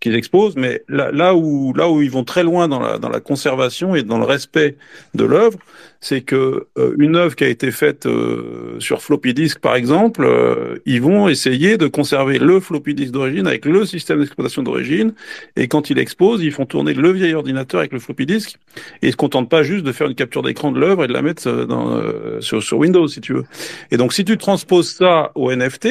qu'ils 0.00 0.14
exposent. 0.14 0.56
Mais 0.56 0.82
là, 0.88 1.10
là 1.12 1.34
où 1.34 1.72
là 1.74 1.90
où 1.90 2.02
ils 2.02 2.10
vont 2.10 2.24
très 2.24 2.42
loin 2.42 2.68
dans 2.68 2.80
la 2.80 2.98
dans 2.98 3.08
la 3.08 3.20
conservation 3.20 3.94
et 3.94 4.02
dans 4.02 4.18
le 4.18 4.24
respect 4.24 4.76
de 5.14 5.24
l'œuvre, 5.24 5.58
c'est 6.00 6.22
que 6.22 6.66
euh, 6.78 6.94
une 6.98 7.16
œuvre 7.16 7.36
qui 7.36 7.44
a 7.44 7.48
été 7.48 7.70
faite 7.70 8.06
euh, 8.06 8.76
sur 8.80 9.02
floppy 9.02 9.34
disk, 9.34 9.58
par 9.60 9.74
exemple, 9.76 10.24
euh, 10.24 10.76
ils 10.86 11.02
vont 11.02 11.28
essayer 11.28 11.76
de 11.76 11.86
conserver 11.86 12.38
le 12.38 12.58
floppy 12.60 12.94
disk 12.94 13.12
d'origine 13.12 13.46
avec 13.46 13.64
le 13.66 13.84
système 13.84 14.20
d'exploitation 14.20 14.62
d'origine. 14.62 15.12
Et 15.56 15.68
quand 15.68 15.90
ils 15.90 15.98
exposent, 15.98 16.42
ils 16.42 16.52
font 16.52 16.66
tourner 16.66 16.94
le 16.94 17.12
vieil 17.12 17.34
ordinateur 17.34 17.80
avec 17.80 17.92
le 17.92 17.98
floppy 17.98 18.26
disk 18.26 18.58
et 19.02 19.08
ils 19.08 19.12
se 19.12 19.16
contentent 19.16 19.48
pas 19.48 19.62
juste 19.62 19.84
de 19.84 19.92
faire 19.92 20.06
une 20.06 20.14
capture 20.14 20.42
d'écran 20.42 20.72
de 20.72 20.80
l'œuvre 20.80 21.04
et 21.04 21.08
de 21.08 21.12
la 21.12 21.22
mettre 21.22 21.46
euh, 21.48 21.66
dans, 21.66 21.96
euh, 21.96 22.40
sur, 22.40 22.62
sur 22.62 22.78
Windows, 22.78 23.06
si 23.08 23.20
tu 23.20 23.34
veux. 23.34 23.44
Et 23.90 23.96
donc, 23.96 24.12
si 24.12 24.24
tu 24.24 24.36
transposes 24.38 24.90
ça 24.90 25.32
au 25.34 25.54
NFT, 25.54 25.88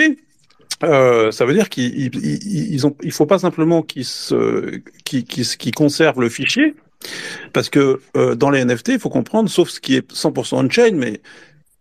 euh, 0.84 1.32
ça 1.32 1.46
veut 1.46 1.54
dire 1.54 1.70
qu'il 1.70 1.86
il, 2.00 2.16
il- 2.26 2.74
ils 2.74 2.88
ont, 2.88 2.96
il 3.04 3.12
faut 3.12 3.26
pas 3.26 3.40
simplement 3.40 3.82
qu'ils 3.84 4.06
se, 4.06 4.78
qu'ils, 5.06 5.26
qu'ils, 5.26 5.46
qu'ils 5.46 5.74
conservent 5.76 6.22
le 6.22 6.30
fichier, 6.30 6.76
parce 7.54 7.70
que 7.70 8.02
euh, 8.18 8.36
dans 8.36 8.50
les 8.50 8.66
NFT, 8.66 8.90
il 8.94 9.00
faut 9.00 9.10
comprendre, 9.10 9.50
sauf 9.50 9.70
ce 9.70 9.80
qui 9.82 9.96
est 9.96 10.12
100% 10.14 10.58
on-chain, 10.66 10.92
mais 10.96 11.22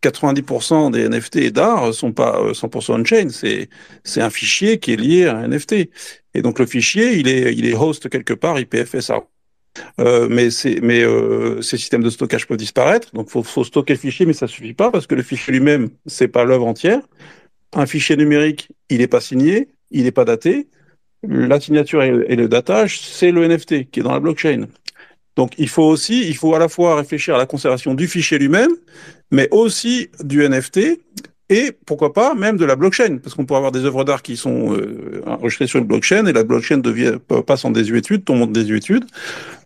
90% 0.02 0.90
des 0.90 1.09
NFT 1.09 1.52
d'art 1.52 1.93
sont 1.95 2.12
pas 2.12 2.40
euh, 2.40 2.55
100% 2.55 2.95
on-chain. 2.95 3.28
C'est 3.31 4.23
un 4.23 4.31
fichier 4.31 4.78
qui 4.78 4.93
est 4.95 4.97
lié 4.97 5.26
à 5.26 5.37
un 5.38 5.49
NFT. 5.49 5.90
Et 6.35 6.43
donc 6.43 6.59
le 6.59 6.67
fichier, 6.67 7.14
il 7.19 7.28
est 7.28 7.75
host 7.75 8.09
quelque 8.11 8.35
part 8.35 8.59
IPFS. 8.61 9.11
Euh, 10.00 10.28
mais 10.28 10.49
euh, 11.05 11.62
ces 11.62 11.76
systèmes 11.76 12.02
de 12.02 12.11
stockage 12.11 12.47
peuvent 12.47 12.57
disparaître. 12.57 13.12
Donc 13.14 13.31
faut 13.31 13.43
faut 13.43 13.64
stocker 13.64 13.95
le 13.95 13.99
fichier, 13.99 14.26
mais 14.26 14.33
ça 14.33 14.47
suffit 14.47 14.75
pas 14.75 14.90
parce 14.90 15.07
que 15.07 15.14
le 15.14 15.23
fichier 15.23 15.52
lui-même 15.52 15.90
c'est 16.07 16.28
pas 16.28 16.45
l'œuvre 16.45 16.67
entière. 16.67 17.00
Un 17.75 17.87
fichier 17.87 18.17
numérique, 18.17 18.69
il 18.89 19.01
est 19.01 19.09
pas 19.09 19.21
signé, 19.21 19.69
il 19.91 20.07
est 20.07 20.13
pas 20.13 20.25
daté. 20.25 20.69
La 21.23 21.61
signature 21.61 22.03
et, 22.03 22.37
le 22.37 22.49
datage, 22.49 23.01
c'est 23.01 23.33
le 23.33 23.47
NFT 23.47 23.91
qui 23.91 24.01
est 24.01 24.03
dans 24.03 24.13
la 24.13 24.21
blockchain. 24.21 24.67
Donc 25.37 25.53
il 25.59 25.69
faut 25.69 25.85
aussi, 25.85 26.29
il 26.29 26.37
faut 26.37 26.55
à 26.55 26.59
la 26.59 26.69
fois 26.69 26.97
réfléchir 26.97 27.35
à 27.35 27.39
la 27.39 27.47
conservation 27.47 27.95
du 27.95 28.09
fichier 28.09 28.39
lui-même, 28.39 28.71
mais 29.31 29.49
aussi 29.51 30.09
du 30.23 30.49
NFT 30.49 31.01
et 31.51 31.73
pourquoi 31.87 32.13
pas 32.13 32.35
même 32.35 32.57
de 32.57 32.65
la 32.65 32.77
blockchain, 32.77 33.19
parce 33.19 33.35
qu'on 33.35 33.47
peut 33.47 33.55
avoir 33.55 33.73
des 33.73 33.85
œuvres 33.85 34.05
d'art 34.05 34.23
qui 34.23 34.37
sont 34.37 34.75
euh, 34.75 35.23
enregistrées 35.27 35.67
sur 35.67 35.79
une 35.79 35.87
blockchain 35.87 36.27
et 36.27 36.33
la 36.33 36.45
blockchain 36.45 36.79
devient 36.79 37.19
passe 37.47 37.65
en 37.65 37.71
désuétude, 37.71 38.25
tombe 38.25 38.43
en 38.43 38.47
désuétude. 38.47 39.07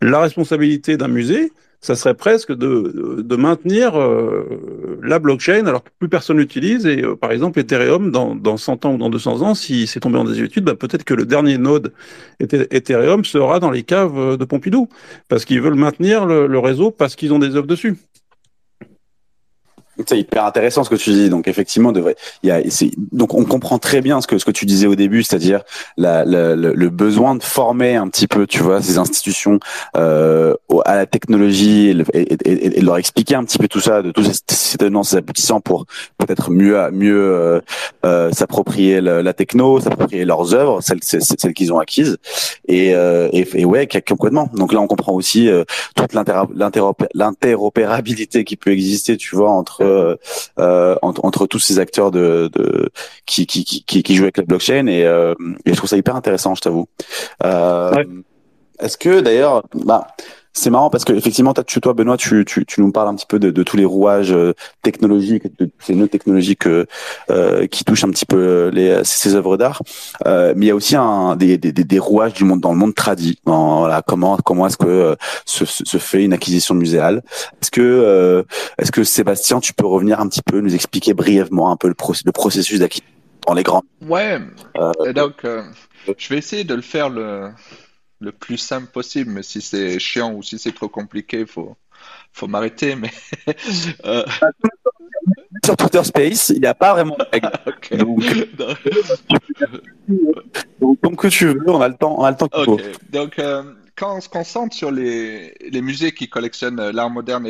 La 0.00 0.20
responsabilité 0.20 0.96
d'un 0.96 1.08
musée, 1.08 1.52
ça 1.82 1.96
serait 1.96 2.14
presque 2.14 2.52
de, 2.52 3.36
maintenir 3.36 3.98
euh, 4.00 4.98
la 5.02 5.18
blockchain 5.18 5.66
alors 5.66 5.82
que 5.82 5.90
plus 5.98 6.08
personne 6.08 6.38
l'utilise 6.38 6.86
et 6.86 7.02
euh, 7.02 7.16
par 7.16 7.32
exemple 7.32 7.58
Ethereum 7.58 8.10
dans, 8.12 8.34
dans 8.36 8.56
100 8.56 8.84
ans 8.86 8.94
ou 8.94 8.98
dans 8.98 9.10
200 9.10 9.42
ans 9.42 9.54
si 9.54 9.86
c'est 9.88 10.00
tombé 10.00 10.16
en 10.18 10.24
désuétude 10.24 10.64
bah, 10.64 10.76
peut-être 10.76 11.04
que 11.04 11.14
le 11.14 11.26
dernier 11.26 11.58
node 11.58 11.92
Ethe- 12.40 12.68
Ethereum 12.70 13.24
sera 13.24 13.58
dans 13.58 13.70
les 13.70 13.82
caves 13.82 14.16
euh, 14.16 14.36
de 14.36 14.44
Pompidou 14.44 14.88
parce 15.28 15.44
qu'ils 15.44 15.60
veulent 15.60 15.74
maintenir 15.74 16.24
le, 16.24 16.46
le 16.46 16.58
réseau 16.60 16.90
parce 16.92 17.16
qu'ils 17.16 17.32
ont 17.32 17.38
des 17.40 17.56
œuvres 17.56 17.66
dessus. 17.66 17.96
C'est 20.06 20.18
hyper 20.18 20.44
intéressant 20.46 20.84
ce 20.84 20.90
que 20.90 20.94
tu 20.96 21.10
dis. 21.10 21.28
Donc 21.28 21.48
effectivement, 21.48 21.92
il 22.42 22.48
y 22.48 22.50
a, 22.50 22.60
donc 23.12 23.34
on 23.34 23.44
comprend 23.44 23.78
très 23.78 24.00
bien 24.00 24.20
ce 24.20 24.26
que 24.26 24.38
ce 24.38 24.44
que 24.44 24.50
tu 24.50 24.64
disais 24.64 24.86
au 24.86 24.94
début, 24.94 25.22
c'est-à-dire 25.22 25.62
la, 25.98 26.24
la- 26.24 26.56
le, 26.56 26.72
le 26.72 26.88
besoin 26.90 27.34
de 27.34 27.42
former 27.42 27.94
un 27.96 28.08
petit 28.08 28.26
peu, 28.26 28.46
tu 28.46 28.60
vois, 28.62 28.80
ces 28.80 28.96
institutions 28.98 29.60
euh, 29.96 30.54
à 30.86 30.96
la 30.96 31.06
technologie 31.06 31.90
et, 32.14 32.18
et, 32.18 32.34
et- 32.44 32.78
et 32.78 32.80
de 32.80 32.86
leur 32.86 32.96
expliquer 32.96 33.34
un 33.34 33.44
petit 33.44 33.58
peu 33.58 33.68
tout 33.68 33.80
ça, 33.80 34.00
de 34.02 34.10
tous 34.10 34.24
ces, 34.48 34.78
tenants, 34.78 35.02
ces 35.02 35.16
aboutissants 35.16 35.60
pour 35.60 35.84
peut-être 36.18 36.50
mieux 36.50 36.78
mieux 36.90 37.20
euh, 37.20 37.60
euh, 38.06 38.30
s'approprier 38.32 39.00
le- 39.02 39.20
la 39.20 39.34
techno, 39.34 39.78
s'approprier 39.80 40.24
leurs 40.24 40.54
œuvres, 40.54 40.80
celles 40.80 41.00
celles, 41.02 41.22
celles 41.22 41.52
qu'ils 41.54 41.72
ont 41.72 41.78
acquises. 41.78 42.16
Et, 42.66 42.94
euh, 42.94 43.28
et, 43.32 43.64
ouais, 43.66 43.86
complètement. 44.08 44.48
Donc 44.54 44.72
là, 44.72 44.80
on 44.80 44.86
comprend 44.86 45.12
aussi 45.12 45.48
euh, 45.48 45.64
toute 45.94 46.14
l'interopé- 46.14 46.54
l'interopé- 46.54 47.08
l'interopérabilité 47.14 48.44
qui 48.44 48.56
peut 48.56 48.70
exister, 48.70 49.16
tu 49.16 49.36
vois, 49.36 49.50
entre 49.50 49.82
euh, 49.92 50.16
euh, 50.58 50.96
entre, 51.02 51.24
entre 51.24 51.46
tous 51.46 51.58
ces 51.58 51.78
acteurs 51.78 52.10
de, 52.10 52.50
de 52.52 52.90
qui, 53.26 53.46
qui, 53.46 53.64
qui, 53.64 54.02
qui 54.02 54.14
jouent 54.14 54.24
avec 54.24 54.38
la 54.38 54.44
blockchain 54.44 54.86
et, 54.86 55.04
euh, 55.04 55.34
et 55.64 55.72
je 55.72 55.76
trouve 55.76 55.88
ça 55.90 55.96
hyper 55.96 56.16
intéressant, 56.16 56.54
je 56.54 56.62
t'avoue. 56.62 56.86
Euh, 57.44 57.90
Ouais. 57.92 58.06
Est-ce 58.80 58.96
que 58.96 59.20
d'ailleurs, 59.20 59.62
bah, 59.74 60.08
c'est 60.52 60.70
marrant 60.70 60.90
parce 60.90 61.04
que 61.04 61.12
effectivement, 61.12 61.54
tu, 61.54 61.80
toi, 61.80 61.94
Benoît, 61.94 62.16
tu, 62.16 62.44
tu, 62.44 62.66
tu 62.66 62.80
nous 62.80 62.92
parles 62.92 63.08
un 63.08 63.14
petit 63.14 63.26
peu 63.26 63.38
de, 63.38 63.50
de 63.50 63.62
tous 63.62 63.76
les 63.76 63.84
rouages 63.84 64.32
euh, 64.32 64.52
technologiques, 64.82 65.44
de 65.58 65.70
ces 65.78 65.94
nœuds 65.94 66.08
technologiques 66.08 66.66
euh, 66.66 66.86
euh, 67.30 67.66
qui 67.66 67.84
touchent 67.84 68.04
un 68.04 68.10
petit 68.10 68.26
peu 68.26 68.70
les, 68.72 69.02
ces 69.04 69.34
œuvres 69.34 69.56
d'art. 69.56 69.82
Euh, 70.26 70.52
mais 70.56 70.66
il 70.66 70.68
y 70.68 70.72
a 70.72 70.74
aussi 70.74 70.94
un, 70.94 71.36
des, 71.36 71.56
des, 71.56 71.72
des, 71.72 71.98
rouages 71.98 72.34
du 72.34 72.44
monde 72.44 72.60
dans 72.60 72.72
le 72.72 72.78
monde 72.78 72.94
tradi. 72.94 73.38
Dans, 73.46 73.80
voilà, 73.80 74.02
comment 74.02 74.36
comment 74.36 74.66
est-ce 74.66 74.76
que 74.76 74.86
euh, 74.86 75.14
se, 75.46 75.64
se 75.64 75.98
fait 75.98 76.22
une 76.24 76.34
acquisition 76.34 76.74
muséale 76.74 77.22
Est-ce 77.62 77.70
que 77.70 77.80
euh, 77.80 78.42
est-ce 78.78 78.92
que 78.92 79.04
Sébastien, 79.04 79.60
tu 79.60 79.72
peux 79.72 79.86
revenir 79.86 80.20
un 80.20 80.28
petit 80.28 80.42
peu, 80.42 80.60
nous 80.60 80.74
expliquer 80.74 81.14
brièvement 81.14 81.70
un 81.70 81.76
peu 81.76 81.88
le, 81.88 81.94
le 82.24 82.32
processus 82.32 82.78
d'acquisition 82.78 83.08
dans 83.46 83.54
les 83.54 83.62
grands 83.62 83.82
Ouais, 84.06 84.38
euh, 84.78 85.12
donc 85.12 85.44
euh, 85.44 85.62
je 86.16 86.28
vais 86.28 86.38
essayer 86.38 86.64
de 86.64 86.74
le 86.74 86.82
faire 86.82 87.08
le, 87.08 87.50
le 88.22 88.32
plus 88.32 88.58
simple 88.58 88.86
possible, 88.86 89.30
mais 89.30 89.42
si 89.42 89.60
c'est 89.60 89.98
chiant 89.98 90.32
ou 90.32 90.42
si 90.42 90.58
c'est 90.58 90.72
trop 90.72 90.88
compliqué, 90.88 91.46
faut, 91.46 91.76
faut 92.32 92.46
m'arrêter. 92.46 92.96
Mais 92.96 93.10
euh, 94.04 94.24
sur 95.64 95.76
Twitter 95.76 96.04
Space, 96.04 96.50
il 96.50 96.60
n'y 96.60 96.66
a 96.66 96.74
pas 96.74 96.94
vraiment 96.94 97.16
de 97.16 97.26
règles. 97.30 97.50
ok. 97.66 97.96
Donc, 98.56 98.78
donc, 100.80 101.00
comme 101.00 101.16
que 101.16 101.28
tu 101.28 101.46
veux, 101.46 101.70
on 101.70 101.80
a 101.80 101.88
le 101.88 101.96
temps, 101.96 102.16
on 102.18 102.24
a 102.24 102.30
le 102.30 102.36
temps 102.36 102.48
qu'il 102.48 102.64
faut. 102.64 102.78
Donc 103.10 103.38
euh, 103.38 103.62
quand 103.96 104.16
on 104.16 104.20
se 104.20 104.28
concentre 104.28 104.74
sur 104.74 104.90
les, 104.90 105.54
les 105.60 105.82
musées 105.82 106.12
qui 106.12 106.28
collectionnent 106.28 106.90
l'art 106.90 107.10
moderne 107.10 107.46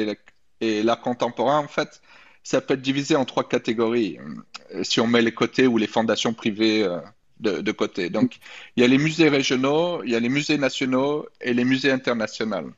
et 0.61 0.83
l'art 0.83 1.01
contemporain, 1.01 1.59
en 1.59 1.69
fait, 1.69 2.01
ça 2.43 2.61
peut 2.61 2.75
être 2.75 2.83
divisé 2.83 3.17
en 3.17 3.25
trois 3.25 3.49
catégories, 3.49 4.19
si 4.83 5.01
on 5.01 5.07
met 5.07 5.23
les 5.23 5.33
côtés 5.33 5.67
ou 5.67 5.79
les 5.79 5.87
fondations 5.87 6.33
privées 6.33 6.83
euh, 6.83 6.99
de, 7.43 7.73
côté. 7.73 8.11
Donc, 8.11 8.39
il 8.77 8.83
y 8.83 8.85
a 8.85 8.89
les 8.89 8.99
musées 8.99 9.29
régionaux, 9.29 10.03
il 10.05 10.11
y 10.11 10.17
a 10.17 10.21
les 10.21 10.29
musées 10.29 10.59
nationaux 10.59 11.27
et 11.41 11.53
les 11.53 11.65
musées 11.65 11.91
internationaux. 11.91 12.73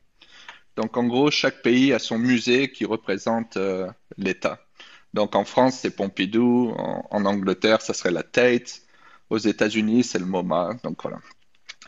Donc, 0.76 0.96
en 0.96 1.04
gros, 1.04 1.30
chaque 1.30 1.62
pays 1.62 1.92
a 1.92 1.98
son 1.98 2.18
musée 2.18 2.72
qui 2.72 2.84
représente 2.84 3.56
euh, 3.56 3.88
l'État. 4.16 4.60
Donc, 5.12 5.36
en 5.36 5.44
France, 5.44 5.78
c'est 5.80 5.94
Pompidou, 5.94 6.74
en, 6.76 7.24
Angleterre, 7.24 7.80
ça 7.80 7.94
serait 7.94 8.10
la 8.10 8.24
Tate, 8.24 8.82
aux 9.30 9.38
États-Unis, 9.38 10.02
c'est 10.04 10.18
le 10.18 10.26
MoMA. 10.26 10.74
Donc, 10.82 11.02
voilà. 11.02 11.18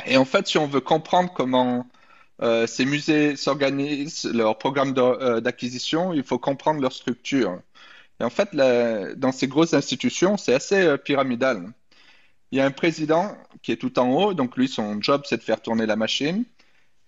Et 0.07 0.17
en 0.17 0.25
fait, 0.25 0.47
si 0.47 0.59
on 0.59 0.67
veut 0.67 0.81
comprendre 0.81 1.33
comment 1.35 1.87
euh, 2.43 2.67
ces 2.67 2.85
musées 2.85 3.37
s'organisent, 3.37 4.25
leur 4.33 4.59
programme 4.59 4.95
euh, 4.99 5.41
d'acquisition, 5.41 6.12
il 6.12 6.23
faut 6.23 6.39
comprendre 6.39 6.81
leur 6.81 6.93
structure. 6.93 7.61
Et 8.21 8.25
en 8.25 8.31
fait, 8.31 8.51
dans 8.55 9.33
ces 9.33 9.49
grosses 9.49 9.75
institutions, 9.75 10.37
c'est 10.37 10.55
assez 10.55 10.97
pyramidal. 10.99 11.73
Il 12.57 12.61
y 12.61 12.62
a 12.62 12.64
un 12.64 12.71
président 12.71 13.37
qui 13.61 13.71
est 13.71 13.77
tout 13.77 13.99
en 13.99 14.09
haut, 14.11 14.33
donc 14.33 14.57
lui, 14.57 14.66
son 14.66 15.03
job, 15.03 15.25
c'est 15.27 15.37
de 15.37 15.42
faire 15.42 15.61
tourner 15.61 15.85
la 15.85 15.95
machine. 15.95 16.47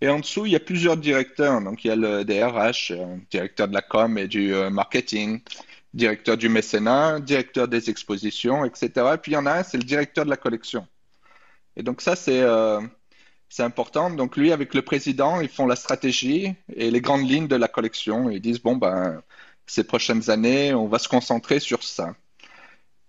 Et 0.03 0.09
en 0.11 0.19
dessous, 0.19 0.45
il 0.45 0.53
y 0.53 0.57
a 0.57 0.61
plusieurs 0.61 0.99
directeurs. 0.99 1.63
Donc, 1.63 1.87
il 1.87 1.89
y 1.89 1.91
a 1.91 1.97
le 1.97 2.23
DRH, 2.23 2.91
euh, 2.91 3.17
directeur 3.31 3.67
de 3.67 3.73
la 3.73 3.81
com 3.81 4.19
et 4.19 4.29
du 4.29 4.53
euh, 4.53 4.69
marketing, 4.69 5.41
directeur 5.95 6.37
du 6.37 6.51
mécénat, 6.51 7.21
directeur 7.21 7.67
des 7.67 7.89
expositions, 7.89 8.67
etc. 8.67 8.91
Et 9.15 9.17
puis, 9.17 9.33
il 9.33 9.37
y 9.37 9.39
en 9.39 9.47
a 9.47 9.53
un, 9.61 9.63
c'est 9.63 9.79
le 9.79 9.85
directeur 9.85 10.27
de 10.27 10.31
la 10.31 10.37
collection. 10.37 10.87
Et 11.77 11.83
donc, 11.83 12.03
ça, 12.03 12.15
c'est 12.15 12.43
euh, 12.43 12.83
c'est 13.49 13.63
important. 13.63 14.11
Donc, 14.11 14.37
lui, 14.37 14.53
avec 14.53 14.75
le 14.75 14.83
président, 14.83 15.41
ils 15.41 15.49
font 15.49 15.67
la 15.67 15.77
stratégie 15.77 16.55
et 16.75 16.91
les 16.91 17.01
grandes 17.01 17.27
lignes 17.27 17.49
de 17.49 17.57
la 17.57 17.69
collection. 17.69 18.29
Ils 18.29 18.43
disent, 18.43 18.61
bon, 18.61 18.77
ben, 18.77 19.23
ces 19.67 19.85
prochaines 19.85 20.29
années, 20.29 20.75
on 20.75 20.89
va 20.89 20.99
se 20.99 21.09
concentrer 21.09 21.59
sur 21.59 21.83
ça. 21.85 22.15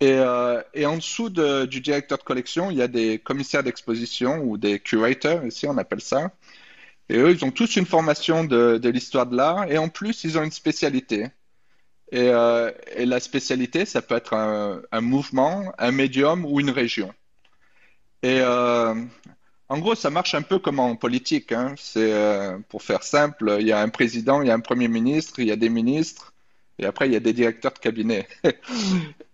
Et, 0.01 0.13
euh, 0.13 0.61
et 0.73 0.85
en 0.85 0.95
dessous 0.97 1.29
de- 1.29 1.65
du 1.65 1.81
directeur 1.81 2.17
de 2.17 2.23
collection, 2.23 2.71
il 2.71 2.77
y 2.77 2.81
a 2.81 2.87
des 2.87 3.19
commissaires 3.19 3.63
d'exposition 3.63 4.39
ou 4.43 4.57
des 4.57 4.79
curators, 4.79 5.45
ici 5.45 5.67
on 5.67 5.77
appelle 5.77 6.01
ça. 6.01 6.31
Et 7.09 7.17
eux, 7.17 7.31
ils 7.31 7.45
ont 7.45 7.51
tous 7.51 7.75
une 7.77 7.85
formation 7.85 8.43
de, 8.45 8.79
l'histoire 8.89 9.27
de 9.27 9.35
l'art 9.37 9.71
et 9.71 9.77
en 9.77 9.89
plus, 9.89 10.23
ils 10.25 10.37
ont 10.37 10.43
une 10.43 10.51
spécialité. 10.51 11.27
Et, 12.11 12.29
euh, 12.29 12.71
la 12.97 13.19
spécialité, 13.19 13.85
ça 13.85 14.01
peut 14.01 14.15
être 14.15 14.33
un, 14.35 15.01
mouvement, 15.01 15.73
un 15.79 15.91
médium 15.91 16.45
ou 16.45 16.59
une 16.59 16.71
région. 16.71 17.13
Et 18.23 18.39
euh, 18.41 18.95
En 19.69 19.79
gros, 19.79 19.95
ça 19.95 20.09
marche 20.11 20.35
un 20.35 20.41
peu 20.43 20.59
comme 20.59 20.79
en 20.79 20.95
politique. 20.97 21.51
Hein. 21.53 21.75
C'est, 21.77 22.13
pour 22.69 22.83
faire 22.83 23.03
simple, 23.03 23.57
il 23.61 23.67
y 23.67 23.71
a 23.73 23.81
un 23.81 23.89
président, 23.89 24.41
il 24.41 24.47
y 24.47 24.51
a 24.51 24.55
un 24.55 24.59
premier 24.61 24.87
ministre, 24.89 25.39
il 25.39 25.47
y 25.47 25.51
a 25.51 25.55
des 25.57 25.69
ministres, 25.69 26.33
et 26.79 26.85
après, 26.85 27.07
il 27.07 27.13
y 27.13 27.17
a 27.17 27.19
des 27.19 27.33
directeurs 27.33 27.73
de 27.73 27.79
cabinet. 27.79 28.27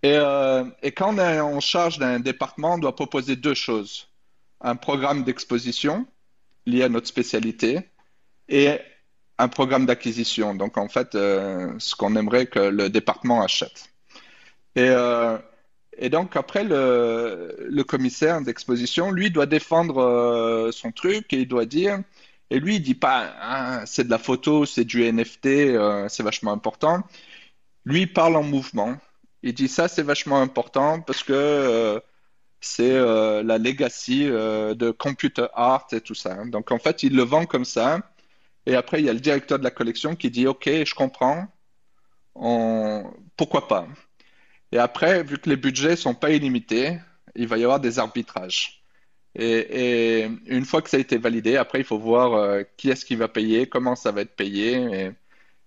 Et, 0.04 0.18
euh, 0.18 0.66
et 0.84 0.92
quand 0.92 1.16
on 1.16 1.18
est 1.18 1.40
en 1.40 1.60
charge 1.60 1.98
d'un 1.98 2.20
département, 2.20 2.76
on 2.76 2.78
doit 2.78 2.96
proposer 2.96 3.36
deux 3.36 3.56
choses. 3.56 4.08
Un 4.62 4.76
programme 4.76 5.24
d'exposition 5.24 6.06
lié 6.68 6.84
à 6.84 6.90
notre 6.90 7.08
spécialité 7.08 7.90
et 8.48 8.78
un 9.40 9.48
programme 9.48 9.88
d'acquisition. 9.88 10.54
Donc, 10.54 10.78
en 10.78 10.90
fait, 10.90 11.16
euh, 11.16 11.74
ce 11.80 11.96
qu'on 11.96 12.16
aimerait 12.16 12.46
que 12.46 12.60
le 12.60 12.92
département 12.92 13.42
achète. 13.42 13.90
Et, 14.76 14.90
euh, 14.90 15.40
donc, 16.12 16.36
après, 16.36 16.64
le, 16.64 17.82
commissaire 17.82 18.42
d'exposition, 18.42 19.10
lui, 19.10 19.32
doit 19.32 19.48
défendre 19.48 20.70
son 20.72 20.92
truc 20.92 21.34
et 21.34 21.38
il 21.38 21.48
doit 21.48 21.66
dire, 21.66 22.00
et 22.52 22.60
lui, 22.60 22.76
il 22.76 22.82
dit 22.84 22.94
pas, 22.94 23.34
Ah, 23.42 23.82
c'est 23.88 24.04
de 24.04 24.12
la 24.12 24.20
photo, 24.20 24.68
c'est 24.68 24.86
du 24.86 25.12
NFT, 25.12 25.80
c'est 26.10 26.22
vachement 26.22 26.52
important. 26.52 27.02
Lui, 27.86 28.02
il 28.02 28.14
parle 28.14 28.36
en 28.36 28.44
mouvement. 28.44 28.98
Il 29.44 29.54
dit 29.54 29.68
ça, 29.68 29.88
c'est 29.88 30.02
vachement 30.04 30.42
important 30.42 31.02
parce 31.02 31.24
que 31.24 31.34
euh, 31.34 32.00
c'est 32.62 32.92
euh, 32.92 33.44
la 33.44 33.58
legacy 33.60 34.28
euh, 34.28 34.74
de 34.76 34.92
computer 34.92 35.48
art 35.54 35.88
et 35.92 36.02
tout 36.02 36.16
ça. 36.16 36.46
Donc, 36.46 36.72
en 36.72 36.80
fait, 36.80 37.04
il 37.04 37.16
le 37.16 37.24
vend 37.24 37.46
comme 37.46 37.66
ça. 37.66 38.00
Et 38.66 38.76
après, 38.76 39.02
il 39.02 39.06
y 39.06 39.10
a 39.10 39.14
le 39.14 39.20
directeur 39.20 39.60
de 39.60 39.64
la 39.64 39.72
collection 39.72 40.16
qui 40.16 40.32
dit, 40.32 40.48
OK, 40.48 40.66
je 40.68 40.96
comprends. 40.96 41.48
Pourquoi 43.38 43.68
pas? 43.68 43.88
Et 44.72 44.80
après, 44.80 45.24
vu 45.24 45.38
que 45.38 45.50
les 45.50 45.56
budgets 45.58 45.96
sont 45.96 46.16
pas 46.16 46.32
illimités, 46.32 47.00
il 47.36 47.48
va 47.48 47.58
y 47.58 47.64
avoir 47.64 47.80
des 47.80 48.00
arbitrages. 48.00 48.84
Et, 49.36 50.28
une 50.48 50.66
fois 50.66 50.82
que 50.82 50.90
ça 50.90 50.98
a 50.98 51.00
été 51.00 51.18
validé, 51.18 51.58
après, 51.58 51.80
il 51.80 51.86
faut 51.86 52.00
voir 52.00 52.64
qui 52.78 52.90
est-ce 52.90 53.06
qui 53.06 53.16
va 53.16 53.28
payer, 53.28 53.68
comment 53.68 53.96
ça 53.96 54.12
va 54.12 54.22
être 54.22 54.36
payé. 54.36 55.12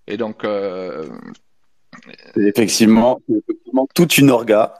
Et, 0.06 0.16
donc, 0.16 0.44
effectivement, 2.36 3.20
toute 3.94 4.18
une 4.18 4.30
orga. 4.30 4.74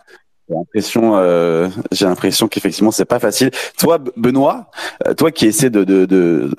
J'ai 0.49 0.55
l'impression, 0.55 1.17
euh, 1.17 1.69
j'ai 1.93 2.07
l'impression 2.07 2.49
qu'effectivement 2.49 2.91
c'est 2.91 3.05
pas 3.05 3.19
facile. 3.19 3.51
Toi, 3.79 3.99
Benoît, 4.17 4.71
euh, 5.07 5.13
toi 5.13 5.31
qui 5.31 5.47
essaies 5.47 5.69
de 5.71 6.51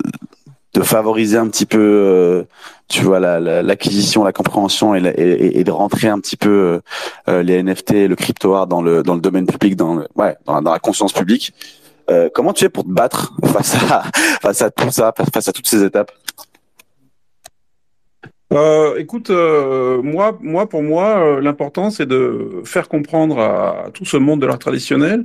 favoriser 0.82 1.36
un 1.36 1.48
petit 1.48 1.66
peu, 1.66 1.78
euh, 1.80 2.44
tu 2.86 3.02
vois, 3.02 3.18
la- 3.18 3.40
la- 3.40 3.62
l'acquisition, 3.62 4.22
la, 4.22 4.32
compréhension 4.32 4.94
et, 4.94 5.64
de 5.64 5.70
rentrer 5.72 6.08
un 6.08 6.20
petit 6.20 6.36
peu 6.36 6.80
les 7.26 7.62
NFT, 7.62 8.06
le 8.06 8.14
crypto 8.14 8.54
art 8.54 8.66
dans 8.68 8.80
le 8.82 9.02
domaine 9.02 9.46
public, 9.46 9.74
dans 9.74 10.04
la, 10.16 10.78
conscience 10.78 11.12
publique. 11.12 11.52
Comment 12.34 12.52
tu 12.52 12.64
fais 12.64 12.68
pour 12.68 12.84
te 12.84 12.90
battre 12.90 13.34
face 14.42 14.62
à 14.62 14.70
tout 14.70 14.90
ça, 14.90 15.12
face 15.32 15.48
à 15.48 15.52
toutes 15.52 15.66
ces 15.68 15.82
étapes? 15.82 16.12
Euh, 18.52 18.96
écoute, 18.98 19.30
euh, 19.30 20.02
moi, 20.02 20.36
moi, 20.40 20.68
pour 20.68 20.82
moi, 20.82 21.18
euh, 21.18 21.40
l'important, 21.40 21.90
c'est 21.90 22.06
de 22.06 22.62
faire 22.64 22.88
comprendre 22.88 23.38
à, 23.38 23.90
tout 23.94 24.04
ce 24.04 24.16
monde 24.16 24.40
de 24.40 24.46
l'art 24.46 24.58
traditionnel 24.58 25.24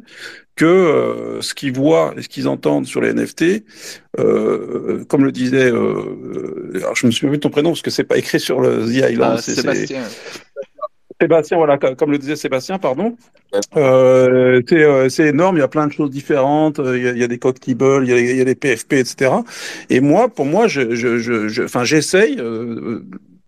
que 0.56 0.66
euh, 0.66 1.42
ce 1.42 1.54
qu'ils 1.56 1.74
voient 1.74 2.14
et 2.18 2.22
ce 2.22 2.30
qu'ils 2.30 2.48
entendent 2.48 2.86
sur 2.86 3.02
les 3.02 3.10
NFT, 3.14 3.66
euh, 4.20 5.04
comme 5.06 5.26
le 5.26 5.32
disait, 5.32 5.72
euh, 5.72 6.72
alors 6.76 6.96
je 6.96 7.08
me 7.08 7.12
souviens 7.12 7.30
plus 7.30 7.38
de 7.38 7.42
ton 7.42 7.50
prénom 7.50 7.72
parce 7.72 7.82
que 7.82 7.90
c'est 7.92 8.04
pas 8.04 8.18
écrit 8.18 8.40
sur 8.40 8.62
le 8.62 8.86
The 8.86 9.12
Island, 9.12 9.40
c'est 9.40 9.56
c'est- 9.56 9.62
Sébastien, 9.62 10.04
Sébastien, 11.22 11.58
voilà, 11.58 11.78
co- 11.78 11.96
comme 11.96 12.12
le 12.12 12.18
disait 12.18 12.36
Sébastien, 12.36 12.78
pardon. 12.78 13.16
Euh, 13.78 14.62
c'est 14.68 14.84
euh, 14.84 15.10
c'est 15.10 15.28
énorme, 15.30 15.58
il 15.58 15.60
y 15.60 15.64
a 15.64 15.68
plein 15.70 15.88
de 15.88 15.94
choses 15.94 16.10
différentes, 16.12 16.80
euh, 16.80 16.98
il 16.98 17.04
y 17.06 17.08
a, 17.08 17.12
il 17.12 17.18
y 17.20 17.24
a 17.24 17.28
des 17.28 17.40
collectibles, 17.40 18.02
il 18.04 18.10
y 18.10 18.14
a, 18.14 18.20
il 18.20 18.38
y 18.38 18.42
a 18.42 18.44
les 18.44 18.56
PFP, 18.56 18.94
etc. 18.94 19.46
Et 19.90 20.02
moi, 20.02 20.30
pour 20.30 20.46
moi, 20.46 20.68
je, 20.68 20.96
je, 20.96 21.18
je, 21.20 21.48
je- 21.48 21.64
enfin, 21.64 21.84
j'essaye 21.86 22.38
euh, 22.40 23.02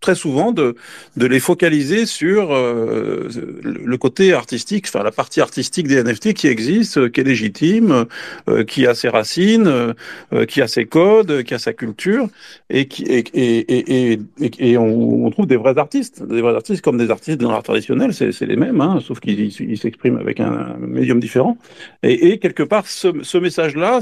très 0.07 0.15
souvent 0.15 0.53
de, 0.53 0.75
de 1.17 1.25
les 1.27 1.41
focaliser 1.41 2.05
sur 2.05 2.53
euh, 2.53 3.27
le 3.61 3.97
côté 3.97 4.31
artistique, 4.31 4.85
enfin 4.87 5.03
la 5.03 5.11
partie 5.11 5.41
artistique 5.41 5.85
des 5.85 6.01
NFT 6.01 6.33
qui 6.33 6.47
existe, 6.47 6.97
euh, 6.97 7.09
qui 7.09 7.19
est 7.19 7.25
légitime, 7.25 8.05
euh, 8.47 8.63
qui 8.63 8.87
a 8.87 8.95
ses 8.95 9.09
racines, 9.09 9.67
euh, 9.67 9.93
euh, 10.31 10.45
qui 10.45 10.61
a 10.61 10.69
ses 10.69 10.85
codes, 10.85 11.43
qui 11.43 11.53
a 11.53 11.59
sa 11.59 11.73
culture, 11.73 12.29
et 12.69 12.87
qui 12.87 13.03
et, 13.03 13.25
et, 13.33 14.13
et, 14.13 14.19
et, 14.69 14.77
on, 14.77 15.25
on 15.25 15.29
trouve 15.29 15.45
des 15.45 15.57
vrais 15.57 15.77
artistes, 15.77 16.23
des 16.23 16.39
vrais 16.41 16.55
artistes 16.55 16.81
comme 16.81 16.97
des 16.97 17.11
artistes 17.11 17.41
dans 17.41 17.51
l'art 17.51 17.63
traditionnel, 17.63 18.13
c'est 18.13 18.31
c'est 18.31 18.45
les 18.45 18.55
mêmes, 18.55 18.79
hein, 18.79 18.99
sauf 19.05 19.19
qu'ils 19.19 19.41
ils 19.41 19.71
ils 19.73 19.77
s'expriment 19.77 20.19
avec 20.25 20.39
un, 20.39 20.53
un 20.83 20.87
médium 20.87 21.19
différent. 21.19 21.57
Et, 22.01 22.29
et 22.29 22.39
quelque 22.39 22.63
part, 22.63 22.87
ce, 22.87 23.09
ce 23.23 23.37
message-là, 23.37 23.99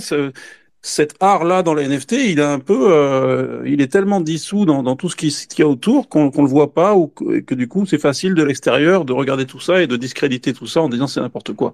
cet 0.87 1.15
art-là 1.19 1.63
dans 1.63 1.73
les 1.73 1.87
NFT, 1.87 2.11
il 2.27 2.37
est 2.39 2.43
un 2.43 2.59
peu, 2.59 2.89
euh, 2.91 3.63
il 3.65 3.81
est 3.81 3.91
tellement 3.91 4.21
dissous 4.21 4.65
dans, 4.65 4.83
dans 4.83 4.95
tout 4.95 5.09
ce 5.09 5.15
qui- 5.15 5.31
ce 5.31 5.47
qu'il 5.47 5.63
y 5.63 5.67
a 5.67 5.67
autour 5.67 6.07
qu'on 6.09 6.29
qu'on 6.29 6.43
le 6.43 6.47
voit 6.47 6.73
pas 6.73 6.93
ou 6.93 7.07
que, 7.07 7.55
du 7.55 7.67
coup 7.67 7.87
c'est 7.87 7.97
facile 7.97 8.35
de 8.35 8.43
l'extérieur 8.43 9.03
de 9.03 9.11
regarder 9.11 9.45
tout 9.47 9.59
ça 9.59 9.81
et 9.81 9.87
de 9.87 9.95
discréditer 9.95 10.53
tout 10.53 10.67
ça 10.67 10.81
en 10.81 10.89
disant 10.89 11.07
c'est 11.07 11.21
n'importe 11.21 11.53
quoi. 11.53 11.73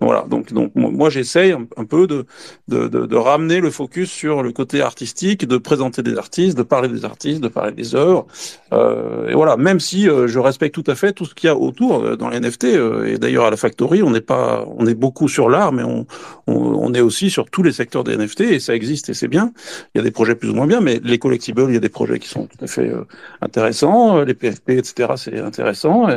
Voilà. 0.00 0.24
Donc, 0.30 0.52
donc 0.52 0.70
moi 0.76 1.10
j'essaye 1.10 1.50
un, 1.50 1.66
un 1.76 1.84
peu 1.84 2.06
de, 2.06 2.26
de, 2.68 2.86
de, 2.86 3.06
de 3.06 3.16
ramener 3.16 3.58
le 3.60 3.70
focus 3.72 4.08
sur 4.08 4.40
le 4.44 4.52
côté 4.52 4.80
artistique, 4.82 5.48
de 5.48 5.56
présenter 5.56 6.02
des 6.04 6.16
artistes, 6.16 6.56
de 6.56 6.62
parler 6.62 6.88
des 6.88 7.04
artistes, 7.04 7.40
de 7.40 7.48
parler 7.48 7.72
des 7.72 7.96
œuvres. 7.96 8.24
Euh, 8.72 9.28
et 9.30 9.34
voilà. 9.34 9.56
Même 9.56 9.80
si 9.80 10.08
euh, 10.08 10.28
je 10.28 10.38
respecte 10.38 10.74
tout 10.76 10.88
à 10.88 10.94
fait 10.94 11.12
tout 11.12 11.24
ce 11.24 11.34
qu'il 11.34 11.48
y 11.48 11.50
a 11.50 11.56
autour 11.56 12.04
euh, 12.04 12.14
dans 12.16 12.28
les 12.28 12.38
NFT. 12.38 12.64
euh, 12.66 13.06
et 13.12 13.18
d'ailleurs 13.18 13.46
à 13.46 13.50
la 13.50 13.56
Factory, 13.56 14.00
on 14.04 14.10
n'est 14.10 14.20
pas, 14.20 14.64
on 14.78 14.86
est 14.86 14.94
beaucoup 14.94 15.26
sur 15.28 15.48
l'art, 15.48 15.72
mais 15.72 15.82
on, 15.82 16.06
on, 16.46 16.54
on 16.54 16.94
est 16.94 17.00
aussi 17.00 17.30
sur 17.30 17.50
tous 17.50 17.64
les 17.64 17.72
secteurs 17.72 18.04
des 18.04 18.16
NFT 18.16 18.43
et 18.52 18.60
ça 18.60 18.74
existe 18.74 19.08
et 19.08 19.14
c'est 19.14 19.28
bien. 19.28 19.52
Il 19.94 19.98
y 19.98 20.00
a 20.00 20.04
des 20.04 20.10
projets 20.10 20.34
plus 20.34 20.50
ou 20.50 20.54
moins 20.54 20.66
bien, 20.66 20.80
mais 20.80 21.00
les 21.02 21.18
collectibles, 21.18 21.64
il 21.68 21.74
y 21.74 21.76
a 21.76 21.80
des 21.80 21.88
projets 21.88 22.18
qui 22.18 22.28
sont 22.28 22.46
tout 22.46 22.62
à 22.62 22.66
fait 22.66 22.88
euh, 22.88 23.04
intéressants. 23.40 24.18
Euh, 24.18 24.24
Les 24.24 24.34
PFP, 24.34 24.70
etc., 24.70 25.12
c'est 25.16 25.38
intéressant. 25.38 26.08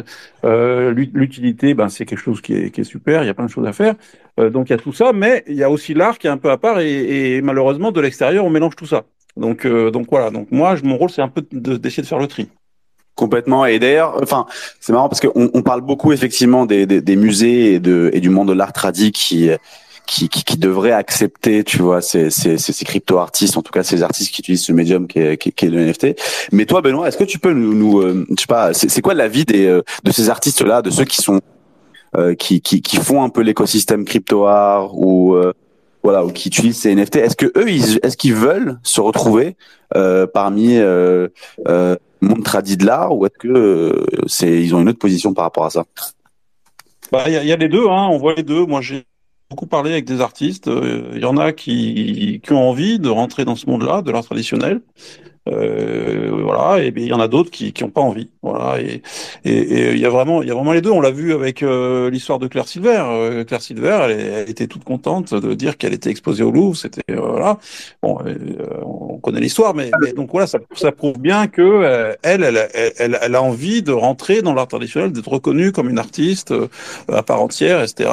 Euh, 0.43 0.91
l'ut- 0.91 1.11
L'utilité, 1.13 1.73
ben, 1.73 1.89
c'est 1.89 2.05
quelque 2.05 2.19
chose 2.21 2.41
qui 2.41 2.53
est, 2.53 2.83
super. 2.83 3.23
Il 3.23 3.27
y 3.27 3.29
a 3.29 3.33
plein 3.33 3.45
de 3.45 3.51
choses 3.51 3.67
à 3.67 3.73
faire. 3.73 3.95
Donc 4.37 4.69
il 4.69 4.73
y 4.73 4.75
a 4.75 4.77
tout 4.77 4.93
ça, 4.93 5.13
mais 5.13 5.43
il 5.47 5.55
y 5.55 5.63
a 5.63 5.69
aussi 5.71 5.95
l'art 5.95 6.19
qui 6.19 6.27
est 6.27 6.29
un 6.29 6.37
peu 6.37 6.51
à 6.51 6.57
part 6.57 6.79
et, 6.79 7.41
malheureusement 7.41 7.91
de 7.91 7.99
l'extérieur, 8.01 8.45
on 8.45 8.51
mélange 8.51 8.75
tout 8.75 8.85
ça. 8.85 9.05
Donc, 9.35 9.65
voilà. 9.65 10.29
Donc 10.29 10.51
moi, 10.51 10.75
mon 10.83 10.97
rôle, 10.97 11.09
c'est 11.09 11.23
un 11.23 11.27
peu 11.27 11.43
de- 11.51 11.77
d'essayer 11.77 12.03
de 12.03 12.07
faire 12.07 12.19
le 12.19 12.27
tri. 12.27 12.47
Complètement. 13.15 13.65
Et 13.65 13.79
d'ailleurs, 13.79 14.19
enfin, 14.21 14.45
c'est 14.79 14.93
marrant 14.93 15.09
parce 15.09 15.21
qu'on 15.21 15.49
on 15.51 15.61
parle 15.63 15.81
beaucoup 15.81 16.11
effectivement 16.11 16.67
des, 16.67 17.15
musées 17.15 17.73
et, 17.73 17.81
et 18.15 18.19
du 18.19 18.29
monde 18.29 18.49
de 18.49 18.53
l'art 18.53 18.73
tradi 18.73 19.11
qui, 19.11 19.49
qui, 20.07 20.29
qui, 20.29 20.43
qui 20.43 20.57
devraient 20.57 20.91
accepter, 20.91 21.63
tu 21.63 21.79
vois, 21.79 22.01
ces, 22.01 22.31
ces, 22.31 22.57
ces, 22.57 22.73
ces 22.73 22.85
crypto-artistes, 22.85 23.57
en 23.57 23.61
tout 23.61 23.71
cas 23.71 23.83
ces 23.83 24.01
artistes 24.01 24.33
qui 24.33 24.41
utilisent 24.41 24.63
ce 24.63 24.71
médium 24.71 25.05
qui 25.07 25.19
est, 25.19 25.37
qui, 25.37 25.51
qui 25.51 25.65
est 25.65 25.69
le 25.69 25.85
NFT. 25.85 26.15
Mais 26.51 26.65
toi, 26.65 26.81
Benoît, 26.81 27.07
est-ce 27.07 27.17
que 27.17 27.23
tu 27.23 27.37
peux 27.37 27.53
nous, 27.53 27.73
nous 27.73 28.01
euh, 28.01 28.25
je 28.29 28.41
sais 28.41 28.47
pas, 28.47 28.73
c'est 28.73 29.01
quoi 29.01 29.13
l'avis 29.13 29.45
des 29.45 29.67
euh, 29.67 29.83
de 30.03 30.11
ces 30.11 30.29
artistes-là, 30.29 30.81
de 30.81 30.89
ceux 30.89 31.05
qui 31.05 31.17
sont 31.17 31.41
euh, 32.15 32.33
qui, 32.33 32.61
qui, 32.61 32.81
qui 32.81 32.97
font 32.97 33.21
un 33.21 33.29
peu 33.29 33.41
l'écosystème 33.41 34.05
crypto-art 34.05 34.97
ou 34.97 35.35
euh, 35.35 35.53
voilà, 36.03 36.23
ou 36.23 36.31
qui 36.31 36.47
utilisent 36.47 36.79
ces 36.79 36.95
NFT 36.95 37.17
Est-ce 37.17 37.35
que 37.35 37.47
eux, 37.57 37.69
ils, 37.69 37.99
est-ce 38.01 38.15
qu'ils 38.15 38.33
veulent 38.33 38.79
se 38.83 39.01
retrouver 39.01 39.57
euh, 39.95 40.25
parmi 40.25 40.77
euh, 40.77 41.27
euh, 41.67 41.95
monde 42.21 42.43
tradit 42.43 42.77
de 42.77 42.85
l'art 42.85 43.15
ou 43.15 43.25
est-ce 43.25 43.37
que 43.37 43.47
euh, 43.47 44.05
c'est 44.25 44.61
ils 44.61 44.73
ont 44.73 44.81
une 44.81 44.89
autre 44.89 44.99
position 44.99 45.33
par 45.33 45.43
rapport 45.43 45.65
à 45.65 45.69
ça? 45.69 45.83
Bah, 47.11 47.23
il 47.27 47.33
y 47.33 47.47
y 47.47 47.51
a 47.51 47.55
les 47.57 47.69
deux, 47.69 47.87
hein. 47.87 48.07
On 48.09 48.17
voit 48.17 48.35
les 48.35 48.43
deux. 48.43 48.65
Moi, 48.65 48.81
j'ai 48.81 49.05
beaucoup 49.49 49.67
parlé 49.67 49.91
avec 49.91 50.05
des 50.05 50.21
artistes. 50.21 50.67
Euh, 50.67 51.11
Il 51.13 51.21
y 51.21 51.25
en 51.25 51.37
a 51.37 51.53
qui, 51.53 52.41
qui 52.43 52.51
ont 52.53 52.69
envie 52.69 52.99
de 52.99 53.09
rentrer 53.09 53.45
dans 53.45 53.55
ce 53.55 53.69
monde-là, 53.69 54.01
de 54.01 54.11
l'art 54.11 54.23
traditionnel. 54.23 54.81
Euh, 55.47 56.29
voilà, 56.43 56.83
et 56.83 56.91
bien, 56.91 57.05
il 57.05 57.09
y 57.09 57.13
en 57.13 57.19
a 57.19 57.27
d'autres 57.27 57.51
qui 57.51 57.73
qui 57.73 57.83
ont 57.83 57.89
pas 57.89 58.01
envie. 58.01 58.29
Voilà, 58.41 58.81
et 58.81 59.01
et, 59.45 59.51
et 59.51 59.93
il 59.93 59.99
y 59.99 60.05
a 60.05 60.09
vraiment 60.09 60.41
il 60.41 60.47
y 60.47 60.51
a 60.51 60.53
vraiment 60.53 60.73
les 60.73 60.81
deux. 60.81 60.91
On 60.91 61.01
l'a 61.01 61.11
vu 61.11 61.33
avec 61.33 61.63
euh, 61.63 62.09
l'histoire 62.09 62.39
de 62.39 62.47
Claire 62.47 62.67
Silver. 62.67 63.03
Euh, 63.07 63.43
Claire 63.43 63.61
Silver, 63.61 63.99
elle, 64.03 64.19
elle 64.19 64.49
était 64.49 64.67
toute 64.67 64.83
contente 64.83 65.33
de 65.33 65.53
dire 65.53 65.77
qu'elle 65.77 65.93
était 65.93 66.09
exposée 66.09 66.43
au 66.43 66.51
Louvre. 66.51 66.75
C'était 66.75 67.15
voilà. 67.15 67.57
Bon, 68.01 68.19
on 68.83 69.17
connaît 69.19 69.39
l'histoire, 69.39 69.73
mais, 69.73 69.91
mais 70.01 70.13
donc 70.13 70.31
voilà, 70.31 70.47
ça, 70.47 70.59
ça 70.75 70.91
prouve 70.91 71.19
bien 71.19 71.47
que 71.47 72.15
elle, 72.23 72.43
elle, 72.43 72.67
elle, 72.97 73.17
elle, 73.21 73.35
a 73.35 73.41
envie 73.41 73.81
de 73.81 73.91
rentrer 73.91 74.41
dans 74.41 74.53
l'art 74.53 74.67
traditionnel, 74.67 75.11
d'être 75.11 75.27
reconnue 75.27 75.71
comme 75.71 75.89
une 75.89 75.99
artiste 75.99 76.53
à 77.07 77.23
part 77.23 77.41
entière, 77.41 77.81
etc. 77.81 78.09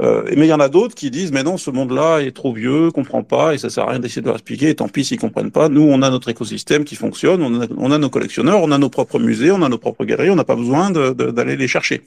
Mais 0.00 0.46
il 0.46 0.46
y 0.46 0.52
en 0.52 0.60
a 0.60 0.68
d'autres 0.68 0.94
qui 0.94 1.10
disent 1.10 1.32
mais 1.32 1.42
non, 1.42 1.56
ce 1.56 1.70
monde-là 1.70 2.20
est 2.20 2.34
trop 2.34 2.52
vieux, 2.52 2.90
comprend 2.90 3.22
pas, 3.22 3.54
et 3.54 3.58
ça 3.58 3.70
sert 3.70 3.84
à 3.84 3.90
rien 3.90 3.98
d'essayer 3.98 4.22
de 4.22 4.26
leur 4.26 4.36
expliquer. 4.36 4.70
Et 4.70 4.74
tant 4.74 4.88
pis 4.88 5.04
s'ils 5.04 5.18
comprennent 5.18 5.50
pas. 5.50 5.68
Nous, 5.68 5.82
on 5.82 6.02
a 6.02 6.10
notre 6.10 6.28
écosystème 6.28 6.65
qui 6.84 6.96
fonctionne, 6.96 7.42
on 7.42 7.60
a, 7.60 7.66
on 7.76 7.90
a 7.92 7.98
nos 7.98 8.10
collectionneurs, 8.10 8.60
on 8.60 8.70
a 8.70 8.78
nos 8.78 8.90
propres 8.90 9.18
musées, 9.18 9.50
on 9.50 9.62
a 9.62 9.68
nos 9.68 9.78
propres 9.78 10.04
galeries, 10.04 10.30
on 10.30 10.36
n'a 10.36 10.44
pas 10.44 10.56
besoin 10.56 10.90
d'aller 10.90 11.56
les 11.56 11.68
chercher. 11.68 12.02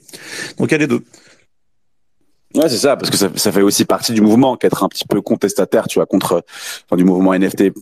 Donc 0.58 0.70
il 0.70 0.72
y 0.72 0.74
a 0.74 0.78
les 0.78 0.86
deux. 0.86 1.02
Ouais, 2.54 2.68
c'est 2.68 2.78
ça, 2.78 2.96
parce 2.96 3.10
que 3.10 3.16
ça, 3.16 3.30
ça 3.36 3.52
fait 3.52 3.62
aussi 3.62 3.84
partie 3.84 4.12
du 4.12 4.20
mouvement 4.20 4.56
qu'être 4.56 4.82
un 4.82 4.88
petit 4.88 5.06
peu 5.06 5.20
contestataire, 5.20 5.86
tu 5.86 5.98
vois, 5.98 6.06
contre 6.06 6.44
enfin, 6.86 6.96
du 6.96 7.04
mouvement 7.04 7.32
NFT, 7.32 7.72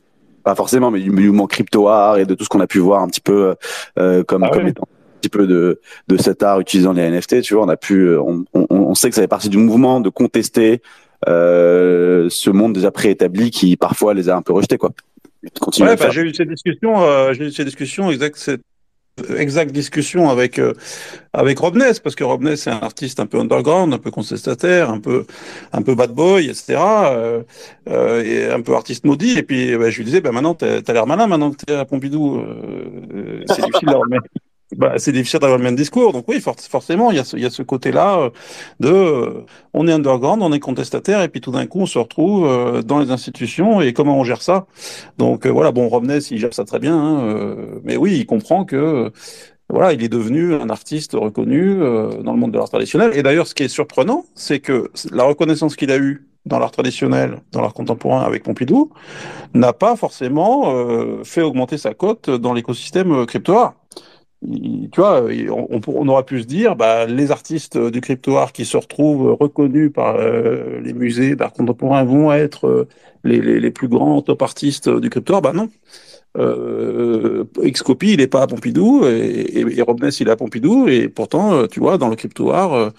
pas 0.44 0.54
forcément, 0.54 0.90
mais 0.90 1.00
du 1.00 1.10
mouvement 1.10 1.46
crypto 1.46 1.88
art 1.88 2.18
et 2.18 2.26
de 2.26 2.34
tout 2.34 2.44
ce 2.44 2.48
qu'on 2.48 2.60
a 2.60 2.66
pu 2.66 2.78
voir 2.78 3.02
un 3.02 3.08
petit 3.08 3.20
peu 3.20 3.54
euh, 3.98 4.22
comme 4.24 4.44
Ah 4.44 4.50
comme 4.50 4.68
étant 4.68 4.84
un 4.84 5.20
petit 5.20 5.30
peu 5.30 5.46
de 5.46 5.80
de 6.06 6.16
cet 6.16 6.42
art 6.42 6.60
utilisant 6.60 6.92
les 6.92 7.10
NFT, 7.10 7.40
tu 7.40 7.54
vois, 7.54 7.64
on 7.64 7.68
a 7.68 7.76
pu, 7.76 8.08
euh, 8.08 8.20
on, 8.20 8.44
on, 8.54 8.66
on 8.70 8.94
sait 8.94 9.08
que 9.08 9.14
ça 9.14 9.22
fait 9.22 9.28
partie 9.28 9.48
du 9.48 9.58
mouvement 9.58 10.00
de 10.00 10.10
contester 10.10 10.82
euh, 11.26 12.28
ce 12.30 12.50
monde 12.50 12.74
déjà 12.74 12.90
préétabli 12.90 13.50
qui 13.50 13.76
parfois 13.76 14.14
les 14.14 14.28
a 14.28 14.36
un 14.36 14.42
peu 14.42 14.52
rejetés, 14.52 14.78
quoi. 14.78 14.90
Ouais, 15.80 15.96
bah, 15.96 16.10
j'ai 16.10 16.22
eu 16.22 16.34
ces 16.34 16.44
discussions, 16.44 17.02
euh, 17.02 17.32
j'ai 17.32 17.46
eu 17.46 17.52
ces 17.52 17.64
discussions, 17.64 18.10
exact, 18.10 18.36
cette 18.36 18.62
exacte 19.36 19.72
discussion 19.72 20.28
avec 20.30 20.58
euh, 20.58 20.74
avec 21.32 21.58
Rob 21.58 21.76
Ness, 21.76 22.00
parce 22.00 22.14
que 22.14 22.24
Rob 22.24 22.42
Ness 22.42 22.62
c'est 22.62 22.70
un 22.70 22.78
artiste 22.80 23.20
un 23.20 23.26
peu 23.26 23.38
underground, 23.38 23.92
un 23.92 23.98
peu 23.98 24.10
contestataire, 24.10 24.90
un 24.90 25.00
peu 25.00 25.26
un 25.72 25.82
peu 25.82 25.94
bad 25.94 26.12
boy, 26.12 26.48
etc. 26.48 26.76
euh, 26.78 27.42
euh, 27.88 28.22
et 28.22 28.50
un 28.50 28.60
peu 28.60 28.74
artiste 28.74 29.04
maudit. 29.04 29.38
Et 29.38 29.42
puis 29.42 29.76
bah, 29.76 29.90
je 29.90 29.98
lui 29.98 30.04
disais, 30.04 30.20
bah 30.20 30.32
maintenant 30.32 30.54
t'as 30.54 30.82
t'as 30.82 30.92
l'air 30.92 31.06
malin 31.06 31.26
maintenant 31.26 31.50
que 31.50 31.56
t'es 31.56 31.74
à 31.74 31.84
Pompidou. 31.84 32.38
Euh, 32.38 33.42
c'est 33.46 33.64
difficile 33.64 33.88
même. 34.08 34.20
Bah, 34.76 34.92
c'est 34.98 35.12
difficile 35.12 35.40
d'avoir 35.40 35.58
le 35.58 35.64
même 35.64 35.76
discours, 35.76 36.12
donc 36.12 36.26
oui, 36.28 36.40
for- 36.40 36.54
forcément, 36.60 37.10
il 37.10 37.16
y 37.16 37.20
a 37.20 37.24
ce, 37.24 37.48
ce 37.48 37.62
côté-là 37.62 38.18
euh, 38.18 38.30
de, 38.80 38.90
euh, 38.90 39.46
on 39.72 39.88
est 39.88 39.92
underground, 39.92 40.42
on 40.42 40.52
est 40.52 40.60
contestataire, 40.60 41.22
et 41.22 41.30
puis 41.30 41.40
tout 41.40 41.52
d'un 41.52 41.66
coup, 41.66 41.80
on 41.80 41.86
se 41.86 41.98
retrouve 41.98 42.46
euh, 42.46 42.82
dans 42.82 42.98
les 42.98 43.10
institutions, 43.10 43.80
et 43.80 43.94
comment 43.94 44.18
on 44.18 44.24
gère 44.24 44.42
ça? 44.42 44.66
Donc 45.16 45.46
euh, 45.46 45.48
voilà, 45.48 45.72
bon, 45.72 45.88
Romney, 45.88 46.18
il 46.18 46.38
gère 46.38 46.52
ça 46.52 46.66
très 46.66 46.80
bien, 46.80 46.94
hein, 46.94 47.20
euh, 47.24 47.80
mais 47.82 47.96
oui, 47.96 48.18
il 48.18 48.26
comprend 48.26 48.66
que 48.66 49.10
voilà, 49.70 49.94
il 49.94 50.02
est 50.04 50.08
devenu 50.10 50.54
un 50.54 50.68
artiste 50.68 51.12
reconnu 51.14 51.78
dans 51.78 52.32
le 52.32 52.38
monde 52.38 52.52
de 52.52 52.58
l'art 52.58 52.70
traditionnel. 52.70 53.12
Et 53.14 53.22
d'ailleurs, 53.22 53.46
ce 53.46 53.54
qui 53.54 53.64
est 53.64 53.68
surprenant, 53.68 54.24
c'est 54.34 54.60
que 54.60 54.90
la 55.12 55.24
reconnaissance 55.24 55.76
qu'il 55.76 55.90
a 55.90 55.98
eue 55.98 56.26
dans 56.46 56.58
l'art 56.58 56.70
traditionnel, 56.70 57.40
dans 57.52 57.60
l'art 57.60 57.74
contemporain 57.74 58.22
avec 58.22 58.44
Pompidou, 58.44 58.90
n'a 59.52 59.74
pas 59.74 59.94
forcément 59.96 60.74
fait 61.22 61.42
augmenter 61.42 61.76
sa 61.76 61.92
cote 61.92 62.30
dans 62.30 62.54
l'écosystème 62.54 63.26
crypto-art. 63.26 63.74
Tu 64.40 65.00
vois, 65.00 65.24
on, 65.50 65.80
on 65.88 66.08
aurait 66.08 66.22
pu 66.24 66.40
se 66.42 66.46
dire, 66.46 66.76
bah, 66.76 67.06
les 67.06 67.32
artistes 67.32 67.76
du 67.76 68.00
crypto-art 68.00 68.52
qui 68.52 68.64
se 68.64 68.76
retrouvent 68.76 69.36
reconnus 69.38 69.90
par 69.92 70.16
euh, 70.16 70.80
les 70.80 70.92
musées 70.92 71.34
d'art 71.34 71.52
contemporain 71.52 72.04
vont 72.04 72.32
être 72.32 72.66
euh, 72.68 72.88
les, 73.24 73.70
plus 73.72 73.88
grands 73.88 74.22
top 74.22 74.42
artistes 74.42 74.88
du 74.88 75.10
crypto-art. 75.10 75.42
Bah 75.42 75.52
non. 75.52 75.68
Euh, 76.36 77.44
Xcopy, 77.62 78.12
il 78.12 78.20
est 78.20 78.28
pas 78.28 78.42
à 78.42 78.46
Pompidou 78.46 79.04
et, 79.06 79.08
et, 79.08 79.60
il 79.62 79.80
est 79.80 80.30
à 80.30 80.36
Pompidou 80.36 80.88
et 80.88 81.08
pourtant, 81.08 81.54
euh, 81.54 81.66
tu 81.66 81.80
vois, 81.80 81.98
dans 81.98 82.08
le 82.08 82.16
crypto-art, 82.16 82.74
euh, 82.74 82.90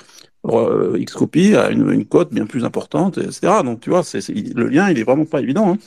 euh, 0.48 0.98
Xcopy 1.00 1.56
a 1.56 1.70
une, 1.70 2.06
cote 2.06 2.34
bien 2.34 2.46
plus 2.46 2.66
importante, 2.66 3.18
etc. 3.18 3.64
Donc, 3.64 3.82
tu 3.82 3.90
vois, 3.90 4.04
c'est- 4.04 4.30
le 4.30 4.68
lien, 4.68 4.90
il 4.90 5.00
est 5.00 5.04
vraiment 5.04 5.26
pas 5.26 5.42
évident. 5.42 5.72
Hein. 5.74 5.78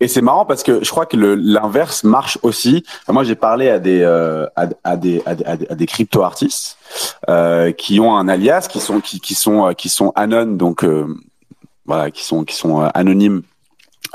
Et 0.00 0.08
c'est 0.08 0.22
marrant 0.22 0.46
parce 0.46 0.62
que 0.62 0.82
je 0.82 0.90
crois 0.90 1.04
que 1.04 1.16
l'inverse 1.16 2.04
marche 2.04 2.38
aussi. 2.42 2.84
Moi, 3.08 3.22
j'ai 3.24 3.34
parlé 3.34 3.68
à 3.68 3.78
des 3.78 4.00
euh, 4.00 4.46
à, 4.56 4.66
à 4.82 4.96
des 4.96 5.22
à 5.26 5.34
des, 5.34 5.44
à 5.44 5.56
des, 5.56 5.68
à 5.68 5.74
des 5.74 5.86
crypto 5.86 6.22
artistes 6.22 6.78
euh, 7.28 7.70
qui 7.72 8.00
ont 8.00 8.16
un 8.16 8.26
alias, 8.28 8.66
qui 8.70 8.80
sont 8.80 9.00
qui, 9.00 9.20
qui 9.20 9.34
sont 9.34 9.68
euh, 9.68 9.72
qui 9.72 9.90
sont 9.90 10.12
anon, 10.16 10.46
donc 10.46 10.84
euh, 10.84 11.06
voilà, 11.84 12.10
qui 12.10 12.24
sont 12.24 12.44
qui 12.44 12.56
sont 12.56 12.82
euh, 12.82 12.88
anonymes 12.94 13.42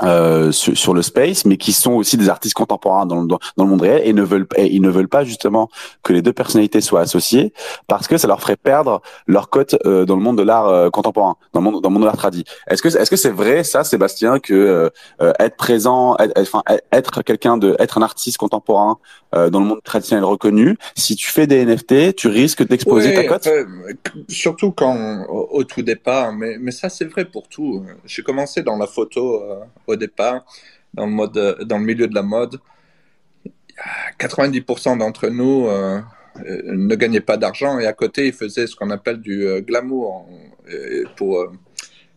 euh, 0.02 0.52
sur, 0.52 0.76
sur 0.76 0.94
le 0.94 1.02
space, 1.02 1.44
mais 1.44 1.56
qui 1.56 1.72
sont 1.72 1.92
aussi 1.92 2.16
des 2.16 2.28
artistes 2.28 2.54
contemporains 2.54 3.06
dans 3.06 3.22
le, 3.22 3.26
dans, 3.26 3.38
dans 3.56 3.64
le 3.64 3.70
monde 3.70 3.82
réel 3.82 4.02
et 4.04 4.12
ne 4.12 4.22
veulent 4.22 4.46
et 4.56 4.66
ils 4.66 4.82
ne 4.82 4.90
veulent 4.90 5.08
pas 5.08 5.24
justement 5.24 5.68
que 6.02 6.12
les 6.12 6.22
deux 6.22 6.32
personnalités 6.32 6.80
soient 6.80 7.00
associées 7.00 7.52
parce 7.86 8.06
que 8.06 8.18
ça 8.18 8.28
leur 8.28 8.40
ferait 8.40 8.56
perdre 8.56 9.00
leur 9.26 9.48
cote 9.48 9.76
euh, 9.86 10.04
dans 10.04 10.16
le 10.16 10.22
monde 10.22 10.38
de 10.38 10.42
l'art 10.42 10.68
euh, 10.68 10.90
contemporain, 10.90 11.36
dans 11.52 11.60
le 11.60 11.64
monde 11.70 11.82
dans 11.82 11.88
le 11.88 11.92
monde 11.94 12.02
de 12.02 12.06
l'art 12.06 12.16
tradi. 12.16 12.44
Est-ce 12.68 12.82
que 12.82 12.88
est-ce 12.88 13.10
que 13.10 13.16
c'est 13.16 13.30
vrai 13.30 13.64
ça, 13.64 13.84
Sébastien, 13.84 14.38
que 14.38 14.90
euh, 15.22 15.32
être 15.38 15.56
présent, 15.56 16.16
être, 16.18 16.38
enfin 16.40 16.62
être 16.92 17.22
quelqu'un 17.22 17.56
de, 17.56 17.76
être 17.78 17.98
un 17.98 18.02
artiste 18.02 18.38
contemporain 18.38 18.98
euh, 19.34 19.50
dans 19.50 19.60
le 19.60 19.66
monde 19.66 19.82
traditionnel 19.82 20.24
reconnu, 20.24 20.78
si 20.94 21.16
tu 21.16 21.30
fais 21.30 21.46
des 21.46 21.64
NFT, 21.64 22.14
tu 22.14 22.28
risques 22.28 22.66
d'exposer 22.66 23.12
ta 23.14 23.24
cote. 23.24 23.48
surtout 24.28 24.72
quand 24.72 25.24
au, 25.28 25.48
au 25.50 25.64
tout 25.64 25.82
départ, 25.82 26.32
mais, 26.32 26.56
mais 26.58 26.70
ça 26.70 26.88
c'est 26.88 27.04
vrai 27.06 27.24
pour 27.24 27.48
tout. 27.48 27.84
J'ai 28.04 28.22
commencé 28.22 28.62
dans 28.62 28.76
la 28.76 28.86
photo 28.86 29.42
euh, 29.42 29.56
au 29.86 29.96
départ, 29.96 30.44
dans 30.94 31.06
le 31.06 31.12
mode, 31.12 31.36
euh, 31.36 31.64
dans 31.64 31.78
le 31.78 31.84
milieu 31.84 32.06
de 32.06 32.14
la 32.14 32.22
mode. 32.22 32.58
90% 34.18 34.98
d'entre 34.98 35.28
nous 35.28 35.66
euh, 35.68 36.00
euh, 36.46 36.62
ne 36.64 36.94
gagnaient 36.94 37.20
pas 37.20 37.36
d'argent 37.36 37.78
et 37.78 37.86
à 37.86 37.92
côté 37.92 38.28
ils 38.28 38.32
faisaient 38.32 38.66
ce 38.66 38.74
qu'on 38.74 38.88
appelle 38.88 39.20
du 39.20 39.46
glamour 39.60 40.26
pour 41.16 41.52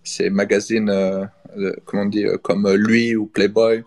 ces 0.01 0.29
magazines, 0.29 1.29
comment 1.84 2.10
comme 2.41 2.73
lui 2.73 3.15
ou 3.17 3.25
Playboy. 3.25 3.84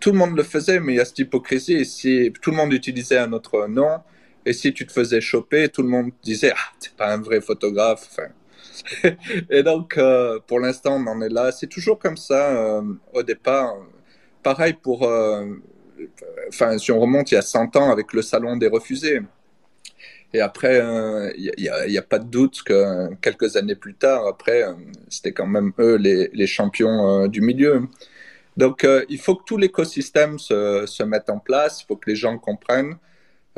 Tout 0.00 0.10
le 0.10 0.18
monde 0.18 0.36
le 0.36 0.42
faisait, 0.42 0.80
mais 0.80 0.94
il 0.94 0.96
y 0.96 1.00
a 1.00 1.04
cette 1.04 1.20
hypocrisie. 1.20 1.84
Si 1.84 2.32
tout 2.42 2.50
le 2.50 2.56
monde 2.56 2.72
utilisait 2.72 3.18
un 3.18 3.32
autre 3.32 3.66
nom, 3.68 4.00
et 4.44 4.52
si 4.52 4.72
tu 4.74 4.84
te 4.84 4.92
faisais 4.92 5.20
choper, 5.20 5.68
tout 5.68 5.82
le 5.82 5.88
monde 5.88 6.10
disait 6.22 6.52
ah 6.54 6.72
t'es 6.80 6.90
pas 6.96 7.14
un 7.14 7.18
vrai 7.18 7.40
photographe. 7.40 8.18
et 9.50 9.62
donc 9.62 9.96
euh, 9.96 10.38
pour 10.46 10.60
l'instant 10.60 10.96
on 10.96 11.06
en 11.06 11.20
est 11.20 11.28
là. 11.28 11.52
C'est 11.52 11.66
toujours 11.66 11.98
comme 11.98 12.16
ça 12.16 12.50
euh, 12.56 12.82
au 13.12 13.22
départ. 13.22 13.74
Pareil 14.42 14.74
pour, 14.74 15.04
euh, 15.04 15.46
enfin 16.48 16.78
si 16.78 16.92
on 16.92 17.00
remonte 17.00 17.30
il 17.32 17.34
y 17.34 17.38
a 17.38 17.42
100 17.42 17.76
ans 17.76 17.90
avec 17.90 18.12
le 18.12 18.22
salon 18.22 18.56
des 18.56 18.68
refusés. 18.68 19.20
Et 20.34 20.40
après, 20.40 20.82
il 21.38 21.52
n'y 21.88 21.98
a, 21.98 22.02
pas 22.02 22.18
de 22.18 22.26
doute 22.26 22.62
que 22.62 23.14
quelques 23.22 23.56
années 23.56 23.76
plus 23.76 23.94
tard, 23.94 24.26
après, 24.26 24.64
c'était 25.08 25.32
quand 25.32 25.46
même 25.46 25.72
eux 25.78 25.96
les, 25.96 26.46
champions 26.46 27.26
du 27.28 27.40
milieu. 27.40 27.84
Donc, 28.56 28.86
il 29.08 29.18
faut 29.18 29.36
que 29.36 29.44
tout 29.44 29.56
l'écosystème 29.56 30.38
se 30.38 31.02
mette 31.04 31.30
en 31.30 31.38
place, 31.38 31.80
il 31.80 31.86
faut 31.86 31.96
que 31.96 32.10
les 32.10 32.16
gens 32.16 32.36
comprennent. 32.38 32.98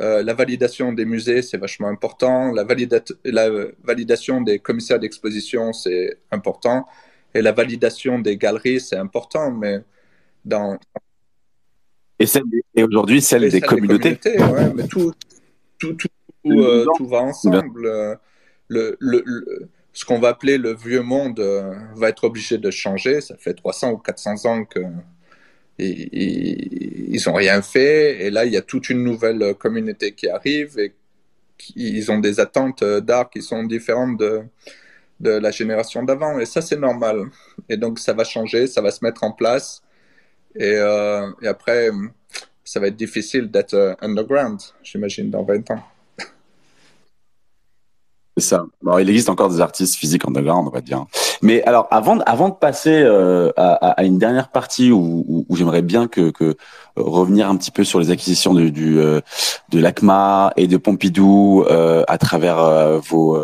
Euh, 0.01 0.23
la 0.23 0.33
validation 0.33 0.93
des 0.93 1.05
musées, 1.05 1.41
c'est 1.41 1.57
vachement 1.57 1.89
important. 1.89 2.51
La, 2.53 2.63
valida 2.63 3.01
la 3.25 3.49
validation 3.83 4.41
des 4.41 4.59
commissaires 4.59 4.99
d'exposition, 4.99 5.73
c'est 5.73 6.19
important. 6.31 6.87
Et 7.33 7.41
la 7.41 7.51
validation 7.51 8.19
des 8.19 8.37
galeries, 8.37 8.79
c'est 8.79 8.95
important. 8.95 9.51
Mais 9.51 9.79
dans 10.45 10.77
Et, 12.19 12.83
aujourd'hui, 12.83 13.21
celle, 13.21 13.43
et 13.43 13.49
des 13.49 13.59
celle 13.59 13.67
communautés. 13.69 14.17
communautés, 14.17 14.53
ouais, 14.53 14.73
mais 14.73 14.87
tout, 14.87 15.13
tout, 15.77 15.93
tout, 15.93 16.07
tout, 16.43 16.51
euh, 16.61 16.85
tout 16.97 17.07
va 17.07 17.19
ensemble. 17.21 17.85
Euh, 17.85 18.15
Le, 18.69 18.95
le, 18.99 19.23
le- 19.25 19.69
ce 19.93 20.05
qu'on 20.05 20.19
va 20.19 20.29
appeler 20.29 20.57
le 20.59 20.75
vieux 20.75 21.01
monde 21.01 21.39
va 21.95 22.09
être 22.09 22.23
obligé 22.25 22.57
de 22.59 22.69
changer. 22.71 23.19
Ça 23.21 23.35
fait 23.37 23.53
300 23.55 23.91
ou 23.91 23.97
400 23.97 24.45
ans 24.45 24.63
que 24.63 24.79
ils, 25.79 27.13
ils, 27.13 27.29
ont 27.29 27.33
rien 27.33 27.61
fait. 27.61 28.25
Et 28.25 28.29
là, 28.29 28.45
il 28.45 28.53
y 28.53 28.57
a 28.57 28.61
toute 28.61 28.89
une 28.89 29.03
nouvelle 29.03 29.55
communauté 29.55 30.13
qui 30.13 30.27
arrive 30.29 30.77
et 30.79 30.93
ils 31.75 32.11
ont 32.11 32.19
des 32.19 32.39
attentes 32.39 32.83
euh, 32.83 33.01
d'art 33.01 33.29
qui 33.29 33.41
sont 33.41 33.63
différentes 33.63 34.17
de, 34.17 34.43
la 35.19 35.51
génération 35.51 36.03
d'avant. 36.03 36.39
Et 36.39 36.45
ça, 36.45 36.61
c'est 36.61 36.79
normal. 36.79 37.25
Et 37.67 37.77
donc, 37.77 37.99
ça 37.99 38.13
va 38.13 38.23
changer, 38.23 38.67
ça 38.67 38.81
va 38.81 38.91
se 38.91 39.03
mettre 39.03 39.23
en 39.23 39.31
place. 39.31 39.81
Et, 40.55 40.75
euh, 40.75 41.29
après, 41.45 41.89
ça 42.63 42.79
va 42.79 42.87
être 42.87 42.95
difficile 42.95 43.51
d'être 43.51 43.73
euh, 43.73 43.93
underground, 44.01 44.59
j'imagine, 44.81 45.29
dans 45.29 45.43
20 45.43 45.71
ans. 45.71 45.83
C'est 48.37 48.45
ça. 48.45 48.65
Alors, 48.81 49.01
il 49.01 49.09
existe 49.09 49.29
encore 49.29 49.49
des 49.49 49.59
artistes 49.59 49.95
physiques 49.95 50.25
underground, 50.25 50.67
on 50.67 50.71
va 50.71 50.81
dire. 50.81 51.05
Mais 51.41 51.63
alors, 51.63 51.87
avant, 51.91 52.15
de- 52.17 52.23
avant 52.25 52.49
de 52.49 52.53
passer 52.53 53.01
euh, 53.03 53.51
à, 53.57 54.03
une 54.03 54.17
dernière 54.17 54.49
partie 54.49 54.91
où, 54.91 55.45
j'aimerais 55.51 55.81
bien 55.81 56.07
que, 56.07 56.31
que 56.31 56.43
euh, 56.45 56.55
revenir 56.97 57.49
un 57.49 57.55
petit 57.55 57.71
peu 57.71 57.83
sur 57.83 57.99
les 57.99 58.11
acquisitions 58.11 58.53
de, 58.53 58.71
euh, 58.77 59.21
de 59.69 59.79
l'ACMA 59.79 60.53
et 60.57 60.67
de 60.67 60.77
Pompidou 60.77 61.65
à 62.07 62.17
travers 62.17 62.99
vos 63.01 63.37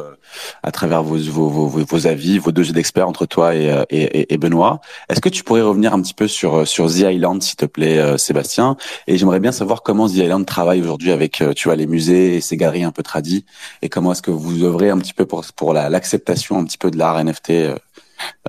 à 0.63 0.71
travers 0.71 1.04
vos, 1.04 1.17
vos, 1.17 1.50
vos, 1.50 1.67
vos- 1.67 1.86
vos 1.86 2.08
avis, 2.08 2.38
vos 2.39 2.52
deux 2.52 2.63
jeux 2.63 2.74
d'experts 2.74 3.08
entre 3.08 3.26
toi 3.26 3.56
et, 3.56 3.71
euh, 3.71 3.84
et, 3.89 4.38
Benoît. 4.38 4.82
Est-ce 5.10 5.21
que 5.21 5.30
tu 5.30 5.43
pourrais 5.43 5.62
revenir 5.62 5.93
un 5.93 6.02
petit 6.02 6.13
peu 6.13 6.28
sur 6.28 6.56
euh, 6.56 6.65
sur 6.65 6.88
The 6.88 7.00
Island, 7.12 7.41
s'il 7.41 7.56
te 7.56 7.65
plaît, 7.65 7.98
euh, 8.00 8.17
Sébastien? 8.17 8.78
Et 9.08 9.17
j'aimerais 9.17 9.39
bien 9.39 9.52
savoir 9.52 9.84
comment 9.84 10.08
The 10.08 10.15
Island 10.15 10.45
travaille 10.45 10.82
aujourd'hui 10.82 11.12
avec, 11.12 11.43
tu 11.56 11.67
vois, 11.67 11.76
les 11.76 11.88
musées 11.88 12.36
et 12.36 12.41
ces 12.41 12.58
galeries 12.58 12.84
un 12.84 12.91
peu 12.91 13.04
tradies, 13.04 13.45
et 13.82 13.89
comment 13.89 14.12
est-ce 14.12 14.21
que 14.21 14.32
vous 14.32 14.63
œuvrez 14.63 14.89
un 14.89 14.98
petit 14.98 15.13
peu 15.13 15.26
pour 15.26 15.43
pour 15.56 15.74
la- 15.74 15.89
l'acceptation 15.89 16.58
un 16.58 16.65
petit 16.65 16.78
peu 16.78 16.91
de 16.91 16.98
l'art 16.98 17.17
NFT 17.19 17.74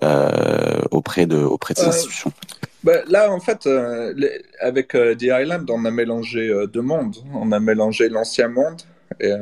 euh, 0.03 0.81
auprès 0.90 1.27
de 1.27 1.37
auprès 1.38 1.75
de 1.75 1.79
ces 1.79 1.87
Euh, 1.87 1.88
institutions? 1.90 2.33
Ben, 2.85 3.03
là, 3.09 3.33
en 3.33 3.40
fait, 3.40 3.66
euh, 3.66 4.12
les- 4.16 4.42
avec 4.61 4.94
euh, 4.94 5.14
The 5.14 5.25
Island, 5.42 5.68
on 5.70 5.85
a 5.85 5.90
mélangé 5.90 6.49
euh, 6.49 6.66
deux 6.66 6.83
mondes. 6.83 7.16
On 7.35 7.51
a 7.53 7.59
mélangé 7.59 8.09
l'ancien 8.09 8.49
monde, 8.49 8.83
et 9.20 9.33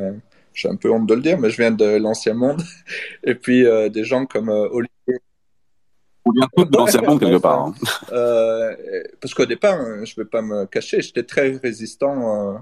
j'ai 0.55 0.69
un 0.69 0.77
peu 0.77 0.91
honte 0.91 1.07
de 1.07 1.15
le 1.15 1.21
dire, 1.21 1.39
mais 1.39 1.51
je 1.51 1.57
viens 1.59 1.71
de 1.73 1.97
l'ancien 1.99 2.33
monde, 2.35 2.63
et 3.25 3.35
puis 3.35 3.67
euh, 3.67 3.89
des 3.91 4.05
gens 4.05 4.25
comme 4.27 4.49
euh, 4.49 4.69
Olivier. 4.71 4.91
Vient 6.35 6.49
tous 6.57 6.65
de 6.65 6.77
l'ancien 6.77 7.03
monde 7.03 7.21
quelque 7.21 7.37
part. 7.43 7.67
hein. 7.67 7.75
Euh, 8.13 8.75
parce 9.21 9.35
qu'au 9.35 9.45
départ, 9.47 9.79
euh, 9.81 10.05
je 10.05 10.15
ne 10.17 10.25
vais 10.25 10.29
pas 10.31 10.41
me 10.43 10.65
cacher, 10.67 11.03
j'étais 11.03 11.23
très 11.25 11.51
résistant 11.63 12.55
euh, 12.55 12.59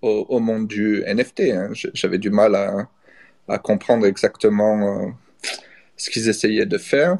au, 0.00 0.26
au 0.30 0.40
monde 0.40 0.66
du 0.66 1.02
NFT. 1.06 1.40
hein. 1.52 1.70
J'avais 1.72 2.18
du 2.18 2.30
mal 2.30 2.54
à, 2.54 2.88
à 3.48 3.58
comprendre 3.58 4.06
exactement 4.06 5.04
euh, 5.04 5.10
ce 5.96 6.08
qu'ils 6.10 6.28
essayaient 6.28 6.64
de 6.66 6.78
faire. 6.78 7.18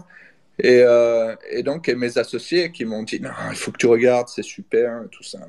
Et, 0.59 0.83
euh, 0.83 1.35
et 1.51 1.63
donc, 1.63 1.89
et 1.89 1.95
mes 1.97 2.17
associés 2.17 2.71
qui 2.73 2.85
m'ont 2.85 3.03
dit, 3.03 3.21
non, 3.21 3.31
il 3.51 3.57
faut 3.57 3.71
que 3.73 3.77
tu 3.79 3.87
regardes, 3.87 4.29
c'est 4.29 4.43
super, 4.45 5.03
tout 5.11 5.23
ça. 5.25 5.41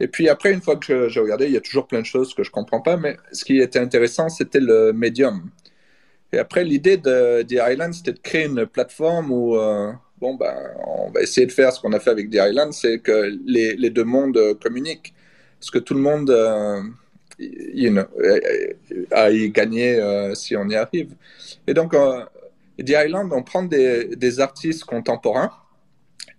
Et 0.00 0.08
puis 0.08 0.30
après, 0.30 0.52
une 0.52 0.62
fois 0.62 0.76
que 0.76 1.08
j'ai 1.08 1.20
regardé, 1.20 1.44
il 1.44 1.52
y 1.52 1.56
a 1.58 1.60
toujours 1.60 1.86
plein 1.86 2.00
de 2.00 2.06
choses 2.06 2.32
que 2.34 2.42
je 2.42 2.50
comprends 2.50 2.80
pas, 2.80 2.96
mais 2.96 3.18
ce 3.32 3.44
qui 3.44 3.58
était 3.58 3.78
intéressant, 3.78 4.30
c'était 4.30 4.60
le 4.60 4.92
médium. 4.94 5.50
Et 6.32 6.38
après, 6.38 6.64
l'idée 6.64 6.96
de 6.96 7.42
The 7.42 7.60
Island, 7.70 7.92
c'était 7.92 8.12
de 8.12 8.18
créer 8.18 8.46
une 8.46 8.64
plateforme 8.64 9.30
où, 9.30 9.56
euh, 9.56 9.92
bon, 10.18 10.34
ben, 10.36 10.54
on 10.86 11.10
va 11.10 11.20
essayer 11.20 11.46
de 11.46 11.52
faire 11.52 11.72
ce 11.72 11.80
qu'on 11.80 11.92
a 11.92 12.00
fait 12.00 12.10
avec 12.10 12.30
The 12.30 12.36
Island, 12.36 12.72
c'est 12.72 13.00
que 13.00 13.38
les, 13.44 13.90
deux 13.90 14.04
mondes 14.04 14.38
euh, 14.38 14.54
communiquent. 14.54 15.12
Parce 15.58 15.70
que 15.70 15.78
tout 15.78 15.92
le 15.92 16.00
monde 16.00 16.30
euh, 16.30 16.80
you 17.38 17.90
know, 17.90 18.04
a 19.10 19.30
y 19.30 19.50
gagné 19.50 20.00
euh, 20.00 20.34
si 20.34 20.56
on 20.56 20.66
y 20.68 20.76
arrive. 20.76 21.14
Et 21.66 21.74
donc, 21.74 21.92
The 21.92 22.90
Island, 22.90 23.30
on 23.32 23.42
prend 23.42 23.64
des 23.64 24.40
artistes 24.40 24.84
contemporains 24.84 25.52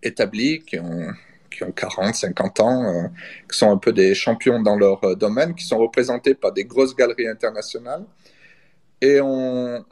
établis 0.01 0.61
qui 0.61 0.79
ont 0.79 1.07
qui 1.51 1.63
ont 1.63 1.71
40, 1.71 2.15
50 2.15 2.59
ans, 2.61 2.83
euh, 2.83 3.07
qui 3.49 3.57
sont 3.57 3.69
un 3.69 3.77
peu 3.77 3.91
des 3.91 4.15
champions 4.15 4.61
dans 4.61 4.75
leur 4.75 5.03
euh, 5.03 5.15
domaine, 5.15 5.53
qui 5.53 5.65
sont 5.65 5.77
représentés 5.77 6.33
par 6.33 6.51
des 6.51 6.63
grosses 6.63 6.95
galeries 6.95 7.27
internationales. 7.27 8.05
Et 9.01 9.19
on, 9.19 9.83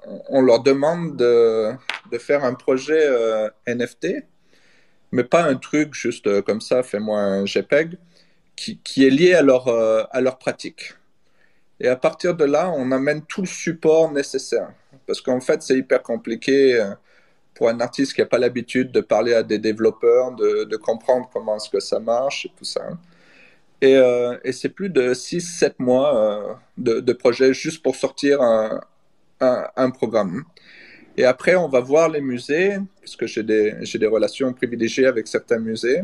leur 0.41 0.61
demande 0.61 1.17
de, 1.17 1.71
faire 2.19 2.43
un 2.45 2.53
projet 2.53 3.07
euh, 3.07 3.49
NFT, 3.67 4.23
mais 5.11 5.23
pas 5.23 5.43
un 5.43 5.55
truc 5.55 5.95
juste 5.95 6.41
comme 6.43 6.61
ça, 6.61 6.83
fais-moi 6.83 7.19
un 7.19 7.45
JPEG, 7.45 7.97
qui, 8.55 8.79
qui, 8.83 9.07
est 9.07 9.09
lié 9.09 9.33
à 9.33 9.41
leur, 9.41 9.67
à 9.67 10.21
leur 10.21 10.37
pratique. 10.37 10.93
Et 11.79 11.87
à 11.87 11.95
partir 11.95 12.35
de 12.35 12.45
là, 12.45 12.69
on 12.69 12.91
amène 12.91 13.23
tout 13.23 13.41
le 13.41 13.47
support 13.47 14.11
nécessaire. 14.11 14.69
Parce 15.07 15.21
qu'en 15.21 15.39
fait, 15.39 15.63
c'est 15.63 15.77
hyper 15.77 16.03
compliqué 16.03 16.79
pour 17.59 17.67
un 17.67 17.81
artiste 17.81 18.13
qui 18.13 18.21
n'a 18.21 18.25
pas 18.25 18.37
l'habitude 18.37 18.89
de 18.93 19.01
parler 19.01 19.33
à 19.33 19.43
des 19.43 19.59
développeurs, 19.59 20.31
de, 20.31 20.77
comprendre 20.77 21.29
comment 21.31 21.57
est-ce 21.57 21.69
que 21.69 21.81
ça 21.81 21.99
marche 21.99 22.45
et 22.45 22.51
tout 22.57 22.63
ça. 22.63 22.87
Et, 23.81 23.97
euh, 23.97 24.37
c'est 24.53 24.69
plus 24.69 24.89
de 24.89 25.13
6-7 25.13 25.73
mois 25.77 26.09
euh, 26.15 27.01
de, 27.01 27.13
projet 27.13 27.53
juste 27.53 27.83
pour 27.83 27.97
sortir 27.97 28.41
un, 29.41 29.89
programme. 29.91 30.45
Et 31.17 31.25
après, 31.25 31.57
on 31.57 31.67
va 31.67 31.81
voir 31.81 32.07
les 32.07 32.21
musées, 32.21 32.77
parce 33.01 33.17
que 33.17 33.27
j'ai 33.27 33.43
des, 33.43 34.07
relations 34.07 34.53
privilégiées 34.53 35.07
avec 35.07 35.27
certains 35.27 35.59
musées. 35.59 36.03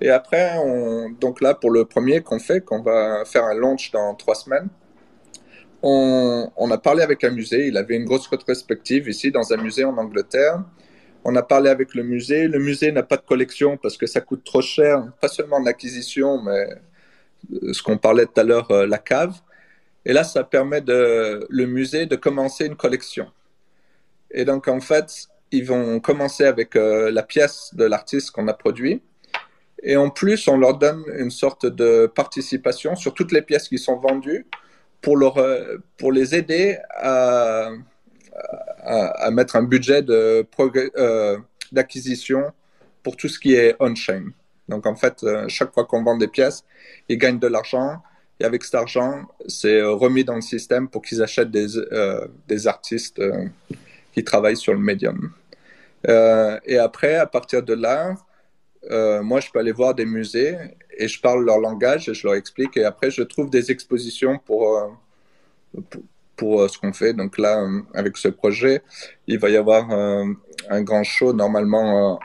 Et 0.00 0.08
après, 0.08 0.56
on, 0.56 1.10
donc 1.10 1.42
là, 1.42 1.52
pour 1.52 1.70
le 1.70 1.84
premier 1.84 2.22
qu'on 2.22 2.38
fait, 2.38 2.62
qu'on 2.62 2.80
va 2.80 3.26
faire 3.26 3.44
un 3.44 3.54
launch 3.54 3.90
dans 3.90 4.14
trois 4.14 4.36
semaines, 4.36 4.70
on, 5.82 6.70
a 6.70 6.78
parlé 6.78 7.02
avec 7.02 7.24
un 7.24 7.30
musée. 7.30 7.66
Il 7.66 7.76
avait 7.76 7.96
une 7.96 8.04
grosse 8.04 8.26
rétrospective 8.28 9.08
ici 9.08 9.30
dans 9.30 9.52
un 9.52 9.56
musée 9.56 9.84
en 9.84 9.96
Angleterre. 9.96 10.62
On 11.24 11.34
a 11.36 11.42
parlé 11.42 11.70
avec 11.70 11.94
le 11.94 12.02
musée. 12.02 12.48
Le 12.48 12.58
musée 12.58 12.92
n'a 12.92 13.02
pas 13.02 13.16
de 13.16 13.22
collection 13.22 13.76
parce 13.76 13.96
que 13.96 14.06
ça 14.06 14.20
coûte 14.20 14.44
trop 14.44 14.62
cher, 14.62 15.12
pas 15.20 15.28
seulement 15.28 15.56
en 15.56 15.66
acquisition, 15.66 16.42
mais 16.42 16.68
ce 17.72 17.82
qu'on 17.82 17.98
parlait 17.98 18.26
tout 18.26 18.40
à 18.40 18.44
l'heure, 18.44 18.70
la 18.86 18.98
cave. 18.98 19.34
Et 20.04 20.12
là, 20.12 20.24
ça 20.24 20.44
permet 20.44 20.80
de, 20.80 21.46
le 21.48 21.66
musée 21.66 22.06
de 22.06 22.16
commencer 22.16 22.66
une 22.66 22.76
collection. 22.76 23.30
Et 24.30 24.44
donc, 24.44 24.66
en 24.68 24.80
fait, 24.80 25.28
ils 25.52 25.64
vont 25.64 26.00
commencer 26.00 26.44
avec 26.44 26.74
euh, 26.76 27.10
la 27.10 27.22
pièce 27.22 27.70
de 27.74 27.84
l'artiste 27.84 28.30
qu'on 28.30 28.48
a 28.48 28.54
produit. 28.54 29.02
Et 29.82 29.96
en 29.96 30.10
plus, 30.10 30.48
on 30.48 30.56
leur 30.56 30.78
donne 30.78 31.04
une 31.18 31.30
sorte 31.30 31.66
de 31.66 32.06
participation 32.06 32.96
sur 32.96 33.14
toutes 33.14 33.32
les 33.32 33.42
pièces 33.42 33.68
qui 33.68 33.78
sont 33.78 33.96
vendues 33.96 34.46
pour, 35.02 35.16
leur, 35.16 35.36
euh, 35.38 35.76
pour 35.98 36.12
les 36.12 36.34
aider 36.34 36.78
à, 36.90 37.70
à, 38.82 39.30
mettre 39.30 39.56
un 39.56 39.62
budget 39.62 40.02
d'acquisition 41.72 42.40
euh, 42.40 42.50
pour 43.02 43.16
tout 43.16 43.28
ce 43.28 43.38
qui 43.38 43.54
est 43.54 43.76
on-chain. 43.80 44.30
Donc 44.68 44.86
en 44.86 44.94
fait, 44.94 45.22
euh, 45.24 45.48
chaque 45.48 45.72
fois 45.74 45.84
qu'on 45.84 46.02
vend 46.02 46.16
des 46.16 46.28
pièces, 46.28 46.64
ils 47.08 47.18
gagnent 47.18 47.38
de 47.38 47.46
l'argent 47.46 48.02
et 48.40 48.44
avec 48.44 48.64
cet 48.64 48.74
argent, 48.74 49.22
c'est 49.46 49.82
remis 49.82 50.24
dans 50.24 50.36
le 50.36 50.40
système 50.40 50.88
pour 50.88 51.02
qu'ils 51.02 51.22
achètent 51.22 51.50
des, 51.50 51.76
euh, 51.76 52.26
des 52.48 52.66
artistes 52.66 53.18
euh, 53.18 53.46
qui 54.12 54.24
travaillent 54.24 54.56
sur 54.56 54.72
le 54.72 54.80
médium. 54.80 55.32
et 56.66 56.78
après, 56.78 57.14
à 57.16 57.26
partir 57.26 57.62
de 57.62 57.74
là, 57.74 58.14
moi, 59.22 59.38
je 59.40 59.48
peux 59.50 59.60
aller 59.60 59.72
voir 59.72 59.94
des 59.94 60.04
musées 60.04 60.56
et 60.96 61.08
je 61.08 61.20
parle 61.20 61.44
leur 61.44 61.58
langage 61.58 62.08
et 62.08 62.14
je 62.14 62.26
leur 62.26 62.36
explique. 62.36 62.76
Et 62.76 62.84
après, 62.84 63.10
je 63.10 63.22
trouve 63.22 63.50
des 63.50 63.70
expositions 63.70 64.38
pour, 64.38 64.76
euh, 64.76 64.88
pour, 66.36 66.62
euh, 66.62 66.68
ce 66.68 66.78
qu'on 66.78 66.92
fait. 66.92 67.12
Donc 67.12 67.38
là, 67.38 67.60
euh, 67.60 67.80
avec 67.94 68.16
ce 68.16 68.28
projet, 68.28 68.82
il 69.26 69.38
va 69.38 69.50
y 69.50 69.56
avoir 69.56 69.90
un 69.90 70.82
grand 70.82 71.04
show 71.04 71.32
normalement 71.32 72.18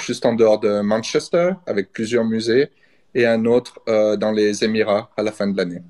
juste 0.00 0.24
en 0.24 0.34
dehors 0.34 0.58
de 0.58 0.80
Manchester 0.80 1.52
avec 1.66 1.92
plusieurs 1.92 2.24
musées 2.24 2.70
et 3.14 3.26
un 3.26 3.44
autre 3.44 3.80
dans 4.16 4.32
les 4.32 4.64
Émirats 4.64 5.10
à 5.16 5.22
la 5.22 5.32
fin 5.32 5.46
de 5.46 5.56
l'année. 5.56 5.82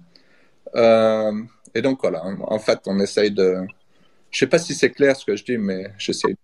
et 1.75 1.83
donc 1.83 2.01
voilà, 2.03 2.25
en 2.25 2.59
fait, 2.59 2.81
on 2.87 2.99
essaye 2.99 3.31
de... 3.31 3.61
Je 4.31 4.39
sais 4.39 4.47
pas 4.47 4.59
si 4.59 4.75
c'est 4.75 4.91
clair 4.91 5.15
ce 5.15 5.25
que 5.27 5.37
je 5.37 5.45
dis, 5.45 5.59
mais 5.59 5.93
j'essaie. 5.99 6.35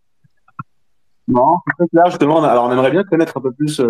Non, 1.27 1.57
c'est 1.79 1.89
clair 1.89 2.07
justement. 2.07 2.43
Alors, 2.45 2.65
on 2.65 2.73
aimerait 2.73 2.91
bien 2.91 3.03
connaître 3.05 3.37
un 3.37 3.41
peu 3.41 3.53
plus 3.53 3.81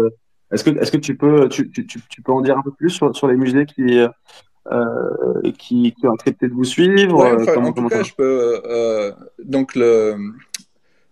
est-ce 0.50 0.64
que, 0.64 0.70
est-ce 0.70 0.92
que 0.92 0.96
tu 0.96 1.16
peux, 1.16 1.48
tu, 1.48 1.70
tu, 1.70 1.86
tu, 1.86 2.22
peux 2.22 2.32
en 2.32 2.40
dire 2.40 2.56
un 2.56 2.62
peu 2.62 2.72
plus 2.72 2.90
sur, 2.90 3.14
sur 3.14 3.28
les 3.28 3.36
musées 3.36 3.66
qui, 3.66 4.00
euh, 4.00 5.52
qui, 5.58 5.92
qui, 5.92 6.06
ont 6.06 6.12
accepté 6.12 6.48
de 6.48 6.54
vous 6.54 6.64
suivre 6.64 7.22
ouais, 7.22 7.42
enfin, 7.42 7.54
comment, 7.54 7.68
En 7.68 7.72
tout 7.72 7.88
cas, 7.88 8.02
je 8.02 8.14
peux. 8.14 8.60
Euh, 8.64 9.12
donc 9.42 9.74
le, 9.74 10.16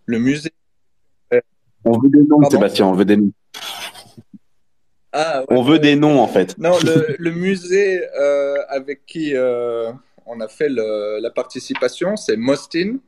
le 0.07 0.19
musée. 0.19 0.51
On 1.85 1.99
veut 1.99 2.09
des 2.09 2.23
noms, 2.23 2.41
Pardon 2.41 2.51
Sébastien. 2.51 2.87
On 2.87 2.93
veut 2.93 3.05
des 3.05 3.17
noms. 3.17 3.33
Ah, 5.13 5.41
ouais, 5.41 5.47
on 5.49 5.63
veut 5.63 5.79
des 5.79 5.97
noms 5.97 6.21
en 6.21 6.29
fait. 6.29 6.59
Non, 6.59 6.77
le, 6.85 7.17
le 7.19 7.31
musée 7.31 8.07
euh, 8.21 8.57
avec 8.69 9.07
qui 9.07 9.35
euh, 9.35 9.91
on 10.27 10.41
a 10.41 10.49
fait 10.49 10.69
le, 10.69 11.21
la 11.21 11.31
participation, 11.31 12.17
c'est 12.17 12.37
Mostin. 12.37 12.99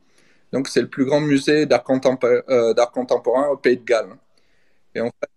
Donc 0.51 0.67
c'est 0.67 0.81
le 0.81 0.87
plus 0.87 1.05
grand 1.05 1.21
musée 1.21 1.67
d'art 1.67 1.83
contemporain, 1.83 2.41
euh, 2.49 2.73
contemporain 2.93 3.49
au 3.49 3.57
Pays 3.57 3.77
de 3.77 3.83
Galles. 3.83 4.15
Et 4.95 5.01
en 5.01 5.07
fait, 5.07 5.28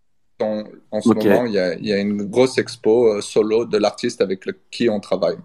en, 0.43 0.65
en 0.91 1.01
ce 1.01 1.09
okay. 1.11 1.29
moment, 1.29 1.47
il 1.47 1.53
y, 1.53 1.59
a, 1.59 1.75
il 1.75 1.87
y, 1.87 1.93
a, 1.93 1.99
une 1.99 2.25
grosse 2.25 2.59
expo 2.59 3.15
euh, 3.15 3.21
solo 3.21 3.65
de 3.65 3.79
l'artiste 3.79 4.21
avec 4.21 4.45
le, 4.47 4.59
qui 4.71 4.89
on 4.89 5.01
travaille. 5.01 5.37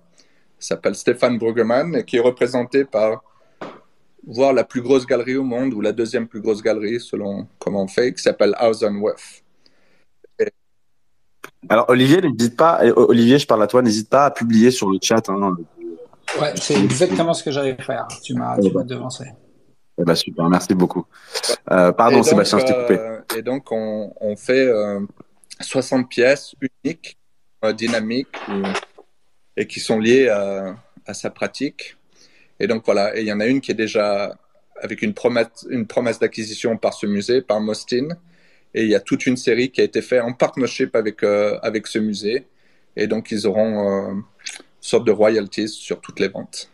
Il 0.60 0.66
s'appelle 0.66 0.96
Stéphane 0.96 1.38
Bruggemann 1.38 1.96
et 1.96 2.04
qui 2.04 2.18
est 2.18 2.22
représenté 2.22 2.84
par 2.84 3.24
voire 4.26 4.54
la 4.54 4.64
plus 4.64 4.82
grosse 4.82 5.06
galerie 5.06 5.38
au 5.38 5.44
monde 5.44 5.74
ou 5.74 5.82
la 5.82 5.92
deuxième 5.92 6.28
plus 6.28 6.42
grosse 6.42 6.62
galerie 6.62 7.00
selon 7.00 7.48
comment 7.60 7.84
on 7.84 7.88
fait, 7.88 8.14
qui 8.14 8.22
s'appelle 8.22 8.54
House 8.58 8.84
on 8.84 9.00
Wef. 9.02 9.44
Et... 10.40 10.52
Alors 11.70 11.86
Olivier, 11.90 12.22
n'hésite 12.22 12.58
pas, 12.58 12.82
Olivier, 12.96 13.38
je 13.40 13.48
parle 13.48 13.64
à 13.64 13.68
toi, 13.68 13.82
n'hésite 13.82 14.10
pas 14.10 14.26
à 14.26 14.32
publier 14.32 14.72
sur 14.72 14.90
le 14.90 14.98
chat. 15.02 15.30
Hein, 15.30 15.56
ouais, 16.42 16.54
c'est 16.56 16.76
exactement 16.76 17.34
ce 17.34 17.44
que 17.44 17.52
j'allais 17.52 17.76
faire. 17.76 18.08
Tu 18.22 18.34
m'as 18.34 18.58
tu 18.60 18.70
devancé. 18.70 19.26
Eh 20.00 20.04
ben, 20.04 20.16
super, 20.16 20.48
merci 20.50 20.76
beaucoup. 20.76 21.06
Euh, 21.72 21.92
pardon, 21.92 22.18
donc, 22.18 22.26
Sébastien, 22.26 22.60
je 22.60 22.66
t'ai 22.66 22.74
coupé. 22.74 23.00
Euh, 23.00 23.22
et 23.36 23.42
donc, 23.42 23.72
on, 23.72 24.14
on 24.22 24.36
fait 24.36 24.68
euh, 24.68 25.00
60 25.60 26.08
pièces 26.08 26.56
uniques, 26.62 27.18
euh, 27.66 27.74
dynamiques, 27.74 28.28
et, 28.48 29.62
et, 29.62 29.68
qui 29.68 29.80
sont 29.80 30.00
liées 30.00 30.30
à, 30.30 30.76
à, 31.06 31.14
sa 31.16 31.32
pratique. 31.32 31.98
Et 32.60 32.68
donc, 32.68 32.86
voilà, 32.86 33.18
et 33.18 33.22
il 33.22 33.28
y 33.28 33.34
en 33.34 33.40
a 33.40 33.48
une 33.48 33.60
qui 33.60 33.72
est 33.72 33.76
déjà 33.76 34.38
avec 34.82 35.02
une 35.02 35.16
promesse, 35.16 35.66
une 35.70 35.88
promesse 35.88 36.20
d'acquisition 36.20 36.78
par 36.78 36.94
ce 36.94 37.08
musée, 37.08 37.42
par 37.42 37.60
Mostin. 37.60 38.10
Et 38.76 38.84
il 38.84 38.90
y 38.90 38.96
a 38.96 39.00
toute 39.00 39.26
une 39.26 39.38
série 39.38 39.72
qui 39.72 39.82
a 39.82 39.84
été 39.84 40.04
faite 40.04 40.22
en 40.22 40.34
partnership 40.34 40.96
avec, 40.96 41.24
euh, 41.24 41.58
avec 41.64 41.88
ce 41.88 41.98
musée. 41.98 42.46
Et 42.96 43.08
donc, 43.08 43.32
ils 43.32 43.48
auront 43.48 44.12
une 44.12 44.24
sorte 44.80 45.06
de 45.06 45.12
royalties 45.12 45.70
sur 45.70 46.02
toutes 46.02 46.20
les 46.20 46.28
ventes. 46.28 46.70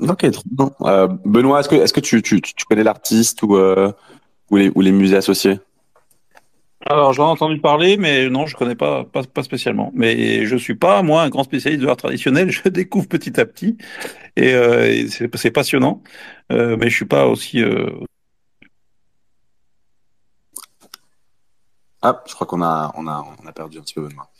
Euh, 0.00 1.08
Benoît, 1.24 1.60
est-ce 1.60 1.92
que, 1.92 2.00
tu, 2.00 2.22
connais 2.68 2.82
l'artiste 2.82 3.42
ou, 3.42 3.56
euh, 3.56 3.92
les, 4.50 4.92
musées 4.92 5.16
associés? 5.16 5.58
Alors, 6.86 7.12
j'en 7.12 7.26
ai 7.26 7.30
entendu 7.30 7.60
parler, 7.60 7.96
mais 7.96 8.28
non, 8.28 8.46
je 8.46 8.56
connais 8.56 8.74
pas, 8.74 9.06
spécialement. 9.42 9.90
Mais 9.94 10.46
je 10.46 10.56
suis 10.56 10.74
pas, 10.74 11.02
moi, 11.02 11.22
un 11.22 11.28
grand 11.28 11.44
spécialiste 11.44 11.82
de 11.82 11.86
l'art 11.86 11.96
traditionnel. 11.96 12.50
Je 12.64 12.68
découvre 12.68 13.08
petit 13.08 13.38
à 13.40 13.46
petit 13.46 13.76
et, 14.36 14.54
euh, 14.54 15.06
c'est, 15.08 15.50
passionnant. 15.50 16.02
Mais 16.50 16.88
je 16.88 16.94
suis 16.94 17.04
pas 17.04 17.26
aussi, 17.26 17.62
Ah, 22.00 22.22
je 22.26 22.34
crois 22.34 22.46
qu'on 22.46 22.62
a, 22.62 22.92
on 22.96 23.08
a, 23.08 23.26
on 23.42 23.46
a 23.46 23.52
perdu 23.52 23.78
un 23.78 23.80
petit 23.80 23.94
peu 23.94 24.02
Benoît. 24.02 24.30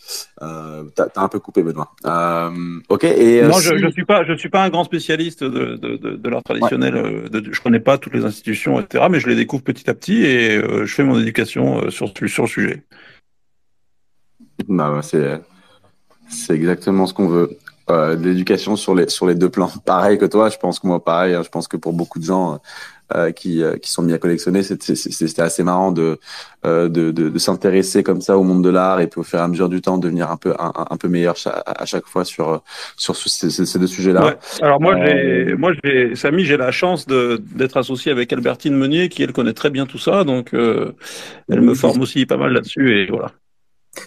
Euh, 0.42 0.85
t'as, 0.94 1.07
t'as 1.07 1.23
un 1.23 1.29
peu 1.29 1.40
coupé 1.40 1.62
Benoît. 1.64 1.90
Euh, 2.07 2.80
ok. 2.89 3.03
Et 3.03 3.43
non, 3.43 3.55
si... 3.55 3.66
je, 3.66 3.78
je 3.78 3.91
suis 3.91 4.05
pas, 4.05 4.24
je 4.24 4.35
suis 4.35 4.49
pas 4.49 4.62
un 4.62 4.68
grand 4.68 4.85
spécialiste 4.85 5.43
de, 5.43 5.74
de, 5.74 5.97
de, 5.97 6.11
de 6.16 6.28
l'art 6.28 6.45
traditionnel. 6.45 6.95
Ouais. 6.95 7.28
De, 7.28 7.53
je 7.53 7.61
connais 7.61 7.80
pas 7.80 7.99
toutes 7.99 8.14
les 8.14 8.24
institutions, 8.24 8.78
etc. 8.78 9.07
Mais 9.11 9.18
je 9.18 9.28
les 9.28 9.35
découvre 9.35 9.64
petit 9.64 9.91
à 9.91 9.95
petit 9.95 10.24
et 10.24 10.57
euh, 10.57 10.87
je 10.87 10.95
fais 10.95 11.03
mon 11.03 11.18
éducation 11.18 11.91
sur 11.91 12.12
sur 12.28 12.45
le 12.45 12.49
sujet. 12.49 12.85
Bah, 14.68 15.01
c'est, 15.03 15.41
c'est 16.28 16.55
exactement 16.55 17.07
ce 17.07 17.14
qu'on 17.14 17.28
veut. 17.28 17.59
Euh, 17.91 18.16
l'éducation 18.16 18.76
sur 18.76 18.95
les 18.95 19.09
sur 19.09 19.26
les 19.26 19.35
deux 19.35 19.49
plans. 19.49 19.70
Pareil 19.85 20.18
que 20.18 20.26
toi, 20.26 20.51
je 20.51 20.59
pense 20.59 20.78
que 20.78 20.87
moi 20.87 21.03
pareil. 21.03 21.35
Hein, 21.35 21.43
je 21.43 21.49
pense 21.49 21.68
que 21.68 21.76
pour 21.76 21.93
beaucoup 21.93 22.18
de 22.18 22.24
gens, 22.24 22.61
euh, 23.15 23.33
qui 23.33 23.63
euh, 23.63 23.77
qui 23.77 23.91
sont 23.91 24.03
mis 24.03 24.13
à 24.13 24.19
collectionner. 24.19 24.63
C'était 24.63 25.43
assez 25.43 25.63
marrant 25.63 25.93
de 25.93 26.19
euh, 26.67 26.89
de, 26.89 27.11
de, 27.13 27.29
de 27.29 27.39
s'intéresser 27.39 28.03
comme 28.03 28.21
ça 28.21 28.37
au 28.37 28.43
monde 28.43 28.63
de 28.65 28.69
l'art 28.71 29.01
et 29.01 29.07
puis 29.07 29.21
au 29.21 29.25
fur 29.25 29.39
et 29.39 29.43
à 29.43 29.49
mesure 29.49 29.69
du 29.69 29.81
temps 29.81 29.99
devenir 29.99 30.31
un 30.31 30.37
peu 30.37 30.55
un, 30.59 30.73
un 30.91 30.97
peu 30.97 31.09
meilleur 31.09 31.37
à 31.67 31.85
chaque 31.87 32.07
fois 32.07 32.25
sur 32.25 32.63
sur 32.97 33.17
ce- 33.17 33.49
ces, 33.49 33.79
deux 33.79 33.87
sujets-là. 33.87 34.25
Ouais. 34.27 34.37
Alors 34.63 34.81
moi, 34.81 34.95
Euh, 34.95 35.47
j'ai, 35.49 35.55
moi, 35.55 35.73
j'ai, 35.85 36.15
Samy, 36.17 36.45
j'ai 36.45 36.57
la 36.57 36.71
chance 36.71 37.07
de 37.07 37.41
d'être 37.55 37.77
associé 37.77 38.13
avec 38.13 38.33
Albertine 38.33 38.75
Meunier, 38.77 39.09
qui 39.09 39.23
elle 39.23 39.33
connaît 39.33 39.53
très 39.53 39.71
bien 39.71 39.87
tout 39.87 39.99
ça, 39.99 40.25
donc 40.25 40.53
euh, 40.55 40.93
elle 41.49 41.61
me 41.63 41.75
forme 41.75 42.01
aussi 42.01 42.27
pas 42.27 42.37
mal 42.37 42.53
là-dessus 42.53 43.03
et 43.03 43.07
voilà. 43.07 43.31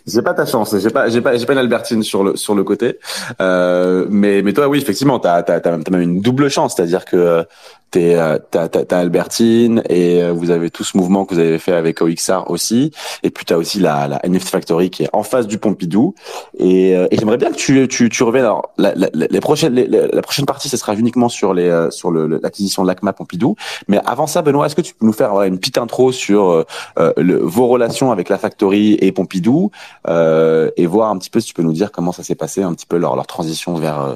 J'ai 0.08 0.22
pas 0.22 0.34
ta 0.34 0.46
chance, 0.46 0.74
j'ai 0.78 0.90
pas, 0.90 1.10
j'ai 1.10 1.20
pas, 1.22 1.36
j'ai 1.38 1.46
pas 1.46 1.52
une 1.54 1.60
Albertine 1.60 2.02
sur 2.04 2.24
le 2.24 2.36
sur 2.38 2.56
le 2.56 2.64
côté, 2.64 2.98
euh, 3.42 4.06
mais 4.10 4.42
mais 4.42 4.54
toi 4.54 4.70
oui 4.70 4.78
effectivement 4.78 5.20
t'as 5.20 5.44
t'as 5.44 5.60
t'as 5.60 5.78
même 5.92 6.02
une 6.02 6.22
double 6.22 6.50
chance, 6.50 6.76
c'est-à-dire 6.76 7.04
que 7.04 7.46
t'es 7.92 8.16
euh, 8.16 8.40
t'as 8.52 8.98
Albertine 8.98 9.84
et 9.90 10.24
euh, 10.24 10.32
vous 10.32 10.50
avez 10.50 10.70
tout 10.70 10.84
ce 10.84 10.98
mouvement 10.98 11.26
que 11.26 11.36
vous 11.36 11.40
avez 11.42 11.60
fait 11.60 11.74
avec 11.74 12.02
OXR 12.02 12.46
aussi, 12.50 12.92
et 13.24 13.30
puis 13.30 13.46
t'as 13.46 13.58
aussi 13.58 13.80
la 13.80 14.08
la 14.08 14.20
NFT 14.28 14.48
Factory 14.50 14.90
qui 14.90 15.04
est 15.04 15.10
en 15.14 15.24
face 15.24 15.46
du 15.48 15.58
Pompidou, 15.58 16.16
et, 16.58 16.96
euh, 16.96 17.08
et 17.12 17.18
j'aimerais 17.18 17.38
bien 17.38 17.52
que 17.52 17.58
tu 17.58 17.88
tu 17.88 18.10
tu 18.10 18.24
reviennes. 18.24 18.46
Alors 18.46 18.72
la 18.78 18.94
la, 18.96 19.10
les 19.14 19.40
prochaines 19.40 19.74
les- 19.76 19.88
la, 19.88 20.22
prochaine 20.22 20.46
partie 20.46 20.70
ce 20.70 20.78
sera 20.78 20.96
uniquement 20.96 21.30
sur 21.30 21.54
les 21.54 21.88
sur 21.92 22.12
le 22.12 22.28
l'acquisition 22.28 22.84
de 22.84 22.88
l'ACMA 22.88 23.14
Pompidou, 23.14 23.56
mais 23.88 24.00
avant 24.06 24.28
ça 24.28 24.42
Benoît 24.42 24.66
est-ce 24.66 24.76
que 24.76 24.82
tu 24.82 24.94
peux 24.94 25.06
nous 25.06 25.14
faire 25.14 25.42
une 25.44 25.60
petite 25.60 25.78
intro 25.78 26.12
sur 26.12 26.66
euh, 27.00 27.14
le, 27.18 27.38
vos 27.38 27.68
relations 27.68 28.12
avec 28.12 28.30
la 28.30 28.38
Factory 28.38 28.98
et 29.02 29.12
Pompidou 29.12 29.72
euh, 30.08 30.72
et 30.78 30.86
voir 30.86 31.10
un 31.10 31.18
petit 31.18 31.30
peu 31.30 31.40
si 31.40 31.48
tu 31.48 31.54
peux 31.54 31.64
nous 31.64 31.74
dire 31.74 31.92
comment 31.92 32.12
ça 32.12 32.24
s'est 32.24 32.36
passé, 32.36 32.64
un 32.64 32.74
petit 32.74 32.86
peu 32.86 32.98
leur, 32.98 33.16
leur 33.16 33.28
transition 33.28 33.76
vers 33.76 34.02
euh, 34.02 34.16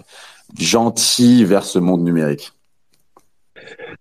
gentil 0.57 1.43
vers 1.45 1.63
ce 1.65 1.79
monde 1.79 2.03
numérique? 2.03 2.53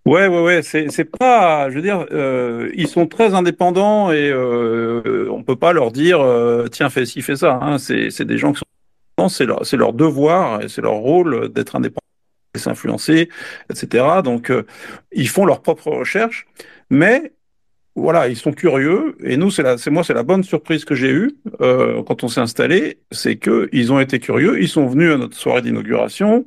Ouais, 0.05 0.27
ouais, 0.27 0.41
ouais. 0.41 0.61
C'est, 0.61 1.05
pas, 1.05 1.69
je 1.69 1.75
veux 1.75 1.81
dire, 1.81 2.05
euh, 2.11 2.69
ils 2.75 2.87
sont 2.87 3.07
très 3.07 3.33
indépendants 3.33 4.11
et 4.11 4.29
euh, 4.29 5.27
on 5.31 5.43
peut 5.43 5.55
pas 5.55 5.73
leur 5.73 5.91
dire, 5.91 6.21
euh, 6.21 6.67
tiens, 6.67 6.89
fais 6.89 7.05
ci, 7.05 7.21
fais 7.21 7.35
ça. 7.35 7.59
Hein. 7.61 7.77
C'est, 7.79 8.21
des 8.21 8.37
gens 8.37 8.53
qui 8.53 8.61
sont, 9.17 9.29
c'est 9.29 9.45
leur, 9.45 9.63
leur 9.73 9.93
devoir 9.93 10.61
et 10.61 10.69
c'est 10.69 10.81
leur 10.81 10.93
rôle 10.93 11.49
d'être 11.49 11.75
indépendants, 11.75 12.01
s'influencer, 12.55 13.29
etc. 13.69 14.21
Donc, 14.23 14.51
euh, 14.51 14.63
ils 15.11 15.29
font 15.29 15.45
leurs 15.45 15.61
propres 15.61 15.89
recherches, 15.89 16.45
mais 16.89 17.33
voilà, 17.95 18.27
ils 18.27 18.37
sont 18.37 18.51
curieux. 18.53 19.17
Et 19.23 19.37
nous, 19.37 19.49
c'est 19.49 19.77
c'est 19.77 19.89
moi, 19.89 20.03
c'est 20.03 20.13
la 20.13 20.23
bonne 20.23 20.43
surprise 20.43 20.85
que 20.85 20.95
j'ai 20.95 21.11
eue 21.11 21.35
quand 21.59 22.23
on 22.23 22.27
s'est 22.27 22.41
installé, 22.41 22.99
c'est 23.11 23.37
que 23.37 23.69
ils 23.71 23.91
ont 23.93 23.99
été 23.99 24.19
curieux. 24.19 24.61
Ils 24.61 24.67
sont 24.67 24.85
venus 24.85 25.13
à 25.13 25.17
notre 25.17 25.37
soirée 25.37 25.61
d'inauguration 25.61 26.45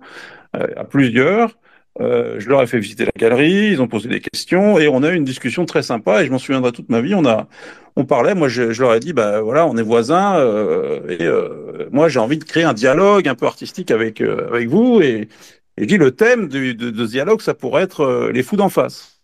à 0.52 0.84
plusieurs. 0.84 1.56
Euh, 2.00 2.36
je 2.38 2.48
leur 2.48 2.62
ai 2.62 2.66
fait 2.66 2.78
visiter 2.78 3.04
la 3.04 3.10
galerie, 3.16 3.70
ils 3.72 3.82
ont 3.82 3.88
posé 3.88 4.08
des 4.08 4.20
questions 4.20 4.78
et 4.78 4.88
on 4.88 5.02
a 5.02 5.10
eu 5.10 5.16
une 5.16 5.24
discussion 5.24 5.64
très 5.66 5.82
sympa 5.82 6.22
et 6.22 6.26
je 6.26 6.30
m'en 6.30 6.38
souviendrai 6.38 6.72
toute 6.72 6.88
ma 6.88 7.00
vie. 7.00 7.14
On 7.14 7.26
a, 7.26 7.48
on 7.96 8.04
parlait, 8.04 8.34
moi 8.34 8.48
je, 8.48 8.80
leur 8.80 8.94
ai 8.94 9.00
dit, 9.00 9.12
bah 9.12 9.40
voilà, 9.40 9.66
on 9.66 9.76
est 9.76 9.82
voisins 9.82 10.38
euh, 10.38 11.00
et 11.08 11.24
euh, 11.24 11.88
moi 11.90 12.08
j'ai 12.08 12.20
envie 12.20 12.38
de 12.38 12.44
créer 12.44 12.64
un 12.64 12.74
dialogue 12.74 13.28
un 13.28 13.34
peu 13.34 13.46
artistique 13.46 13.90
avec 13.90 14.20
avec 14.20 14.68
vous 14.68 15.00
et, 15.02 15.28
et 15.76 15.82
je 15.82 15.84
dis 15.86 15.98
le 15.98 16.12
thème 16.12 16.48
du, 16.48 16.74
de, 16.74 16.90
de 16.90 17.06
ce 17.06 17.10
dialogue, 17.10 17.40
ça 17.40 17.54
pourrait 17.54 17.82
être 17.82 18.30
les 18.32 18.42
fous 18.42 18.56
d'en 18.56 18.68
face. 18.68 19.17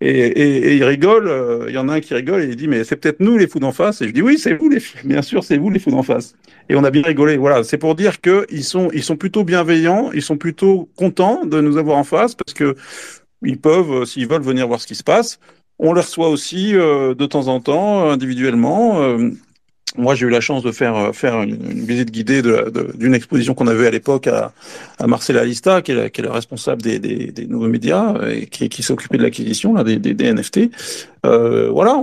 Et, 0.00 0.10
et, 0.10 0.68
et 0.68 0.76
ils 0.76 0.84
rigolent, 0.84 1.28
euh, 1.28 1.66
il 1.68 1.74
y 1.74 1.78
en 1.78 1.88
a 1.88 1.94
un 1.94 2.00
qui 2.00 2.14
rigole 2.14 2.42
et 2.42 2.46
il 2.46 2.56
dit 2.56 2.68
mais 2.68 2.84
c'est 2.84 2.96
peut-être 2.96 3.18
nous 3.20 3.36
les 3.36 3.48
fous 3.48 3.58
d'en 3.58 3.72
face. 3.72 4.00
Et 4.00 4.06
je 4.08 4.12
dis 4.12 4.22
oui 4.22 4.38
c'est 4.38 4.54
vous 4.54 4.68
les 4.68 4.80
bien 5.04 5.22
sûr 5.22 5.42
c'est 5.42 5.56
vous 5.56 5.70
les 5.70 5.80
fous 5.80 5.90
d'en 5.90 6.02
face. 6.02 6.34
Et 6.68 6.76
on 6.76 6.84
a 6.84 6.90
bien 6.90 7.02
rigolé. 7.02 7.36
Voilà 7.36 7.64
c'est 7.64 7.78
pour 7.78 7.94
dire 7.94 8.20
que 8.20 8.46
ils 8.50 8.64
sont 8.64 8.90
ils 8.92 9.02
sont 9.02 9.16
plutôt 9.16 9.44
bienveillants 9.44 10.10
ils 10.12 10.22
sont 10.22 10.36
plutôt 10.36 10.88
contents 10.96 11.44
de 11.46 11.60
nous 11.60 11.76
avoir 11.78 11.98
en 11.98 12.04
face 12.04 12.34
parce 12.34 12.54
que 12.54 12.76
ils 13.42 13.58
peuvent 13.58 14.02
euh, 14.02 14.04
s'ils 14.04 14.28
veulent 14.28 14.42
venir 14.42 14.68
voir 14.68 14.80
ce 14.80 14.86
qui 14.86 14.94
se 14.94 15.04
passe 15.04 15.38
on 15.78 15.92
les 15.92 16.00
reçoit 16.00 16.28
aussi 16.28 16.74
euh, 16.74 17.14
de 17.14 17.26
temps 17.26 17.48
en 17.48 17.60
temps 17.60 18.06
euh, 18.06 18.12
individuellement 18.12 19.00
moi, 19.98 20.14
j'ai 20.14 20.26
eu 20.26 20.30
la 20.30 20.40
chance 20.40 20.62
de 20.62 20.72
faire 20.72 20.96
euh, 20.96 21.12
faire 21.12 21.42
une, 21.42 21.56
visite 21.56 22.10
guidée 22.10 22.40
d'une 22.94 23.14
exposition 23.14 23.54
qu'on 23.54 23.66
avait 23.66 23.86
à 23.86 23.90
l'époque 23.90 24.26
à, 24.28 24.52
à 24.98 25.06
Marcella 25.06 25.44
Lista, 25.44 25.82
qui 25.82 25.92
est 25.92 26.18
la, 26.18 26.32
responsable 26.32 26.80
des, 26.80 26.98
des, 26.98 27.32
des 27.32 27.46
nouveaux 27.46 27.68
médias 27.68 28.14
euh, 28.14 28.30
et 28.30 28.46
qui, 28.46 28.68
qui 28.68 28.82
s'est 28.82 28.92
occupée 28.92 29.18
de 29.18 29.24
l'acquisition 29.24 29.74
là 29.74 29.84
des, 29.84 29.98
des, 29.98 30.32
NFT. 30.32 30.70
Euh, 31.26 31.68
voilà. 31.70 32.00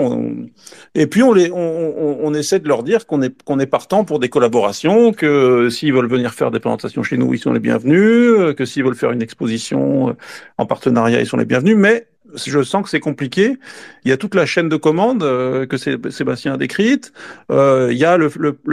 Et 0.94 1.08
puis 1.08 1.24
on 1.24 1.34
les 1.34 1.50
on, 1.52 2.18
on, 2.22 2.34
essaie 2.34 2.60
de 2.60 2.68
leur 2.68 2.84
dire 2.84 3.06
qu'on 3.06 3.22
est 3.22 3.44
qu'on 3.44 3.60
est 3.60 3.66
partant 3.66 4.04
pour 4.04 4.20
des 4.20 4.30
collaborations, 4.30 5.14
que 5.14 5.70
s'ils 5.70 5.94
veulent 5.94 6.10
venir 6.10 6.34
faire 6.34 6.52
des 6.52 6.60
présentations 6.60 7.04
chez 7.04 7.18
nous, 7.18 7.34
ils 7.34 7.40
sont 7.40 7.54
les 7.54 7.60
bienvenus, 7.60 8.00
euh, 8.02 8.54
que 8.54 8.66
s'ils 8.66 8.84
veulent 8.84 8.96
faire 8.96 9.12
une 9.12 9.22
exposition 9.22 10.10
euh, 10.10 10.14
en 10.58 10.66
partenariat, 10.66 11.22
ils 11.22 11.28
sont 11.28 11.38
les 11.38 11.46
bienvenus. 11.46 11.78
Mais 11.78 12.08
je 12.36 12.64
sens 12.64 12.84
que 12.84 12.90
c'est 12.90 13.00
compliqué. 13.00 13.58
Il 14.04 14.10
y 14.10 14.12
a 14.12 14.18
toute 14.18 14.36
la 14.36 14.46
chaîne 14.46 14.70
de 14.70 14.76
commandes 14.78 15.24
euh, 15.24 15.66
que 15.66 15.78
Sé- 15.78 15.98
Sébastien 16.10 16.54
a 16.54 16.58
décrite. 16.58 17.14
Euh, 17.52 17.90
il 17.92 17.98
y 17.98 18.06
a 18.06 18.18
le, 18.18 18.30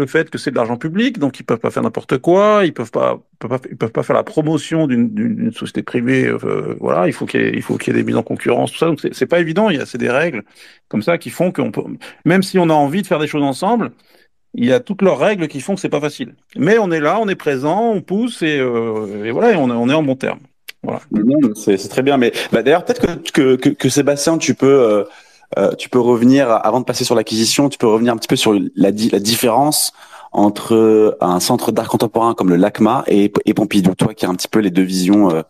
fait 0.06 0.30
que 0.30 0.38
c'est 0.38 0.50
de 0.50 0.56
l'argent 0.56 0.76
public, 0.76 1.18
donc 1.18 1.38
ils 1.40 1.44
peuvent 1.44 1.58
pas 1.58 1.70
faire 1.70 1.82
n'importe 1.82 2.18
quoi. 2.18 2.62
Ils 2.64 2.72
peuvent 2.74 2.90
pas, 2.90 3.20
peuvent 3.38 3.50
pas, 3.50 3.60
ils 3.70 3.76
peuvent 3.76 3.92
pas 3.92 4.02
faire 4.02 4.16
la 4.16 4.22
promotion 4.24 4.86
d'une- 4.86 5.52
société 5.52 5.82
privée. 5.82 6.30
voilà, 6.80 7.06
il 7.06 7.12
faut 7.12 7.26
qu'il 7.26 7.56
y 7.58 7.62
qu'il 7.62 7.86
y 7.88 7.90
ait 7.90 8.02
des 8.02 8.04
mises 8.04 8.16
en 8.16 8.22
concurrence, 8.22 8.72
tout 8.72 8.78
ça. 8.78 8.86
Donc 8.86 9.00
c'est 9.12 9.26
pas 9.26 9.40
évident. 9.40 9.70
Il 9.70 9.76
y 9.78 9.80
a 9.80 9.86
c'est 9.86 9.98
des 9.98 10.10
règles 10.10 10.42
comme 10.88 11.02
ça 11.02 11.18
qui 11.18 11.30
font 11.30 11.52
qu'on 11.52 11.70
peut, 11.70 11.82
même 12.24 12.42
si 12.42 12.58
on 12.58 12.68
a 12.68 12.74
envie 12.74 13.02
de 13.02 13.06
faire 13.06 13.18
des 13.18 13.26
choses 13.26 13.42
ensemble, 13.42 13.92
il 14.54 14.64
y 14.66 14.72
a 14.72 14.80
toutes 14.80 15.02
leurs 15.02 15.18
règles 15.18 15.48
qui 15.48 15.60
font 15.60 15.74
que 15.74 15.80
c'est 15.80 15.88
pas 15.88 16.00
facile. 16.00 16.34
Mais 16.56 16.78
on 16.78 16.90
est 16.90 17.00
là, 17.00 17.18
on 17.20 17.28
est 17.28 17.34
présent, 17.36 17.90
on 17.92 18.02
pousse 18.02 18.42
et, 18.42 18.58
euh, 18.60 19.30
voilà, 19.32 19.52
et 19.52 19.56
on 19.56 19.68
est 19.88 19.94
en 19.94 20.02
bon 20.02 20.16
terme. 20.16 20.40
Non, 20.84 21.38
C'est 21.54 21.76
c'est 21.76 21.88
très 21.88 22.02
bien, 22.02 22.16
mais 22.16 22.32
bah, 22.50 22.62
d'ailleurs 22.62 22.84
peut-être 22.84 23.00
que, 23.00 23.30
que, 23.30 23.56
que, 23.56 23.68
que 23.68 23.88
Sébastien, 23.88 24.38
tu 24.38 24.54
peux 24.54 24.66
euh, 24.66 25.04
euh, 25.58 25.72
tu 25.74 25.88
peux 25.88 26.00
revenir 26.00 26.50
avant 26.50 26.80
de 26.80 26.84
passer 26.84 27.04
sur 27.04 27.14
l'acquisition, 27.14 27.68
tu 27.68 27.78
peux 27.78 27.86
revenir 27.86 28.12
un 28.12 28.16
petit 28.16 28.28
peu 28.28 28.36
sur 28.36 28.58
la, 28.74 28.90
di- 28.90 29.10
la 29.10 29.20
différence 29.20 29.92
entre 30.32 31.16
un 31.20 31.40
centre 31.40 31.72
d'art 31.72 31.88
contemporain 31.88 32.34
comme 32.34 32.48
le 32.48 32.56
LACMA 32.56 33.04
et, 33.06 33.30
et 33.44 33.54
Pompidou, 33.54 33.94
toi 33.94 34.14
qui 34.14 34.24
as 34.26 34.30
un 34.30 34.34
petit 34.34 34.48
peu 34.48 34.60
les 34.60 34.70
deux 34.70 34.82
visions, 34.82 35.30
euh, 35.30 35.42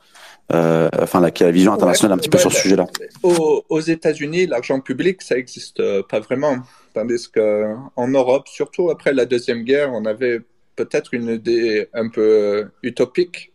euh, 0.53 0.89
enfin 1.01 1.21
la, 1.21 1.31
qui 1.31 1.45
a 1.45 1.47
la 1.47 1.53
vision 1.53 1.73
internationale 1.73 2.13
un 2.13 2.19
petit 2.19 2.29
peu 2.29 2.37
Ouais, 2.37 2.43
sur 2.43 2.53
ce 2.53 2.59
sujet-là. 2.61 2.87
Aux, 3.23 3.65
aux 3.69 3.81
États-Unis, 3.81 4.47
l'argent 4.49 4.81
public, 4.81 5.23
ça 5.23 5.39
existe 5.39 5.79
euh, 5.81 6.03
pas 6.03 6.19
vraiment. 6.21 6.57
Tandis 6.95 7.31
que 7.31 7.75
en 7.97 8.09
Europe, 8.09 8.49
surtout 8.49 8.91
après 8.91 9.15
la 9.15 9.25
Deuxième 9.25 9.63
Guerre, 9.63 9.93
on 9.95 10.05
avait 10.05 10.41
peut-être 10.77 11.15
une 11.15 11.29
idée 11.29 11.89
un 11.95 12.09
peu 12.11 12.21
euh, 12.21 12.65
utopique 12.83 13.53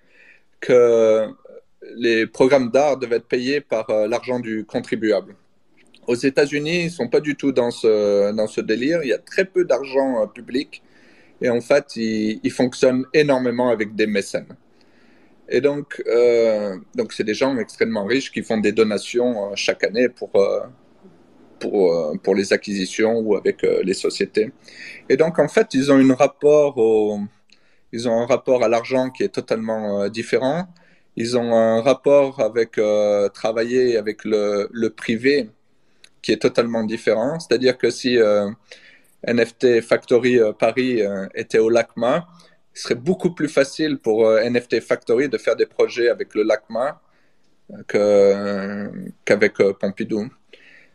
que 0.62 1.28
les 1.96 2.28
programmes 2.28 2.72
d'art 2.72 2.98
devaient 2.98 3.18
être 3.18 3.28
payés 3.28 3.62
par 3.62 3.90
euh, 3.90 4.08
l'argent 4.08 4.40
du 4.40 4.66
contribuable. 4.66 5.36
Aux 6.08 6.16
États-Unis, 6.16 6.86
ils 6.86 6.92
sont 6.92 7.10
pas 7.10 7.20
du 7.20 7.36
tout 7.36 7.52
dans 7.52 7.72
ce, 7.72 8.32
dans 8.32 8.48
ce 8.48 8.62
délire. 8.62 9.02
Il 9.04 9.10
y 9.10 9.14
a 9.14 9.18
très 9.18 9.46
peu 9.46 9.66
d'argent 9.66 10.24
euh, 10.24 10.28
public 10.28 10.82
et 11.42 11.50
en 11.50 11.62
fait, 11.62 11.96
ils, 11.96 12.52
fonctionnent 12.52 13.06
énormément 13.14 13.70
avec 13.70 13.96
des 13.96 14.08
mécènes. 14.08 14.56
Et 15.50 15.62
donc, 15.62 16.02
euh, 16.08 16.78
donc 16.96 17.14
c'est 17.14 17.24
des 17.24 17.36
gens 17.36 17.56
extrêmement 17.58 18.06
riches 18.06 18.32
qui 18.32 18.42
font 18.42 18.58
des 18.58 18.72
donations 18.72 19.56
chaque 19.56 19.84
année 19.84 20.10
pour, 20.10 20.32
pour, 21.60 22.36
les 22.36 22.54
acquisitions 22.54 23.20
ou 23.20 23.36
avec 23.36 23.62
les 23.62 23.94
sociétés. 23.94 24.52
Et 25.10 25.16
donc, 25.16 25.38
en 25.38 25.48
fait, 25.48 25.74
ils 25.76 25.92
ont 25.92 25.98
un 25.98 26.16
rapport 26.16 27.20
ils 27.94 28.10
ont 28.10 28.20
un 28.20 28.26
rapport 28.26 28.64
à 28.64 28.68
l'argent 28.68 29.12
qui 29.12 29.24
est 29.24 29.30
totalement 29.30 30.10
différent. 30.10 30.68
Ils 31.20 31.36
ont 31.36 31.52
un 31.56 31.82
rapport 31.82 32.40
avec 32.40 32.78
euh, 32.78 33.28
travailler 33.30 33.98
avec 33.98 34.24
le, 34.24 34.70
le 34.72 34.92
privé 34.92 35.50
qui 36.22 36.32
est 36.32 36.38
totalement 36.38 36.84
différent. 36.84 37.40
C'est-à-dire 37.40 37.76
que 37.80 37.90
si 37.90 38.20
euh, 38.20 38.52
NFT 39.28 39.82
Factory 39.82 40.40
euh, 40.40 40.54
Paris 40.54 41.02
était 41.34 41.58
au 41.58 41.70
LACMA, 41.70 42.28
il 42.76 42.80
serait 42.80 42.96
beaucoup 43.10 43.34
plus 43.34 43.50
facile 43.50 43.98
pour 43.98 44.30
NFT 44.30 44.80
Factory 44.80 45.28
de 45.28 45.40
faire 45.40 45.56
des 45.56 45.66
projets 45.66 46.10
avec 46.10 46.36
le 46.36 46.44
LACMA 46.44 47.02
qu'avec 47.88 49.56
Pompidou. 49.80 50.30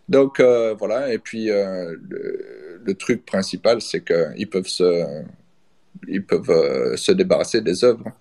Donc 0.08 0.40
voilà, 0.40 1.12
et 1.12 1.18
puis 1.18 1.46
le, 1.48 2.92
truc 2.94 3.26
principal, 3.26 3.82
c'est 3.82 4.04
qu'ils 4.04 4.48
peuvent 4.48 4.68
ils 6.06 6.24
peuvent 6.24 6.96
se 6.96 7.10
débarrasser 7.10 7.60
des 7.60 7.82
œuvres. 7.84 8.12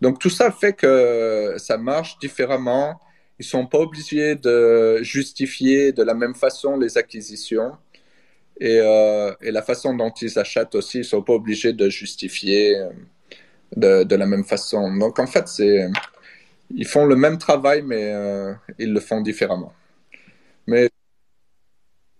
Donc 0.00 0.18
tout 0.18 0.30
ça 0.30 0.50
fait 0.50 0.72
que 0.74 1.54
ça 1.58 1.76
marche 1.78 2.18
différemment. 2.18 3.00
Ils 3.38 3.44
sont 3.44 3.66
pas 3.66 3.78
obligés 3.78 4.34
de 4.36 5.00
justifier 5.02 5.92
de 5.92 6.02
la 6.02 6.14
même 6.14 6.34
façon 6.34 6.78
les 6.78 6.98
acquisitions. 6.98 7.72
Et, 8.60 8.80
euh, 8.80 9.32
et 9.40 9.52
la 9.52 9.62
façon 9.62 9.94
dont 9.94 10.10
ils 10.20 10.38
achètent 10.38 10.74
aussi, 10.74 10.98
ils 10.98 11.04
sont 11.04 11.22
pas 11.22 11.34
obligés 11.34 11.72
de 11.72 11.88
justifier 11.88 12.76
euh, 12.76 12.88
de, 13.76 14.04
de 14.04 14.16
la 14.16 14.26
même 14.26 14.44
façon. 14.44 14.96
Donc 14.96 15.18
en 15.20 15.26
fait, 15.26 15.46
c'est 15.48 15.88
ils 16.70 16.86
font 16.86 17.06
le 17.06 17.16
même 17.16 17.38
travail, 17.38 17.82
mais 17.82 18.12
euh, 18.12 18.52
ils 18.78 18.92
le 18.92 19.00
font 19.00 19.20
différemment. 19.20 19.72
Mais 20.66 20.90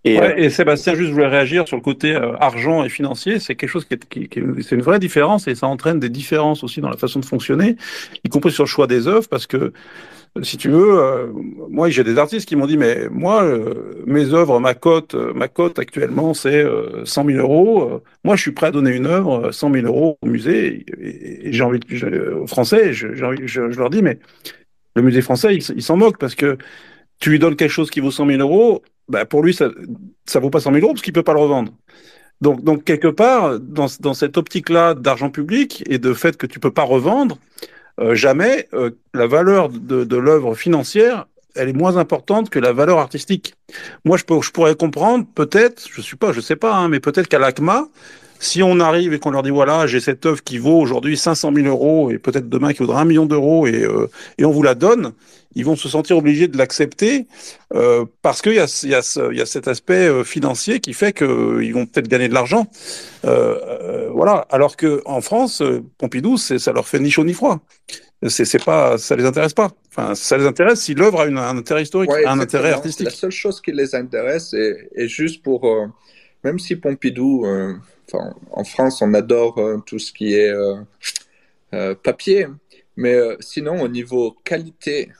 Et, 0.05 0.17
euh, 0.17 0.21
Ouais, 0.21 0.43
et 0.43 0.49
Sébastien, 0.49 0.95
juste, 0.95 1.09
je 1.09 1.13
voulais 1.13 1.27
réagir 1.27 1.67
sur 1.67 1.75
le 1.75 1.81
côté 1.81 2.15
euh, 2.15 2.33
argent 2.39 2.83
et 2.85 2.89
financier. 2.89 3.39
C'est 3.39 3.55
quelque 3.55 3.69
chose 3.69 3.85
qui 3.85 3.95
est, 3.95 4.05
qui, 4.07 4.29
qui 4.29 4.39
est- 4.39 4.61
c'est 4.61 4.75
une 4.75 4.81
vraie 4.81 4.99
différence 4.99 5.47
et 5.47 5.55
ça 5.55 5.67
entraîne 5.67 5.99
des 5.99 6.09
différences 6.09 6.63
aussi 6.63 6.79
dans 6.79 6.89
la 6.89 6.95
façon 6.97 7.19
de 7.19 7.25
fonctionner, 7.25 7.75
y 8.23 8.29
compris 8.29 8.51
sur 8.51 8.63
le 8.63 8.69
choix 8.69 8.87
des 8.87 9.07
œuvres, 9.07 9.27
parce 9.29 9.45
que 9.45 9.73
si 10.43 10.57
tu 10.57 10.69
veux, 10.69 10.99
euh, 10.99 11.27
moi 11.69 11.89
j'ai 11.89 12.03
des 12.03 12.17
artistes 12.17 12.47
qui 12.47 12.55
m'ont 12.55 12.67
dit 12.67 12.77
mais 12.77 13.09
moi 13.09 13.43
euh, 13.43 14.03
mes 14.05 14.33
œuvres, 14.33 14.59
ma 14.59 14.73
cote, 14.75 15.15
euh, 15.15 15.33
ma 15.33 15.47
cote 15.47 15.79
actuellement 15.79 16.33
c'est 16.33 16.63
euh, 16.63 17.03
100 17.05 17.23
000 17.25 17.39
euros. 17.39 17.83
Euh, 17.95 18.03
Moi 18.23 18.35
je 18.35 18.41
suis 18.43 18.51
prêt 18.51 18.67
à 18.67 18.71
donner 18.71 18.91
une 18.95 19.07
œuvre 19.07 19.47
euh, 19.47 19.51
100 19.51 19.69
000 19.71 19.85
euros 19.87 20.17
au 20.21 20.27
musée 20.27 20.85
et, 21.01 21.07
et- 21.07 21.47
et 21.49 21.53
j'ai 21.53 21.63
envie 21.63 21.79
de, 21.79 22.33
aux 22.41 22.47
Français, 22.47 22.93
je, 22.93 23.13
j'ai 23.15 23.25
envie- 23.25 23.47
je, 23.47 23.71
je 23.71 23.79
leur 23.79 23.89
dis 23.89 24.01
mais 24.03 24.19
le 24.95 25.01
musée 25.01 25.21
français 25.21 25.55
il, 25.55 25.63
il 25.77 25.83
s'en 25.83 25.97
moque 25.97 26.17
parce 26.19 26.35
que 26.35 26.57
tu 27.19 27.29
lui 27.31 27.39
donnes 27.39 27.55
quelque 27.55 27.71
chose 27.71 27.89
qui 27.91 27.99
vaut 27.99 28.11
100 28.11 28.25
000 28.25 28.41
euros, 28.41 28.83
bah 29.09 29.25
pour 29.25 29.43
lui 29.43 29.53
ça 29.53 29.69
ça 30.25 30.39
vaut 30.39 30.49
pas 30.49 30.59
100 30.59 30.73
000 30.73 30.83
euros 30.85 30.93
parce 30.93 31.01
qu'il 31.01 31.13
peut 31.13 31.23
pas 31.23 31.33
le 31.33 31.39
revendre. 31.39 31.73
Donc 32.41 32.63
donc 32.63 32.83
quelque 32.83 33.07
part 33.07 33.59
dans 33.59 33.87
dans 33.99 34.13
cette 34.13 34.37
optique-là 34.37 34.93
d'argent 34.93 35.29
public 35.29 35.83
et 35.89 35.97
de 35.97 36.13
fait 36.13 36.37
que 36.37 36.47
tu 36.47 36.59
peux 36.59 36.71
pas 36.71 36.83
revendre 36.83 37.37
euh, 37.99 38.15
jamais 38.15 38.67
euh, 38.73 38.91
la 39.13 39.27
valeur 39.27 39.69
de, 39.69 40.03
de 40.05 40.17
l'œuvre 40.17 40.55
financière 40.55 41.25
elle 41.55 41.69
est 41.69 41.73
moins 41.73 41.97
importante 41.97 42.49
que 42.49 42.59
la 42.59 42.73
valeur 42.73 42.99
artistique. 42.99 43.55
Moi, 44.05 44.17
je, 44.17 44.23
peux, 44.23 44.41
je 44.41 44.51
pourrais 44.51 44.75
comprendre, 44.75 45.25
peut-être, 45.33 45.87
je 45.91 46.01
suis 46.01 46.15
pas, 46.15 46.31
je 46.31 46.41
sais 46.41 46.55
pas, 46.55 46.75
hein, 46.75 46.89
mais 46.89 46.99
peut-être 46.99 47.27
qu'à 47.27 47.39
l'ACMA, 47.39 47.87
si 48.39 48.63
on 48.63 48.79
arrive 48.79 49.13
et 49.13 49.19
qu'on 49.19 49.31
leur 49.31 49.43
dit 49.43 49.49
voilà, 49.49 49.85
j'ai 49.85 49.99
cette 49.99 50.25
œuvre 50.25 50.41
qui 50.43 50.57
vaut 50.57 50.79
aujourd'hui 50.79 51.17
500 51.17 51.51
000 51.53 51.67
euros 51.67 52.09
et 52.09 52.17
peut-être 52.17 52.47
demain 52.49 52.71
qui 52.73 52.79
vaudra 52.79 53.01
un 53.01 53.05
million 53.05 53.25
d'euros 53.25 53.67
et, 53.67 53.83
euh, 53.83 54.07
et 54.37 54.45
on 54.45 54.51
vous 54.51 54.63
la 54.63 54.75
donne, 54.75 55.11
ils 55.55 55.65
vont 55.65 55.75
se 55.75 55.89
sentir 55.89 56.15
obligés 56.17 56.47
de 56.47 56.57
l'accepter 56.57 57.25
euh, 57.73 58.05
parce 58.21 58.41
qu'il 58.41 58.53
y 58.53 58.59
a, 58.59 58.65
y, 58.83 58.93
a 58.93 59.31
y 59.33 59.41
a 59.41 59.45
cet 59.45 59.67
aspect 59.67 60.07
euh, 60.07 60.23
financier 60.23 60.79
qui 60.79 60.93
fait 60.93 61.11
qu'ils 61.11 61.73
vont 61.73 61.85
peut-être 61.85 62.07
gagner 62.07 62.29
de 62.29 62.33
l'argent. 62.33 62.67
Euh, 63.25 64.09
voilà. 64.13 64.45
Alors 64.51 64.77
que 64.77 65.01
en 65.05 65.21
France, 65.21 65.61
Pompidou, 65.97 66.37
ça 66.37 66.71
leur 66.71 66.87
fait 66.87 66.99
ni 66.99 67.11
chaud 67.11 67.23
ni 67.23 67.33
froid. 67.33 67.59
C'est 68.27 68.63
pas, 68.63 68.97
ça 68.97 69.15
les 69.15 69.25
intéresse 69.25 69.53
pas. 69.53 69.71
Enfin, 69.89 70.13
ça 70.13 70.37
les 70.37 70.45
intéresse 70.45 70.81
si 70.81 70.93
l'œuvre 70.93 71.21
a 71.21 71.25
une- 71.25 71.37
un 71.37 71.57
intérêt 71.57 71.83
historique, 71.83 72.11
Ouais, 72.11 72.25
un 72.25 72.39
intérêt 72.39 72.71
artistique. 72.71 73.05
La 73.05 73.11
seule 73.11 73.31
chose 73.31 73.61
qui 73.61 73.71
les 73.71 73.95
intéresse 73.95 74.53
est, 74.53 74.89
est 74.95 75.07
juste 75.07 75.41
pour, 75.41 75.65
même 76.43 76.59
si 76.59 76.75
Pompidou, 76.75 77.45
en 78.13 78.63
France, 78.63 79.01
on 79.01 79.13
adore 79.13 79.57
euh, 79.57 79.77
tout 79.85 79.99
ce 79.99 80.11
qui 80.11 80.33
est 80.33 80.49
euh, 80.49 80.75
euh, 81.73 81.95
papier, 81.95 82.47
mais 82.95 83.17
sinon, 83.39 83.81
au 83.81 83.87
niveau 83.87 84.35
qualité 84.43 85.11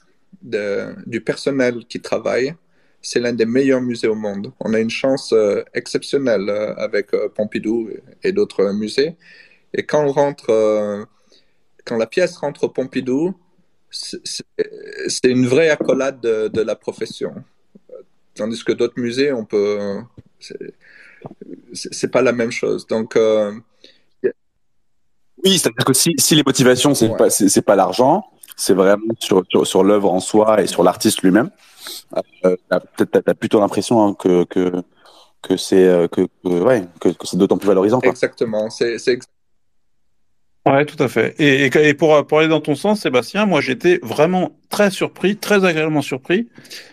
du 0.41 1.21
personnel 1.21 1.85
qui 1.87 2.01
travaille, 2.01 2.55
c'est 3.01 3.19
l'un 3.19 3.33
des 3.33 3.45
meilleurs 3.45 3.81
musées 3.81 4.07
au 4.07 4.15
monde. 4.15 4.51
On 4.59 4.73
a 4.73 4.79
une 4.79 4.89
chance 4.89 5.33
exceptionnelle 5.73 6.49
avec 6.77 7.11
Pompidou 7.35 7.89
et 8.23 8.33
d'autres 8.33 8.71
musées. 8.73 9.15
Et 9.73 9.83
quand 9.83 10.13
la 11.91 12.07
pièce 12.07 12.35
rentre 12.37 12.65
au 12.65 12.69
Pompidou, 12.69 13.33
c'est 13.89 14.43
une 15.25 15.45
vraie 15.45 15.69
accolade 15.69 16.19
de, 16.19 16.49
de 16.49 16.61
la 16.61 16.75
profession. 16.75 17.33
Tandis 18.35 18.63
que 18.63 18.73
d'autres 18.73 18.99
musées, 18.99 19.31
on 19.31 19.45
peut, 19.45 20.01
c'est- 21.73 22.07
pas 22.11 22.21
la 22.21 22.31
même 22.31 22.51
chose. 22.51 22.85
Donc, 22.87 23.15
euh, 23.15 23.53
Oui, 25.45 25.57
c'est-à-dire 25.57 25.85
que 25.85 25.93
si, 25.93 26.13
si 26.17 26.35
les 26.35 26.43
motivations, 26.45 26.93
c'est 26.93 27.07
Ouais. 27.09 27.15
pas, 27.17 27.29
c'est 27.29 27.47
c'est 27.47 27.61
pas 27.61 27.75
l'argent, 27.77 28.25
c'est 28.57 28.73
vraiment 28.73 29.13
sur, 29.19 29.43
sur, 29.49 29.65
sur 29.65 29.83
l'œuvre 29.85 30.11
en 30.11 30.19
soi 30.19 30.61
et 30.61 30.67
sur 30.67 30.83
l'artiste 30.83 31.21
lui-même. 31.21 31.49
Euh, 32.45 32.55
t'as- 32.69 32.81
peut-être 32.81 33.23
t'as, 33.25 33.33
plutôt 33.33 33.59
l'impression 33.61 34.05
hein, 34.05 34.13
que, 34.15 34.43
que, 34.43 34.83
que 35.41 35.55
c'est 35.55 35.87
euh, 35.87 36.07
que, 36.09 36.27
que, 36.43 36.49
ouais, 36.49 36.87
que, 36.99 37.09
que 37.09 37.25
c'est 37.25 37.37
d'autant 37.37 37.57
plus 37.57 37.67
valorisant. 37.69 38.01
Quoi. 38.01 38.09
exactement, 38.09 38.69
c'est 38.69 38.97
Ouais, 40.67 40.85
tout 40.85 41.01
à 41.01 41.07
fait. 41.07 41.35
Et, 41.39 41.65
et 41.65 41.93
pour, 41.93 42.15
aller 42.37 42.47
dans 42.47 42.59
ton 42.61 42.75
sens, 42.75 43.01
Sébastien, 43.01 43.45
moi 43.45 43.61
j'étais 43.61 43.99
vraiment 44.03 44.51
très 44.69 44.91
surpris, 44.91 45.35
très 45.37 45.65
agréablement 45.65 46.01
surpris, 46.01 46.47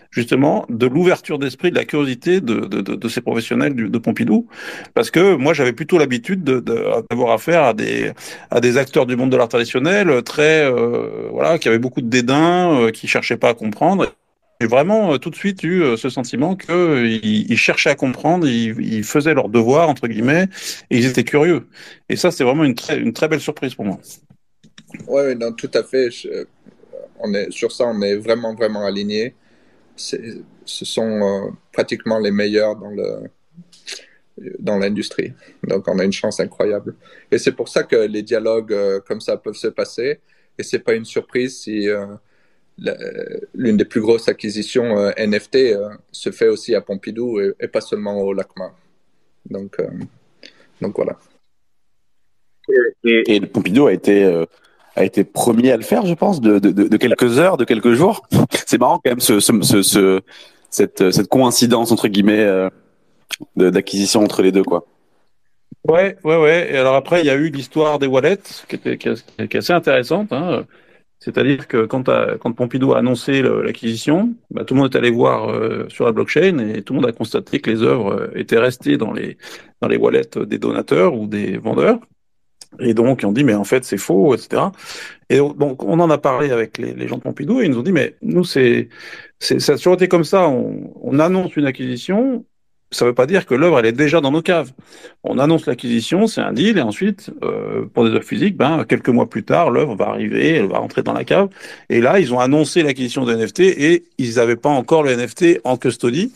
justement, 0.09 0.65
de 0.69 0.87
l'ouverture 0.87 1.37
d'esprit, 1.37 1.69
de 1.71 1.75
la 1.75 1.85
curiosité 1.85 2.41
de, 2.41 3.07
ces 3.09 3.21
professionnels 3.21 3.75
de 3.75 3.97
Pompidou, 3.99 4.47
parce 4.95 5.11
que 5.11 5.35
moi 5.35 5.53
j'avais 5.53 5.73
plutôt 5.73 5.97
l'habitude 5.99 6.43
de- 6.43 6.59
de- 6.59 6.85
d'avoir 7.11 7.33
affaire 7.33 7.63
à 7.63 7.73
des, 7.73 8.13
à 8.51 8.61
des 8.61 8.77
acteurs 8.77 9.05
du 9.05 9.15
monde 9.15 9.31
de 9.31 9.37
l'art 9.37 9.49
traditionnel 9.49 10.09
euh, 10.09 10.21
très, 10.21 10.63
euh, 10.65 11.29
voilà, 11.31 11.59
qui 11.59 11.67
avaient 11.67 11.77
beaucoup 11.79 12.01
de 12.01 12.09
dédain, 12.09 12.73
euh, 12.81 12.91
qui 12.91 13.07
cherchaient 13.07 13.37
pas 13.37 13.49
à 13.49 13.53
comprendre. 13.53 14.07
J'ai 14.59 14.67
vraiment 14.67 15.13
euh, 15.13 15.17
tout 15.17 15.29
de 15.29 15.35
suite 15.35 15.63
eu 15.63 15.83
euh, 15.83 15.97
ce 15.97 16.09
sentiment 16.09 16.55
que 16.55 16.71
euh, 16.71 17.55
cherchaient 17.55 17.91
à 17.91 17.95
comprendre, 17.95 18.47
ils, 18.47 19.03
faisaient 19.03 19.35
leur 19.35 19.49
devoir 19.49 19.87
entre 19.89 20.07
guillemets, 20.07 20.47
et 20.89 20.97
ils 20.97 21.05
étaient 21.05 21.23
curieux. 21.23 21.67
Et 22.09 22.15
ça, 22.15 22.31
c'est 22.31 22.43
vraiment 22.43 22.63
une 22.63 22.73
très, 22.73 23.27
belle 23.27 23.39
surprise 23.39 23.75
pour 23.75 23.85
moi. 23.85 23.99
ouais, 25.07 25.35
non, 25.35 25.51
tout 25.53 25.69
à 25.73 25.83
fait. 25.83 26.09
On 27.19 27.33
est 27.33 27.51
sur 27.51 27.71
ça, 27.71 27.85
on 27.85 28.01
est 28.01 28.15
vraiment 28.15 28.55
vraiment 28.55 28.85
alignés. 28.85 29.35
Ce 29.95 30.17
sont 30.65 31.53
pratiquement 31.71 32.19
les 32.19 32.31
meilleurs 32.31 32.75
dans 34.59 34.77
l'industrie. 34.77 35.33
Donc, 35.63 35.87
on 35.87 35.99
a 35.99 36.03
une 36.03 36.13
chance 36.13 36.39
incroyable. 36.39 36.95
Et 37.31 37.37
c'est 37.37 37.53
pour 37.53 37.69
ça 37.69 37.83
que 37.83 37.95
les 37.95 38.21
dialogues 38.23 38.75
comme 39.07 39.21
ça 39.21 39.37
peuvent 39.37 39.55
se 39.55 39.67
passer. 39.67 40.19
Et 40.59 40.63
c'est 40.63 40.79
pas 40.79 40.93
une 40.93 41.05
surprise 41.05 41.59
si 41.59 41.87
l'une 43.53 43.77
des 43.77 43.85
plus 43.85 44.01
grosses 44.01 44.27
acquisitions 44.27 44.97
euh, 44.99 45.11
NFT 45.17 45.55
euh, 45.55 45.89
se 46.11 46.31
fait 46.31 46.47
aussi 46.47 46.75
à 46.75 46.81
Pompidou 46.81 47.39
et, 47.39 47.53
et 47.59 47.67
pas 47.67 47.81
seulement 47.81 48.21
au 48.21 48.33
LACMA. 48.33 48.71
Donc, 49.49 49.79
euh, 49.79 49.87
donc 50.81 50.95
voilà. 50.95 51.17
Et, 53.03 53.35
et 53.35 53.39
le 53.39 53.47
Pompidou 53.47 53.87
a 53.87 53.93
été, 53.93 54.23
euh, 54.23 54.45
a 54.95 55.05
été 55.05 55.23
premier 55.23 55.71
à 55.71 55.77
le 55.77 55.83
faire, 55.83 56.05
je 56.05 56.13
pense, 56.13 56.41
de, 56.41 56.59
de, 56.59 56.97
quelques 56.97 57.39
heures, 57.39 57.57
de 57.57 57.63
quelques 57.63 57.93
jours. 57.93 58.27
C'est 58.65 58.77
marrant 58.79 58.99
quand 59.03 59.11
même 59.11 59.19
ce, 59.21 59.39
ce, 59.39 59.53
ce, 59.61 59.81
ce- 59.81 60.21
cette, 60.69 61.11
cette 61.11 61.29
coïncidence 61.29 61.91
entre 61.93 62.09
guillemets 62.09 62.43
euh, 62.43 62.69
d'acquisition 63.55 64.21
entre 64.21 64.41
les 64.41 64.51
deux, 64.51 64.63
quoi. 64.63 64.85
Ouais, 65.87 66.17
ouais, 66.25 66.37
ouais. 66.37 66.73
Et 66.73 66.77
alors 66.77 66.95
après, 66.95 67.21
il 67.21 67.25
y 67.25 67.29
a 67.29 67.35
eu 67.35 67.49
l'histoire 67.49 67.99
des 67.99 68.07
wallets, 68.07 68.37
qui 68.67 68.75
était 68.75 68.97
qui 68.97 69.07
est, 69.07 69.47
qui 69.47 69.55
est 69.55 69.59
assez 69.59 69.71
intéressante. 69.71 70.33
Hein. 70.33 70.65
C'est-à-dire 71.19 71.67
que 71.67 71.85
quand, 71.85 72.03
Pompidou 72.53 72.93
a 72.93 72.99
annoncé 72.99 73.41
l'acquisition, 73.41 74.35
bah, 74.51 74.65
tout 74.65 74.75
le 74.75 74.81
monde 74.81 74.93
est 74.93 74.97
allé 74.97 75.09
voir 75.09 75.49
euh, 75.49 75.87
sur 75.89 76.05
la 76.05 76.11
blockchain 76.11 76.59
et 76.59 76.83
tout 76.83 76.93
le 76.93 77.01
monde 77.01 77.09
a 77.09 77.11
constaté 77.11 77.59
que 77.59 77.71
les 77.71 77.81
œuvres 77.81 78.13
euh, 78.13 78.27
étaient 78.35 78.59
restées 78.59 78.97
dans 78.97 79.13
les 79.13 79.37
dans 79.81 79.87
les 79.87 79.97
wallets 79.97 80.29
des 80.45 80.59
donateurs 80.59 81.15
ou 81.15 81.27
des 81.27 81.57
vendeurs. 81.57 81.99
Et 82.79 82.93
donc, 82.93 83.21
on 83.23 83.31
dit, 83.31 83.43
mais 83.43 83.53
en 83.53 83.63
fait, 83.63 83.83
c'est 83.85 83.97
faux, 83.97 84.35
etc. 84.35 84.63
Et 85.29 85.37
donc, 85.37 85.83
on 85.83 85.99
en 85.99 86.09
a 86.09 86.17
parlé 86.17 86.51
avec 86.51 86.77
les, 86.77 87.07
gens 87.07 87.17
de 87.17 87.21
Pompidou 87.21 87.61
et 87.61 87.65
ils 87.65 87.71
nous 87.71 87.79
ont 87.79 87.83
dit, 87.83 87.91
mais 87.91 88.15
nous, 88.21 88.43
c'est, 88.43 88.89
ça 89.39 89.55
a 89.73 89.77
toujours 89.77 89.95
été 89.95 90.07
comme 90.07 90.23
ça. 90.23 90.47
On, 90.49 90.93
on 91.01 91.19
annonce 91.19 91.55
une 91.55 91.65
acquisition. 91.65 92.45
Ça 92.91 93.05
veut 93.05 93.13
pas 93.13 93.25
dire 93.25 93.45
que 93.45 93.53
l'œuvre, 93.53 93.79
elle 93.79 93.85
est 93.85 93.91
déjà 93.91 94.21
dans 94.21 94.31
nos 94.31 94.41
caves. 94.41 94.71
On 95.23 95.39
annonce 95.39 95.65
l'acquisition, 95.65 96.25
c'est 96.27 96.39
un 96.39 96.53
deal, 96.53 96.77
et 96.77 96.81
ensuite, 96.81 97.31
euh, 97.43 97.85
pour 97.93 98.05
des 98.05 98.11
œuvres 98.11 98.23
physiques, 98.23 98.55
ben, 98.55 98.85
quelques 98.85 99.09
mois 99.09 99.29
plus 99.29 99.43
tard, 99.43 99.71
l'œuvre 99.71 99.95
va 99.95 100.05
arriver, 100.05 100.51
elle 100.51 100.67
va 100.67 100.77
rentrer 100.77 101.03
dans 101.03 101.13
la 101.13 101.25
cave. 101.25 101.49
Et 101.89 101.99
là, 101.99 102.19
ils 102.19 102.33
ont 102.33 102.39
annoncé 102.39 102.83
l'acquisition 102.83 103.25
de 103.25 103.35
NFT 103.35 103.59
et 103.59 104.05
ils 104.17 104.35
n'avaient 104.35 104.55
pas 104.55 104.69
encore 104.69 105.03
le 105.03 105.15
NFT 105.15 105.59
en 105.65 105.75
custody. 105.75 106.31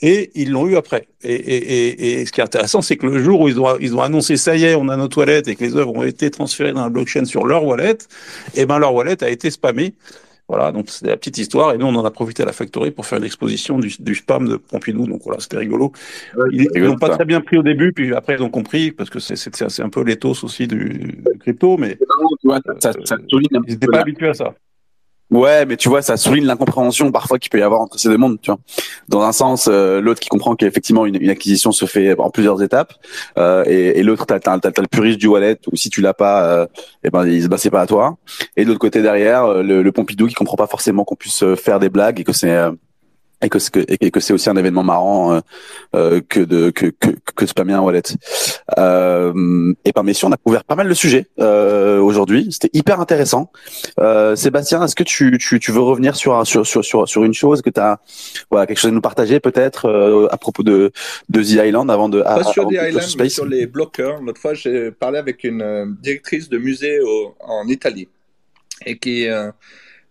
Et 0.00 0.30
ils 0.36 0.52
l'ont 0.52 0.68
eu 0.68 0.76
après. 0.76 1.08
Et, 1.24 2.24
ce 2.24 2.30
qui 2.30 2.40
est 2.40 2.44
intéressant, 2.44 2.82
c'est 2.82 2.96
que 2.96 3.06
le 3.06 3.20
jour 3.20 3.40
où 3.40 3.48
ils 3.48 3.58
ont, 3.58 3.76
ils 3.80 3.96
ont 3.96 4.00
annoncé 4.00 4.36
ça 4.36 4.54
y 4.54 4.64
est, 4.64 4.76
on 4.76 4.88
a 4.88 4.96
nos 4.96 5.08
toilettes 5.08 5.48
et 5.48 5.56
que 5.56 5.64
les 5.64 5.74
œuvres 5.74 5.92
ont 5.96 6.04
été 6.04 6.30
transférées 6.30 6.72
dans 6.72 6.84
la 6.84 6.88
blockchain 6.88 7.24
sur 7.24 7.44
leur 7.44 7.64
wallet, 7.64 7.98
et 8.54 8.64
ben 8.64 8.78
leur 8.78 8.94
wallet 8.94 9.24
a 9.24 9.28
été 9.28 9.50
spammé. 9.50 9.94
Voilà, 10.48 10.72
donc 10.72 10.86
c'est 10.88 11.06
la 11.06 11.16
petite 11.16 11.36
histoire. 11.38 11.74
Et 11.74 11.78
nous, 11.78 11.86
on 11.86 11.94
en 11.94 12.04
a 12.04 12.10
profité 12.10 12.42
à 12.42 12.46
la 12.46 12.52
factory 12.52 12.90
pour 12.90 13.04
faire 13.04 13.18
une 13.18 13.24
exposition 13.24 13.78
du, 13.78 13.94
du 13.98 14.14
spam 14.14 14.48
de 14.48 14.56
Pompidou. 14.56 15.06
Donc 15.06 15.20
voilà, 15.24 15.40
c'était 15.40 15.58
rigolo. 15.58 15.92
Ils 16.52 16.68
l'ont 16.76 16.96
pas 16.96 17.08
ça. 17.08 17.16
très 17.16 17.24
bien 17.26 17.40
pris 17.40 17.58
au 17.58 17.62
début, 17.62 17.92
puis 17.92 18.14
après 18.14 18.34
ils 18.34 18.42
ont 18.42 18.50
compris 18.50 18.90
parce 18.90 19.10
que 19.10 19.18
c'est 19.18 19.36
c'est 19.36 19.54
c'est 19.68 19.82
un 19.82 19.90
peu 19.90 20.02
l'éthos 20.02 20.44
aussi 20.44 20.66
du, 20.66 20.88
du 20.88 21.38
crypto, 21.38 21.76
mais 21.76 21.96
Tu 21.96 22.46
vois, 22.46 22.60
ça, 22.80 22.92
ça 23.04 23.14
un 23.16 23.18
ils 23.66 23.72
n'étaient 23.72 23.86
pas 23.86 24.00
habitués 24.00 24.28
à 24.28 24.34
ça. 24.34 24.54
Ouais, 25.30 25.66
mais 25.66 25.76
tu 25.76 25.90
vois, 25.90 26.00
ça 26.00 26.16
souligne 26.16 26.46
l'incompréhension 26.46 27.12
parfois 27.12 27.38
qu'il 27.38 27.50
peut 27.50 27.58
y 27.58 27.62
avoir 27.62 27.82
entre 27.82 27.98
ces 27.98 28.08
deux 28.08 28.16
mondes. 28.16 28.40
Tu 28.40 28.50
vois, 28.50 28.58
dans 29.08 29.20
un 29.20 29.32
sens, 29.32 29.68
euh, 29.70 30.00
l'autre 30.00 30.20
qui 30.20 30.30
comprend 30.30 30.56
qu'effectivement 30.56 31.04
une, 31.04 31.16
une 31.20 31.28
acquisition 31.28 31.70
se 31.70 31.84
fait 31.84 32.18
en 32.18 32.30
plusieurs 32.30 32.62
étapes, 32.62 32.94
euh, 33.36 33.62
et, 33.66 33.98
et 33.98 34.02
l'autre 34.02 34.24
t'as, 34.24 34.40
t'as, 34.40 34.56
le 34.58 34.86
puriste 34.86 35.18
du 35.18 35.26
wallet 35.26 35.58
où 35.70 35.76
si 35.76 35.90
tu 35.90 36.00
l'as 36.00 36.14
pas, 36.14 36.44
euh, 36.46 36.66
et 37.04 37.10
ben 37.10 37.26
c'est 37.58 37.70
pas 37.70 37.82
à 37.82 37.86
toi. 37.86 38.16
Et 38.56 38.64
de 38.64 38.68
l'autre 38.68 38.80
côté 38.80 39.02
derrière, 39.02 39.44
euh, 39.44 39.62
le, 39.62 39.82
le 39.82 39.92
Pompidou 39.92 40.28
qui 40.28 40.34
comprend 40.34 40.56
pas 40.56 40.66
forcément 40.66 41.04
qu'on 41.04 41.16
puisse 41.16 41.42
euh, 41.42 41.56
faire 41.56 41.78
des 41.78 41.90
blagues 41.90 42.20
et 42.20 42.24
que 42.24 42.32
c'est 42.32 42.50
euh, 42.50 42.72
et 43.42 43.48
que, 43.48 43.58
et 44.04 44.10
que 44.10 44.20
c'est 44.20 44.32
aussi 44.32 44.50
un 44.50 44.56
événement 44.56 44.82
marrant 44.82 45.32
euh, 45.34 45.40
euh, 45.94 46.20
que 46.28 46.40
de 46.40 46.70
que 46.70 46.86
que 46.86 47.10
que 47.36 47.46
spammer 47.46 47.72
un 47.72 47.80
wallet. 47.80 48.02
Euh, 48.78 49.72
et 49.84 49.92
par 49.92 50.04
messieurs, 50.04 50.26
on 50.28 50.32
a 50.32 50.36
couvert 50.36 50.64
pas 50.64 50.74
mal 50.74 50.88
de 50.88 50.94
sujets 50.94 51.26
euh, 51.38 52.00
aujourd'hui. 52.00 52.48
C'était 52.50 52.70
hyper 52.76 53.00
intéressant. 53.00 53.50
Euh, 54.00 54.36
Sébastien, 54.36 54.82
est-ce 54.84 54.94
que 54.96 55.02
tu, 55.04 55.38
tu, 55.38 55.58
tu 55.60 55.72
veux 55.72 55.80
revenir 55.80 56.16
sur, 56.16 56.46
sur, 56.46 56.66
sur, 56.66 56.84
sur, 56.84 57.08
sur 57.08 57.24
une 57.24 57.34
chose 57.34 57.62
que 57.62 57.70
tu 57.70 57.80
as 57.80 58.00
voilà, 58.50 58.66
quelque 58.66 58.78
chose 58.78 58.90
à 58.90 58.94
nous 58.94 59.00
partager 59.00 59.40
peut-être 59.40 59.86
euh, 59.86 60.26
à 60.30 60.36
propos 60.36 60.62
de, 60.62 60.92
de 61.28 61.42
The 61.42 61.64
Island 61.66 61.90
avant 61.90 62.08
de 62.08 62.22
Pas 62.22 62.40
à- 62.40 62.44
sur 62.44 62.66
The 62.68 62.72
Island, 62.72 63.06
mais 63.18 63.28
sur 63.28 63.46
les 63.46 63.66
bloqueurs. 63.66 64.20
L'autre 64.20 64.40
fois, 64.40 64.54
j'ai 64.54 64.90
parlé 64.90 65.18
avec 65.18 65.44
une 65.44 65.96
directrice 66.00 66.48
de 66.48 66.58
musée 66.58 67.00
au- 67.00 67.34
en 67.40 67.66
Italie 67.68 68.08
et 68.86 68.96
qui 68.98 69.28
euh, 69.28 69.50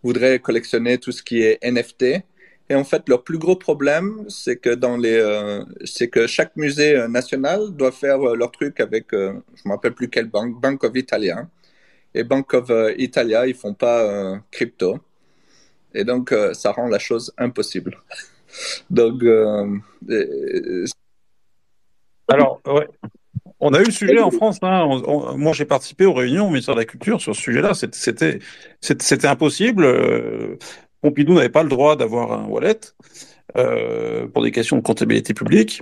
voudraient 0.04 0.40
collectionner 0.40 0.98
tout 0.98 1.12
ce 1.12 1.22
qui 1.24 1.42
est 1.42 1.60
NFT. 1.64 2.24
Et 2.70 2.76
en 2.76 2.84
fait, 2.84 3.08
leur 3.08 3.24
plus 3.24 3.38
gros 3.38 3.56
problème, 3.56 4.26
c'est 4.30 4.58
que 4.58 4.70
dans 4.76 4.98
les, 4.98 5.14
euh, 5.16 5.64
c'est 5.86 6.10
que 6.10 6.28
chaque 6.28 6.56
musée 6.58 6.96
euh, 6.98 7.08
national 7.08 7.72
doit 7.72 7.92
faire 7.94 8.22
euh, 8.28 8.36
leur 8.36 8.52
truc 8.52 8.80
avec, 8.82 9.08
je 9.12 9.32
me 9.66 9.72
rappelle 9.72 9.94
plus 9.94 10.10
quelle 10.10 10.28
banque, 10.30 10.60
Bank 10.60 10.84
of 10.84 10.92
Italia. 10.96 11.48
Et 12.14 12.24
Bank 12.24 12.54
of 12.54 12.70
Italia, 12.98 13.48
ils 13.48 13.54
font 13.56 13.74
pas 13.74 14.40
crypto. 14.52 15.00
Et 15.94 16.04
donc, 16.04 16.34
ça 16.54 16.72
rend 16.72 16.88
la 16.88 17.00
chose 17.00 17.34
impossible. 17.38 17.98
donc, 18.90 19.24
Alors, 22.28 22.60
ouais. 22.66 22.88
On 23.60 23.74
a 23.74 23.82
eu 23.82 23.86
le 23.86 23.92
sujet 23.92 24.20
en 24.20 24.30
France. 24.32 24.60
Hein. 24.62 24.86
On- 24.88 25.04
on- 25.32 25.38
moi, 25.38 25.54
j'ai 25.54 25.66
participé 25.66 26.06
aux 26.06 26.14
réunions 26.14 26.46
au 26.46 26.50
ministère 26.50 26.76
de 26.76 26.80
la 26.80 26.86
Culture 26.86 27.20
sur 27.20 27.36
ce 27.36 27.42
sujet-là. 27.42 27.74
C'était- 27.74 28.40
impossible. 29.28 29.84
Euh, 29.86 30.58
Pompidou 31.02 31.34
n'avait 31.34 31.50
pas 31.50 31.64
le 31.64 31.70
droit 31.70 31.96
d'avoir 31.96 32.34
un 32.34 32.46
wallet 32.46 32.80
euh, 33.56 34.28
pour 34.28 34.44
des 34.44 34.52
questions 34.52 34.78
de 34.78 34.82
comptabilité 34.82 35.34
publique. 35.34 35.82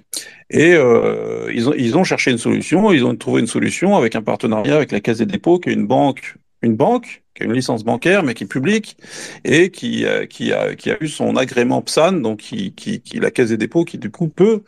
Et 0.50 0.74
euh, 0.74 1.52
ils, 1.54 1.68
ont, 1.70 1.74
ils 1.74 1.98
ont 1.98 2.04
cherché 2.04 2.32
une 2.32 2.38
solution. 2.38 2.92
Ils 2.92 3.06
ont 3.06 3.16
trouvé 3.16 3.42
une 3.42 3.48
solution 3.48 3.96
avec 3.96 4.16
un 4.16 4.22
partenariat 4.22 4.76
avec 4.76 4.92
la 4.92 5.00
Caisse 5.00 5.18
des 5.18 5.26
dépôts, 5.26 5.60
qui 5.60 5.70
est 5.70 5.74
une 5.74 5.88
banque, 5.88 6.36
une 6.62 6.76
banque 6.76 7.25
qui 7.36 7.44
a 7.44 7.46
une 7.46 7.54
licence 7.54 7.84
bancaire, 7.84 8.24
mais 8.24 8.34
qui 8.34 8.46
est 8.46 8.48
publique 8.48 8.96
et 9.44 9.70
qui, 9.70 10.06
euh, 10.06 10.26
qui, 10.26 10.54
a, 10.54 10.74
qui 10.74 10.90
a 10.90 10.98
eu 11.02 11.10
son 11.10 11.36
agrément 11.36 11.82
PSAN, 11.82 12.14
donc 12.14 12.40
qui, 12.40 12.72
qui, 12.72 13.02
qui 13.02 13.20
la 13.20 13.30
Caisse 13.30 13.50
des 13.50 13.58
dépôts, 13.58 13.84
qui 13.84 13.98
du 13.98 14.10
coup 14.10 14.30
peut 14.30 14.62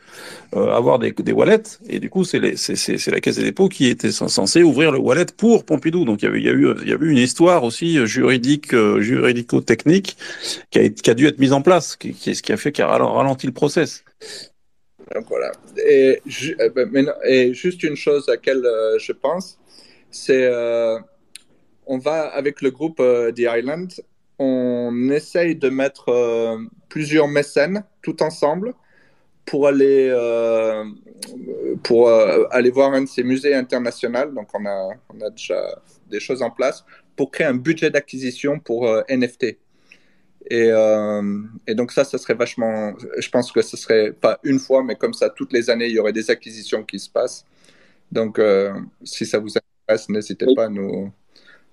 euh, 0.54 0.76
avoir 0.76 1.00
des, 1.00 1.14
des 1.14 1.32
wallets. 1.32 1.80
Et 1.88 2.00
du 2.00 2.10
coup, 2.10 2.26
c'est 2.26 2.40
la 2.40 3.20
Caisse 3.22 3.38
des 3.38 3.44
dépôts 3.44 3.70
qui 3.70 3.88
était 3.88 4.12
censée 4.12 4.64
ouvrir 4.64 4.92
le 4.92 5.00
wallet 5.00 5.28
pour 5.38 5.66
Pompidou. 5.66 6.04
Donc 6.04 6.22
il 6.24 6.30
y, 6.30 6.38
il 6.40 6.44
y, 6.44 6.50
a 6.50 6.52
eu, 6.52 6.68
y 6.86 6.92
a 6.92 6.98
eu 7.00 7.10
une 7.10 7.18
histoire 7.18 7.64
aussi 7.64 7.98
euh, 7.98 8.06
juridique, 8.06 8.74
euh, 8.74 9.00
juridico-technique 9.02 10.18
qui 10.70 10.80
a, 10.80 10.90
qui 10.90 11.10
a 11.10 11.14
dû 11.14 11.26
être 11.26 11.40
mise 11.40 11.54
en 11.54 11.62
place, 11.62 11.96
qui, 11.96 12.14
qui, 12.14 12.36
ce 12.36 12.44
qui 12.44 12.52
a 12.52 12.58
fait 12.58 12.74
qu'il 12.74 12.84
a 12.84 12.88
ralen- 12.88 13.14
ralenti 13.14 13.48
le 13.48 13.54
process. 13.54 14.04
Donc 15.16 15.26
voilà. 15.30 15.54
Et, 15.88 16.22
ben, 16.76 17.14
et 17.26 17.54
juste 17.54 17.82
une 17.84 17.96
chose 17.96 18.28
à 18.28 18.34
laquelle 18.34 18.62
je 19.00 19.14
pense, 19.14 19.58
c'est 20.12 20.52
on 21.88 21.98
va 21.98 22.28
avec 22.28 22.62
le 22.62 22.72
groupe 22.72 23.00
euh, 23.00 23.32
The 23.32 23.46
Island, 23.58 23.94
on 24.40 25.10
essaye 25.10 25.56
de 25.56 25.70
mettre 25.70 26.10
euh, 26.10 26.58
plusieurs 26.90 27.28
mécènes 27.28 27.84
tout 28.02 28.22
ensemble 28.24 28.74
pour 29.48 29.68
aller 29.68 30.10
euh, 30.12 30.84
pour 31.84 32.10
euh, 32.10 32.46
aller 32.52 32.70
voir 32.70 32.94
un 32.94 33.02
de 33.04 33.08
ces 33.08 33.24
musées 33.24 33.56
internationaux. 33.56 34.30
Donc 34.32 34.50
on 34.54 34.66
a 34.66 34.90
on 35.10 35.22
a 35.22 35.30
déjà 35.32 35.82
des 36.12 36.20
choses 36.20 36.44
en 36.44 36.52
place 36.52 36.86
pour 37.16 37.32
créer 37.32 37.48
un 37.48 37.56
budget 37.56 37.90
d'acquisition 37.90 38.60
pour 38.60 38.88
euh, 38.88 39.02
NFT. 39.10 39.58
Et, 40.50 40.70
et 41.68 41.76
donc 41.76 41.92
ça, 41.92 42.06
ça 42.06 42.18
serait 42.18 42.34
vachement. 42.34 42.94
Je 43.18 43.30
pense 43.30 43.52
que 43.52 43.62
ce 43.62 43.76
serait 43.76 44.14
pas 44.14 44.40
une 44.44 44.60
fois, 44.60 44.82
mais 44.82 44.96
comme 44.96 45.14
ça, 45.14 45.30
toutes 45.30 45.52
les 45.52 45.70
années, 45.70 45.88
il 45.88 45.92
y 45.92 46.00
aurait 46.00 46.14
des 46.14 46.32
acquisitions 46.32 46.84
qui 46.84 47.00
se 47.00 47.10
passent. 47.10 47.46
Donc, 48.14 48.40
si 49.04 49.26
ça 49.26 49.40
vous 49.40 49.52
intéresse, 49.58 50.08
n'hésitez 50.08 50.48
pas 50.56 50.68
à 50.68 50.70
nous 50.70 51.12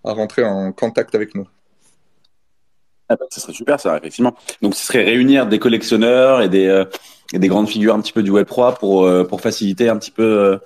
à 0.04 0.12
rentrer 0.12 0.44
en 0.44 0.72
contact 0.72 1.14
avec 1.14 1.34
nous. 1.34 1.46
Ah 3.08 3.16
bah, 3.16 3.26
ce 3.30 3.40
serait 3.40 3.52
super, 3.52 3.78
ça, 3.80 3.98
effectivement. 3.98 4.34
Donc, 4.62 4.74
ce 4.74 4.86
serait 4.86 5.04
réunir 5.04 5.46
des 5.46 5.58
collectionneurs 5.58 6.40
et 6.40 6.48
des, 6.48 6.66
euh, 6.66 6.84
et 7.32 7.38
des 7.38 7.48
grandes 7.48 7.68
figures 7.68 7.94
un 7.94 8.00
petit 8.00 8.12
peu 8.12 8.22
du 8.22 8.30
Web3 8.30 8.78
pour, 8.78 9.04
euh, 9.04 9.24
pour 9.24 9.40
faciliter 9.40 9.88
un 9.88 9.98
petit 9.98 10.10
peu 10.10 10.58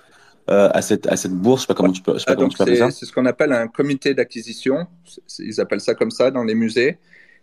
euh, 0.48 0.70
à, 0.72 0.80
cette, 0.82 1.06
à 1.08 1.16
cette 1.16 1.32
bourse. 1.32 1.62
Je 1.62 1.66
sais 1.66 1.68
pas 1.68 1.74
comment 1.74 1.92
tu 1.92 2.02
peux, 2.02 2.14
je 2.14 2.18
sais 2.20 2.24
pas 2.26 2.32
Ah, 2.32 2.36
comment 2.36 2.48
tu 2.48 2.56
peux 2.56 2.62
appeler 2.62 2.76
ça. 2.76 2.90
c'est 2.90 3.06
ce 3.06 3.12
qu'on 3.12 3.26
appelle 3.26 3.52
un 3.52 3.66
comité 3.66 4.14
d'acquisition. 4.14 4.86
Ils 5.40 5.60
appellent 5.60 5.80
ça 5.80 5.94
comme 5.94 6.12
ça 6.12 6.30
dans 6.30 6.44
les 6.44 6.54
musées, 6.54 6.98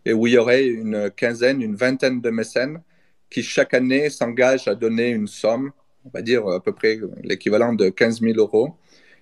et 0.06 0.14
où 0.14 0.28
il 0.28 0.34
y 0.34 0.38
aurait 0.38 0.66
une 0.66 1.12
quinzaine, 1.12 1.62
une 1.62 1.76
vingtaine 1.76 2.22
de 2.22 2.30
mécènes 2.30 2.82
qui 3.30 3.44
chaque 3.44 3.74
année 3.74 4.10
s'engagent 4.10 4.68
à 4.68 4.76
donner 4.76 5.10
une 5.10 5.28
somme, 5.28 5.72
on 6.06 6.10
va 6.14 6.22
dire 6.22 6.48
à 6.48 6.62
peu 6.62 6.72
près 6.72 7.00
l'équivalent 7.24 7.74
de 7.74 7.90
15 7.90 8.22
000 8.22 8.38
euros. 8.38 8.76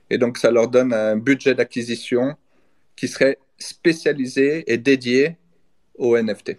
Et 0.09 0.19
donc 0.19 0.37
ça 0.37 0.51
leur 0.51 0.67
donne 0.67 0.93
un 0.93 1.15
budget 1.15 1.55
d'acquisition 1.55 2.35
qui 2.95 3.07
serait 3.07 3.37
spécialisé 3.57 4.71
et 4.71 4.77
dédié 4.77 5.37
au 5.97 6.17
NFT. 6.17 6.57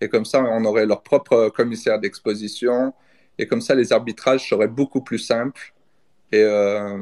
Et 0.00 0.08
comme 0.08 0.24
ça, 0.24 0.42
on 0.42 0.64
aurait 0.64 0.86
leur 0.86 1.02
propre 1.02 1.48
commissaire 1.48 1.98
d'exposition, 1.98 2.94
et 3.38 3.46
comme 3.46 3.60
ça, 3.60 3.74
les 3.74 3.92
arbitrages 3.92 4.48
seraient 4.48 4.68
beaucoup 4.68 5.00
plus 5.00 5.18
simples. 5.18 5.74
Et, 6.32 6.42
euh, 6.42 6.98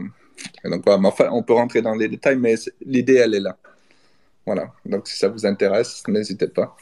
donc, 0.64 0.84
on 0.86 1.42
peut 1.42 1.54
rentrer 1.54 1.82
dans 1.82 1.94
les 1.94 2.08
détails, 2.08 2.36
mais 2.36 2.54
l'idée, 2.84 3.14
elle 3.14 3.34
est 3.34 3.40
là. 3.40 3.56
Voilà. 4.44 4.72
Donc, 4.84 5.08
si 5.08 5.16
ça 5.18 5.28
vous 5.28 5.46
intéresse, 5.46 6.02
n'hésitez 6.08 6.48
pas. 6.48 6.76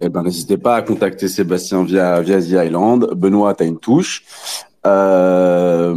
Eh 0.00 0.08
ben, 0.08 0.22
n'hésitez 0.22 0.58
pas 0.58 0.76
à 0.76 0.82
contacter 0.82 1.28
Sébastien 1.28 1.84
via, 1.84 2.20
via 2.20 2.40
The 2.40 2.66
Island. 2.66 3.14
Benoît, 3.14 3.54
t'as 3.54 3.64
une 3.64 3.78
touche. 3.78 4.24
Euh, 4.86 5.94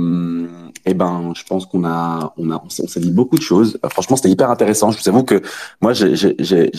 eh 0.87 0.93
ben, 0.93 1.33
je 1.35 1.43
pense 1.43 1.65
qu'on 1.65 1.83
a, 1.85 2.33
on 2.37 2.49
a, 2.51 2.61
on 2.63 2.69
s'est 2.69 2.99
dit 2.99 3.11
beaucoup 3.11 3.37
de 3.37 3.41
choses. 3.41 3.77
Euh, 3.83 3.89
Franchement, 3.89 4.15
c'était 4.15 4.29
hyper 4.29 4.49
intéressant. 4.49 4.91
Je 4.91 4.99
vous 5.01 5.09
avoue 5.09 5.23
que 5.23 5.41
moi, 5.81 5.93
j'ai, 5.93 6.35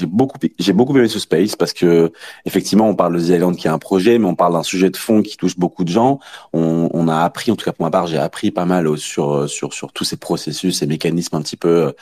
beaucoup, 0.06 0.38
j'ai 0.58 0.72
beaucoup 0.72 0.96
aimé 0.96 1.08
ce 1.08 1.18
space 1.18 1.56
parce 1.56 1.72
que, 1.72 2.12
effectivement, 2.44 2.88
on 2.88 2.94
parle 2.94 3.16
de 3.16 3.22
Island 3.22 3.56
qui 3.56 3.66
est 3.66 3.70
un 3.70 3.78
projet, 3.78 4.18
mais 4.18 4.26
on 4.26 4.34
parle 4.34 4.54
d'un 4.54 4.62
sujet 4.62 4.90
de 4.90 4.96
fond 4.96 5.22
qui 5.22 5.36
touche 5.36 5.58
beaucoup 5.58 5.84
de 5.84 5.90
gens. 5.90 6.20
On, 6.52 6.88
on 6.92 7.08
a 7.08 7.18
appris, 7.18 7.50
en 7.50 7.56
tout 7.56 7.64
cas 7.64 7.72
pour 7.72 7.84
ma 7.84 7.90
part, 7.90 8.06
j'ai 8.06 8.18
appris 8.18 8.50
pas 8.50 8.64
mal 8.64 8.86
au- 8.86 8.96
sur, 8.96 9.48
sur, 9.48 9.72
sur 9.72 9.92
tous 9.92 10.04
ces 10.04 10.16
processus, 10.16 10.78
ces 10.78 10.86
mécanismes 10.86 11.36
un 11.36 11.42
petit 11.42 11.56
peu 11.56 11.92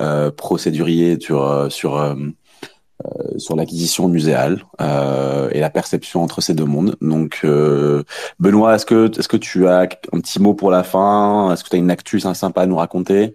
euh, 0.00 0.30
procéduriers 0.30 1.18
sur, 1.20 1.42
euh, 1.42 1.68
sur, 1.68 1.96
euh, 1.96 2.14
euh, 2.14 2.32
sur 3.36 3.56
l'acquisition 3.56 4.08
muséale 4.08 4.62
euh, 4.80 5.48
et 5.52 5.60
la 5.60 5.70
perception 5.70 6.22
entre 6.22 6.40
ces 6.40 6.54
deux 6.54 6.64
mondes. 6.64 6.96
Donc, 7.00 7.40
euh, 7.44 8.02
Benoît, 8.40 8.74
est-ce 8.74 8.86
que 8.86 9.10
est-ce 9.18 9.28
que 9.28 9.36
tu 9.36 9.66
as 9.66 9.88
un 10.12 10.20
petit 10.20 10.40
mot 10.40 10.54
pour 10.54 10.70
la 10.70 10.82
fin? 10.82 11.52
Est-ce 11.52 11.64
que 11.64 11.70
tu 11.70 11.76
as 11.76 11.78
une 11.78 11.90
actu 11.90 12.20
sympa 12.20 12.62
à 12.62 12.66
nous 12.66 12.76
raconter? 12.76 13.34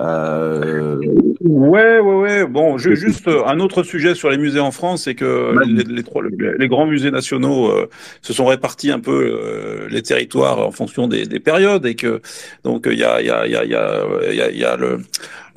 Euh... 0.00 1.00
Ouais, 1.40 1.98
ouais, 1.98 2.14
ouais. 2.14 2.46
Bon, 2.46 2.78
ju- 2.78 2.94
juste 2.94 3.26
euh, 3.26 3.44
un 3.46 3.58
autre 3.58 3.82
sujet 3.82 4.14
sur 4.14 4.30
les 4.30 4.38
musées 4.38 4.60
en 4.60 4.70
France, 4.70 5.02
c'est 5.04 5.16
que 5.16 5.52
les, 5.66 5.82
les, 5.82 6.04
trois- 6.04 6.22
les 6.22 6.68
grands 6.68 6.86
musées 6.86 7.10
nationaux 7.10 7.68
euh, 7.68 7.88
se 8.22 8.32
sont 8.32 8.46
répartis 8.46 8.92
un 8.92 9.00
peu 9.00 9.10
euh, 9.10 9.88
les 9.90 10.02
territoires 10.02 10.60
en 10.60 10.70
fonction 10.70 11.08
des, 11.08 11.26
des 11.26 11.40
périodes 11.40 11.84
et 11.84 11.96
que 11.96 12.22
donc 12.62 12.86
il 12.88 12.98
y 12.98 13.02
a 13.02 13.20
il 13.20 13.26
y 13.26 13.30
a 13.30 13.44
il 13.46 13.52
y 13.52 13.56
a 13.56 13.64
il 13.64 13.70
y 13.70 13.74
a 13.74 14.04
il 14.30 14.36
y 14.36 14.40
a, 14.40 14.50
il 14.50 14.58
y 14.58 14.64
a 14.64 14.76
le 14.76 15.00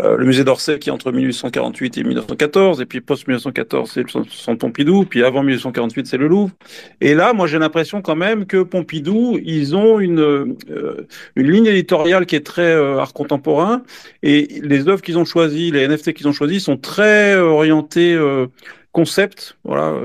euh, 0.03 0.17
le 0.17 0.25
musée 0.25 0.43
d'Orsay 0.43 0.79
qui 0.79 0.89
est 0.89 0.91
entre 0.91 1.11
1848 1.11 1.97
et 1.97 2.03
1914, 2.03 2.81
et 2.81 2.85
puis 2.85 3.01
post 3.01 3.27
1914 3.27 3.91
c'est 3.91 4.03
le 4.03 4.23
Centre 4.29 4.57
Pompidou, 4.57 5.05
puis 5.05 5.23
avant 5.23 5.43
1848 5.43 6.07
c'est 6.07 6.17
le 6.17 6.27
Louvre. 6.27 6.51
Et 7.01 7.13
là, 7.13 7.33
moi 7.33 7.47
j'ai 7.47 7.59
l'impression 7.59 8.01
quand 8.01 8.15
même 8.15 8.45
que 8.45 8.63
Pompidou, 8.63 9.39
ils 9.43 9.75
ont 9.75 9.99
une 9.99 10.19
euh, 10.19 11.07
une 11.35 11.51
ligne 11.51 11.67
éditoriale 11.67 12.25
qui 12.25 12.35
est 12.35 12.45
très 12.45 12.73
euh, 12.73 12.99
art 12.99 13.13
contemporain, 13.13 13.83
et 14.23 14.47
les 14.61 14.87
œuvres 14.87 15.01
qu'ils 15.01 15.17
ont 15.17 15.25
choisies, 15.25 15.71
les 15.71 15.87
NFT 15.87 16.13
qu'ils 16.13 16.27
ont 16.27 16.33
choisis, 16.33 16.63
sont 16.63 16.77
très 16.77 17.37
orientées 17.37 18.17
concept, 18.91 19.57
voilà, 19.63 19.95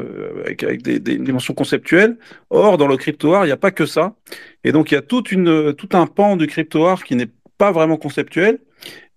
avec, 0.45 0.63
avec 0.63 0.83
des, 0.83 1.01
des 1.01 1.19
dimensions 1.19 1.55
conceptuelles. 1.55 2.17
Or, 2.51 2.79
dans 2.79 2.87
le 2.87 2.97
crypto 2.97 3.35
art, 3.35 3.45
il 3.45 3.49
n'y 3.49 3.53
a 3.53 3.57
pas 3.57 3.73
que 3.73 3.85
ça, 3.85 4.15
et 4.63 4.73
donc 4.73 4.91
il 4.91 4.95
y 4.95 4.99
a 4.99 5.03
toute 5.03 5.33
une 5.33 5.75
tout 5.75 5.89
un 5.93 6.07
pan 6.07 6.37
du 6.37 6.47
crypto 6.47 6.87
art 6.87 7.03
qui 7.05 7.17
n'est 7.17 7.31
pas 7.59 7.73
vraiment 7.73 7.97
conceptuel 7.97 8.59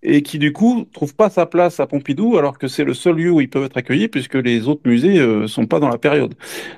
et 0.02 0.22
qui 0.22 0.38
du 0.38 0.52
coup 0.52 0.86
trouve 0.92 1.14
pas 1.14 1.28
sa 1.28 1.46
place 1.46 1.78
à 1.80 1.86
Pompidou 1.86 2.38
alors 2.38 2.58
que 2.58 2.68
c'est 2.68 2.84
le 2.84 2.94
seul 2.94 3.16
lieu 3.16 3.30
où 3.30 3.40
ils 3.40 3.50
peuvent 3.50 3.64
être 3.64 3.76
accueillis 3.76 4.08
puisque 4.08 4.34
les 4.34 4.66
autres 4.68 4.82
musées 4.84 5.18
euh, 5.18 5.46
sont 5.46 5.66
pas 5.66 5.78
dans 5.78 5.88
la 5.88 5.98
période. 5.98 6.34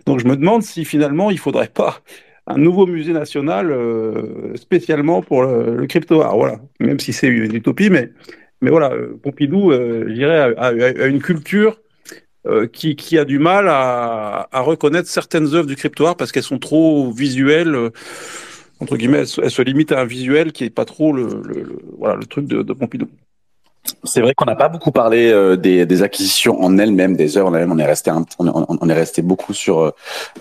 Donc 0.07 0.19
je 0.19 0.27
me 0.27 0.37
demande 0.37 0.63
si 0.63 0.85
finalement 0.85 1.31
il 1.31 1.39
faudrait 1.39 1.69
pas 1.69 2.01
un 2.47 2.59
nouveau 2.59 2.87
musée 2.87 3.13
national 3.13 3.71
euh, 3.71 4.57
spécialement 4.57 5.23
pour 5.23 5.43
le, 5.43 5.77
le 5.77 5.87
crypto 5.87 6.21
art. 6.23 6.37
Voilà, 6.37 6.59
même 6.81 6.99
si 6.99 7.13
c'est 7.13 7.29
une 7.29 7.55
utopie, 7.55 7.91
mais 7.91 8.11
mais 8.63 8.71
voilà, 8.71 8.93
euh, 8.93 9.19
Pompidou, 9.23 9.73
euh, 9.73 10.05
je 10.09 10.15
dirais, 10.15 10.55
a, 10.57 11.07
une 11.07 11.21
culture 11.21 11.81
euh, 12.47 12.67
qui, 12.69 12.97
qui 12.97 13.19
a 13.19 13.25
du 13.25 13.39
mal 13.39 13.69
à, 13.69 14.49
à 14.53 14.61
reconnaître 14.61 15.09
certaines 15.09 15.55
œuvres 15.55 15.67
du 15.67 15.77
crypto 15.77 16.07
art 16.07 16.17
parce 16.17 16.33
qu'elles 16.33 16.43
sont 16.45 16.61
trop 16.61 17.11
visuelles. 17.13 17.91
Entre 18.83 18.97
guillemets, 18.97 19.19
elle 19.19 19.27
se, 19.29 19.41
elle 19.41 19.51
se 19.51 19.63
limite 19.63 19.93
à 19.93 20.01
un 20.01 20.05
visuel 20.05 20.53
qui 20.53 20.65
est 20.65 20.71
pas 20.71 20.85
trop 20.85 21.13
le, 21.13 21.43
le, 21.45 21.63
le 21.63 21.79
voilà 21.99 22.17
le 22.17 22.27
truc 22.27 22.47
de, 22.47 22.63
de 22.63 22.73
Pompidou. 22.73 23.09
C'est 24.05 24.21
vrai 24.21 24.33
qu'on 24.35 24.45
n'a 24.45 24.55
pas 24.55 24.69
beaucoup 24.69 24.93
parlé 24.93 25.31
euh, 25.31 25.57
des, 25.57 25.87
des, 25.87 26.03
acquisitions 26.03 26.61
en 26.63 26.79
elles-mêmes, 26.79 27.17
des 27.17 27.37
œuvres 27.37 27.49
en 27.49 27.55
elles-mêmes. 27.55 27.73
On 27.73 27.79
est 27.79 27.87
resté, 27.87 28.11
un, 28.11 28.25
on, 28.39 28.65
on, 28.69 28.89
est 28.89 28.95
resté 28.95 29.23
beaucoup 29.23 29.55
sur 29.55 29.93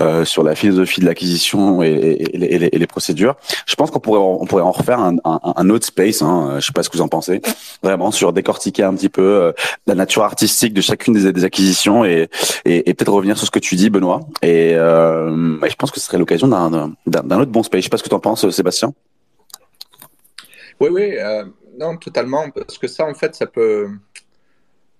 euh, 0.02 0.26
sur 0.26 0.44
la 0.44 0.56
philosophie 0.56 1.02
de 1.02 1.06
l'acquisition 1.06 1.82
et, 1.82 1.90
et, 1.90 2.36
et, 2.36 2.38
les, 2.38 2.70
et, 2.72 2.78
les, 2.78 2.88
procédures. 2.88 3.36
Je 3.66 3.76
pense 3.76 3.90
qu'on 3.90 4.00
pourrait 4.00 4.20
on 4.20 4.46
pourrait 4.46 4.62
en 4.62 4.72
refaire 4.72 5.00
un, 5.00 5.16
un, 5.26 5.40
un 5.44 5.70
autre 5.70 5.86
space. 5.86 6.22
Hein, 6.22 6.56
je 6.60 6.66
sais 6.68 6.72
pas 6.74 6.84
ce 6.84 6.90
que 6.90 6.98
vous 6.98 7.04
en 7.04 7.08
pensez. 7.08 7.42
Vraiment 7.82 8.12
sur 8.12 8.32
décortiquer 8.32 8.84
un 8.84 8.94
petit 8.94 9.10
peu 9.10 9.22
euh, 9.22 9.52
la 9.88 9.96
nature 9.96 10.24
artistique 10.24 10.74
de 10.74 10.82
chacune 10.82 11.14
des, 11.14 11.44
acquisitions 11.44 12.06
et, 12.06 12.30
peut-être 12.64 13.12
revenir 13.12 13.38
sur 13.38 13.48
ce 13.48 13.52
que 13.52 13.60
tu 13.60 13.76
dis, 13.76 13.90
Benoît. 13.90 14.22
Et, 14.44 14.76
euh, 14.76 15.58
je 15.68 15.76
pense 15.76 15.90
que 15.92 16.00
ce 16.00 16.06
serait 16.06 16.20
l'occasion 16.20 16.48
d'un 16.48 16.94
d'un 17.08 17.40
autre 17.40 17.52
bon 17.52 17.64
space. 17.64 17.82
Je 17.82 17.84
sais 17.86 17.90
pas 17.90 17.98
ce 17.98 18.04
que 18.04 18.10
tu 18.10 18.16
en 18.16 18.20
penses, 18.20 18.48
Sébastien. 18.50 18.94
Oui, 20.80 20.90
oui. 20.92 21.12
Non, 21.82 21.98
totalement, 21.98 22.52
parce 22.52 22.78
que 22.78 22.88
ça, 22.88 23.08
en 23.08 23.16
fait, 23.16 23.34
ça 23.34 23.48
peut. 23.48 23.90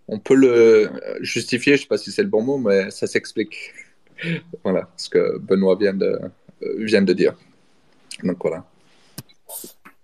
on 0.08 0.18
peut 0.18 0.34
le 0.34 0.90
justifier, 1.22 1.78
je 1.78 1.84
sais 1.84 1.88
pas 1.88 2.00
si 2.00 2.12
c'est 2.12 2.24
le 2.24 2.30
bon 2.30 2.42
mot, 2.42 2.58
mais 2.58 2.90
ça 2.90 3.06
s'explique. 3.06 3.72
voilà, 4.64 4.90
ce 4.98 5.08
que 5.10 5.38
Benoît 5.38 5.76
vient 5.76 5.94
de, 5.94 6.20
euh, 6.64 6.76
vient 6.80 7.04
de 7.04 7.14
dire. 7.14 7.36
Donc 8.24 8.38
voilà. 8.42 8.66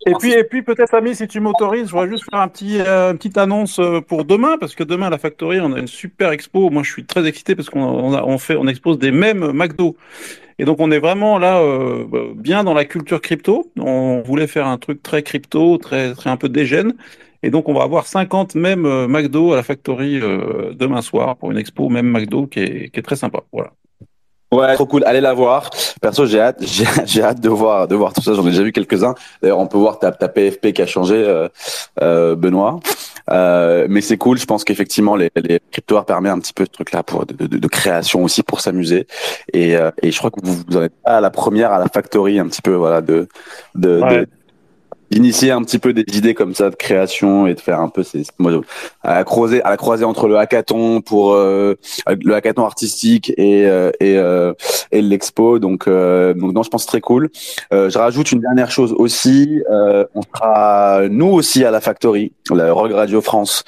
Et 0.05 0.13
puis, 0.19 0.31
et 0.31 0.43
puis 0.43 0.61
peut-être, 0.61 0.93
Ami, 0.93 1.15
si 1.15 1.27
tu 1.27 1.39
m'autorises, 1.39 1.87
je 1.87 1.91
voudrais 1.91 2.09
juste 2.09 2.25
faire 2.29 2.39
un 2.39 2.47
petit, 2.47 2.79
euh, 2.79 3.11
une 3.11 3.17
petite 3.17 3.37
annonce 3.37 3.79
euh, 3.79 3.99
pour 3.99 4.23
demain, 4.23 4.57
parce 4.59 4.75
que 4.75 4.83
demain, 4.83 5.07
à 5.07 5.09
la 5.09 5.17
Factory, 5.17 5.59
on 5.59 5.73
a 5.73 5.79
une 5.79 5.87
super 5.87 6.31
expo. 6.31 6.69
Moi, 6.69 6.83
je 6.83 6.91
suis 6.91 7.05
très 7.05 7.27
excité 7.27 7.55
parce 7.55 7.71
qu'on 7.71 7.81
on 7.81 8.67
expose 8.67 8.99
des 8.99 9.11
mêmes 9.11 9.51
McDo. 9.51 9.97
Et 10.59 10.65
donc, 10.65 10.79
on 10.79 10.91
est 10.91 10.99
vraiment 10.99 11.37
là, 11.37 11.59
euh, 11.59 12.05
bien 12.35 12.63
dans 12.63 12.73
la 12.73 12.85
culture 12.85 13.21
crypto. 13.21 13.71
On 13.79 14.21
voulait 14.25 14.47
faire 14.47 14.67
un 14.67 14.77
truc 14.77 15.03
très 15.03 15.23
crypto, 15.23 15.77
très, 15.77 16.13
très 16.13 16.29
un 16.29 16.37
peu 16.37 16.49
dégène. 16.49 16.93
Et 17.43 17.51
donc, 17.51 17.69
on 17.69 17.73
va 17.73 17.83
avoir 17.83 18.07
50 18.07 18.55
mêmes 18.55 18.85
euh, 18.85 19.07
McDo 19.07 19.53
à 19.53 19.55
la 19.55 19.63
Factory 19.63 20.19
euh, 20.19 20.73
demain 20.73 21.01
soir 21.01 21.37
pour 21.37 21.51
une 21.51 21.57
expo 21.57 21.89
même 21.89 22.07
McDo 22.07 22.47
qui 22.47 22.59
est, 22.59 22.89
qui 22.89 22.99
est 22.99 23.03
très 23.03 23.15
sympa. 23.15 23.41
Voilà. 23.51 23.71
Ouais, 24.51 24.75
trop 24.75 24.85
cool. 24.85 25.03
Allez 25.05 25.19
la 25.19 25.33
voir. 25.33 25.69
Perso, 26.01 26.25
j'ai 26.25 26.39
hâte, 26.39 26.57
j'ai, 26.61 26.85
j'ai 27.05 27.21
hâte 27.21 27.41
de 27.41 27.49
voir, 27.49 27.87
de 27.87 27.95
voir 27.95 28.13
tout 28.13 28.21
ça. 28.21 28.33
J'en 28.33 28.45
ai 28.47 28.51
déjà 28.51 28.63
vu 28.63 28.71
quelques-uns. 28.71 29.13
D'ailleurs, 29.41 29.59
on 29.59 29.67
peut 29.67 29.77
voir 29.77 29.99
ta, 29.99 30.11
ta 30.11 30.29
PFP 30.29 30.71
qui 30.71 30.81
a 30.81 30.85
changé, 30.85 31.15
euh, 31.15 31.49
euh, 32.01 32.35
Benoît. 32.35 32.79
Euh, 33.31 33.87
mais 33.89 34.01
c'est 34.01 34.17
cool. 34.17 34.37
Je 34.37 34.45
pense 34.45 34.63
qu'effectivement, 34.63 35.15
les, 35.15 35.31
les 35.35 35.59
cryptoires 35.71 36.05
permet 36.05 36.29
un 36.29 36.39
petit 36.39 36.53
peu 36.53 36.65
ce 36.65 36.71
truc-là 36.71 37.03
pour 37.03 37.25
de, 37.25 37.67
création 37.67 38.23
aussi 38.23 38.43
pour 38.43 38.61
s'amuser. 38.61 39.07
Et, 39.53 39.75
euh, 39.75 39.91
et 40.01 40.11
je 40.11 40.17
crois 40.17 40.31
que 40.31 40.39
vous, 40.43 40.63
vous 40.67 40.77
en 40.77 40.83
êtes 40.83 40.93
pas 41.03 41.17
à 41.17 41.21
la 41.21 41.29
première 41.29 41.71
à 41.71 41.79
la 41.79 41.87
factory 41.87 42.39
un 42.39 42.47
petit 42.47 42.61
peu, 42.61 42.73
voilà, 42.73 43.01
de, 43.01 43.27
de, 43.75 44.01
de- 44.01 44.27
d'initier 45.11 45.51
un 45.51 45.61
petit 45.63 45.79
peu 45.79 45.93
des 45.93 46.05
idées 46.17 46.33
comme 46.33 46.53
ça 46.53 46.69
de 46.69 46.75
création 46.75 47.47
et 47.47 47.55
de 47.55 47.59
faire 47.59 47.79
un 47.79 47.89
peu 47.89 48.03
ces 48.03 48.23
à 49.03 49.15
la 49.15 49.23
croisée 49.23 49.61
à 49.63 49.69
la 49.69 49.77
croisée 49.77 50.05
entre 50.05 50.27
le 50.27 50.37
hackathon 50.37 51.01
pour 51.01 51.33
euh, 51.33 51.75
le 52.07 52.33
hackathon 52.33 52.65
artistique 52.65 53.33
et 53.37 53.65
euh, 53.65 53.91
et 53.99 54.17
euh, 54.17 54.53
et 54.91 55.01
l'expo. 55.01 55.59
Donc 55.59 55.87
euh, 55.87 56.33
donc 56.33 56.53
non 56.53 56.63
je 56.63 56.69
pense 56.69 56.85
très 56.85 57.01
cool. 57.01 57.29
Euh, 57.73 57.89
je 57.89 57.97
rajoute 57.97 58.31
une 58.31 58.41
dernière 58.41 58.71
chose 58.71 58.93
aussi. 58.97 59.61
Euh, 59.71 60.05
on 60.15 60.21
sera 60.21 61.07
nous 61.09 61.27
aussi 61.27 61.63
à 61.63 61.71
la 61.71 61.81
factory 61.81 62.33
la 62.49 62.71
Rock 62.71 62.91
Radio 62.93 63.21
France 63.21 63.63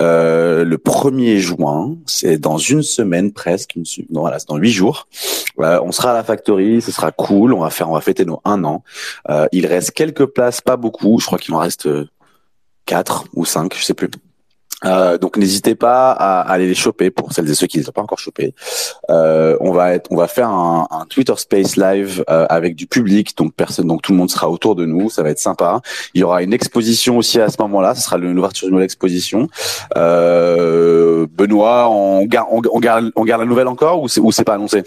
le 0.00 0.76
1er 0.76 1.38
juin. 1.38 1.96
C'est 2.06 2.38
dans 2.38 2.58
une 2.58 2.82
semaine 2.82 3.32
presque 3.32 3.76
non, 4.10 4.20
voilà 4.20 4.38
c'est 4.38 4.48
dans 4.48 4.56
huit 4.56 4.72
jours. 4.72 5.08
On 5.58 5.92
sera 5.92 6.10
à 6.10 6.14
la 6.14 6.24
factory 6.24 6.80
ce 6.80 6.92
sera 6.92 7.12
cool. 7.12 7.52
On 7.52 7.60
va 7.60 7.70
faire 7.70 7.90
on 7.90 7.94
va 7.94 8.00
fêter 8.00 8.24
nos 8.24 8.40
un 8.44 8.64
an. 8.64 8.82
Il 9.52 9.66
reste 9.66 9.92
quelques 9.92 10.26
places 10.26 10.60
pas 10.60 10.76
beaucoup. 10.82 11.18
Je 11.18 11.26
crois 11.26 11.38
qu'il 11.38 11.54
en 11.54 11.58
reste 11.58 11.86
euh, 11.86 12.10
quatre 12.84 13.24
ou 13.34 13.46
cinq 13.46 13.74
je 13.74 13.84
sais 13.84 13.94
plus. 13.94 14.10
Euh, 14.84 15.16
donc 15.16 15.36
n'hésitez 15.36 15.76
pas 15.76 16.10
à, 16.10 16.40
aller 16.40 16.66
les 16.66 16.74
choper 16.74 17.12
pour 17.12 17.32
celles 17.32 17.48
et 17.48 17.54
ceux 17.54 17.68
qui 17.68 17.78
ne 17.78 17.84
les 17.84 17.88
ont 17.88 17.92
pas 17.92 18.02
encore 18.02 18.18
chopés. 18.18 18.52
Euh, 19.10 19.56
on 19.60 19.70
va 19.70 19.94
être, 19.94 20.10
on 20.10 20.16
va 20.16 20.26
faire 20.26 20.48
un, 20.48 20.88
Twitter 21.08 21.34
Space 21.36 21.76
live 21.76 22.24
avec 22.26 22.74
du 22.74 22.88
public, 22.88 23.36
donc 23.36 23.54
personne, 23.54 23.86
donc 23.86 24.02
tout 24.02 24.10
le 24.10 24.18
monde 24.18 24.30
sera 24.30 24.50
autour 24.50 24.74
de 24.74 24.84
nous, 24.84 25.08
ça 25.08 25.22
va 25.22 25.30
être 25.30 25.38
sympa. 25.38 25.80
Il 26.14 26.20
y 26.20 26.24
aura 26.24 26.42
une 26.42 26.52
exposition 26.52 27.16
aussi 27.16 27.40
à 27.40 27.48
ce 27.48 27.62
moment-là, 27.62 27.94
ce 27.94 28.02
sera 28.02 28.18
l'ouverture 28.18 28.66
d'une 28.66 28.72
nouvelle 28.72 28.86
exposition. 28.86 29.46
Benoît, 29.94 31.88
on 31.88 32.26
garde, 32.26 33.12
la 33.14 33.44
nouvelle 33.44 33.68
encore 33.68 34.02
ou 34.02 34.08
c'est, 34.08 34.20
ou 34.20 34.30
pas 34.44 34.54
annoncé? 34.54 34.82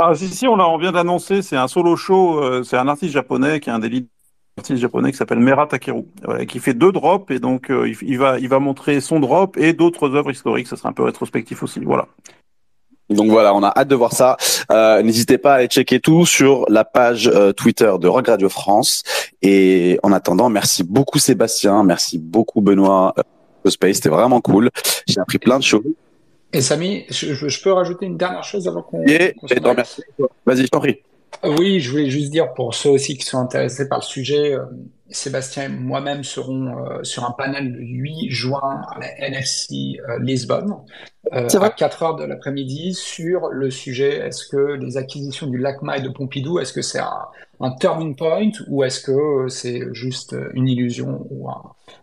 Ah, 0.00 0.12
si, 0.16 0.26
si, 0.26 0.48
on, 0.48 0.54
on 0.54 0.78
vient 0.78 0.90
d'annoncer, 0.90 1.42
c'est 1.42 1.56
un 1.56 1.68
solo 1.68 1.94
show, 1.94 2.64
c'est 2.64 2.78
un 2.78 2.88
artiste 2.88 3.12
japonais 3.12 3.60
qui 3.60 3.70
est 3.70 3.72
un 3.72 3.78
des 3.78 3.88
leaders 3.88 4.11
artiste 4.58 4.80
japonais 4.80 5.10
qui 5.10 5.16
s'appelle 5.16 5.38
Mera 5.38 5.66
Takeru, 5.66 6.04
voilà, 6.24 6.44
qui 6.46 6.58
fait 6.58 6.74
deux 6.74 6.92
drops 6.92 7.30
et 7.30 7.38
donc 7.38 7.70
euh, 7.70 7.88
il, 7.88 7.96
il 8.02 8.18
va 8.18 8.38
il 8.38 8.48
va 8.48 8.58
montrer 8.58 9.00
son 9.00 9.20
drop 9.20 9.56
et 9.56 9.72
d'autres 9.72 10.14
œuvres 10.14 10.30
historiques, 10.30 10.68
ça 10.68 10.76
sera 10.76 10.90
un 10.90 10.92
peu 10.92 11.02
rétrospectif 11.02 11.62
aussi, 11.62 11.80
voilà. 11.80 12.06
Donc 13.10 13.30
voilà, 13.30 13.54
on 13.54 13.62
a 13.62 13.72
hâte 13.76 13.88
de 13.88 13.94
voir 13.94 14.12
ça. 14.12 14.36
Euh, 14.70 15.02
N'hésitez 15.02 15.38
pas 15.38 15.54
à 15.54 15.56
aller 15.56 15.66
checker 15.66 16.00
tout 16.00 16.26
sur 16.26 16.64
la 16.68 16.84
page 16.84 17.28
euh, 17.28 17.52
Twitter 17.52 17.92
de 18.00 18.08
Rock 18.08 18.28
Radio 18.28 18.48
France. 18.48 19.02
Et 19.42 19.98
en 20.02 20.12
attendant, 20.12 20.48
merci 20.48 20.82
beaucoup 20.84 21.18
Sébastien, 21.18 21.84
merci 21.84 22.18
beaucoup 22.18 22.60
Benoît. 22.60 23.14
euh, 23.18 23.22
au 23.64 23.70
Space, 23.70 23.96
c'était 23.96 24.08
vraiment 24.08 24.40
cool. 24.40 24.70
J'ai 25.06 25.20
appris 25.20 25.38
plein 25.38 25.58
de 25.58 25.64
choses. 25.64 25.84
Et 26.52 26.60
Samy, 26.60 27.04
je, 27.10 27.62
peux 27.62 27.72
rajouter 27.72 28.06
une 28.06 28.16
dernière 28.16 28.44
chose 28.44 28.66
avant 28.66 28.82
qu'on 28.82 29.00
aille 29.06 29.34
remercie. 29.64 30.02
Vas-y, 30.44 30.62
je 30.62 30.68
t'en 30.68 30.80
prie. 30.80 30.98
Oui, 31.44 31.80
je 31.80 31.90
voulais 31.90 32.10
juste 32.10 32.30
dire 32.30 32.52
pour 32.54 32.74
ceux 32.74 32.90
aussi 32.90 33.16
qui 33.16 33.24
sont 33.26 33.38
intéressés 33.38 33.88
par 33.88 33.98
le 33.98 34.04
sujet, 34.04 34.54
euh, 34.54 34.64
Sébastien 35.10 35.64
et 35.64 35.68
moi-même 35.68 36.22
serons 36.24 36.68
euh, 36.86 37.02
sur 37.04 37.24
un 37.24 37.32
panel 37.32 37.72
le 37.72 37.80
8 37.84 38.30
juin 38.30 38.82
à 38.94 38.98
la 39.00 39.18
NFC 39.28 39.98
euh, 40.08 40.18
Lisbonne 40.20 40.74
euh, 41.34 41.58
à 41.60 41.70
4 41.70 42.02
heures 42.02 42.16
de 42.16 42.24
l'après-midi 42.24 42.94
sur 42.94 43.48
le 43.48 43.70
sujet 43.70 44.18
est-ce 44.18 44.46
que 44.46 44.74
les 44.74 44.96
acquisitions 44.96 45.46
du 45.48 45.58
LACMA 45.58 45.98
et 45.98 46.02
de 46.02 46.08
Pompidou, 46.10 46.60
est-ce 46.60 46.72
que 46.72 46.82
c'est 46.82 47.00
un, 47.00 47.26
un 47.60 47.72
turning 47.76 48.14
point 48.16 48.50
ou 48.68 48.84
est-ce 48.84 49.00
que 49.00 49.48
c'est 49.48 49.82
juste 49.92 50.36
une 50.54 50.68
illusion 50.68 51.26
ou 51.30 51.50
un, 51.50 51.62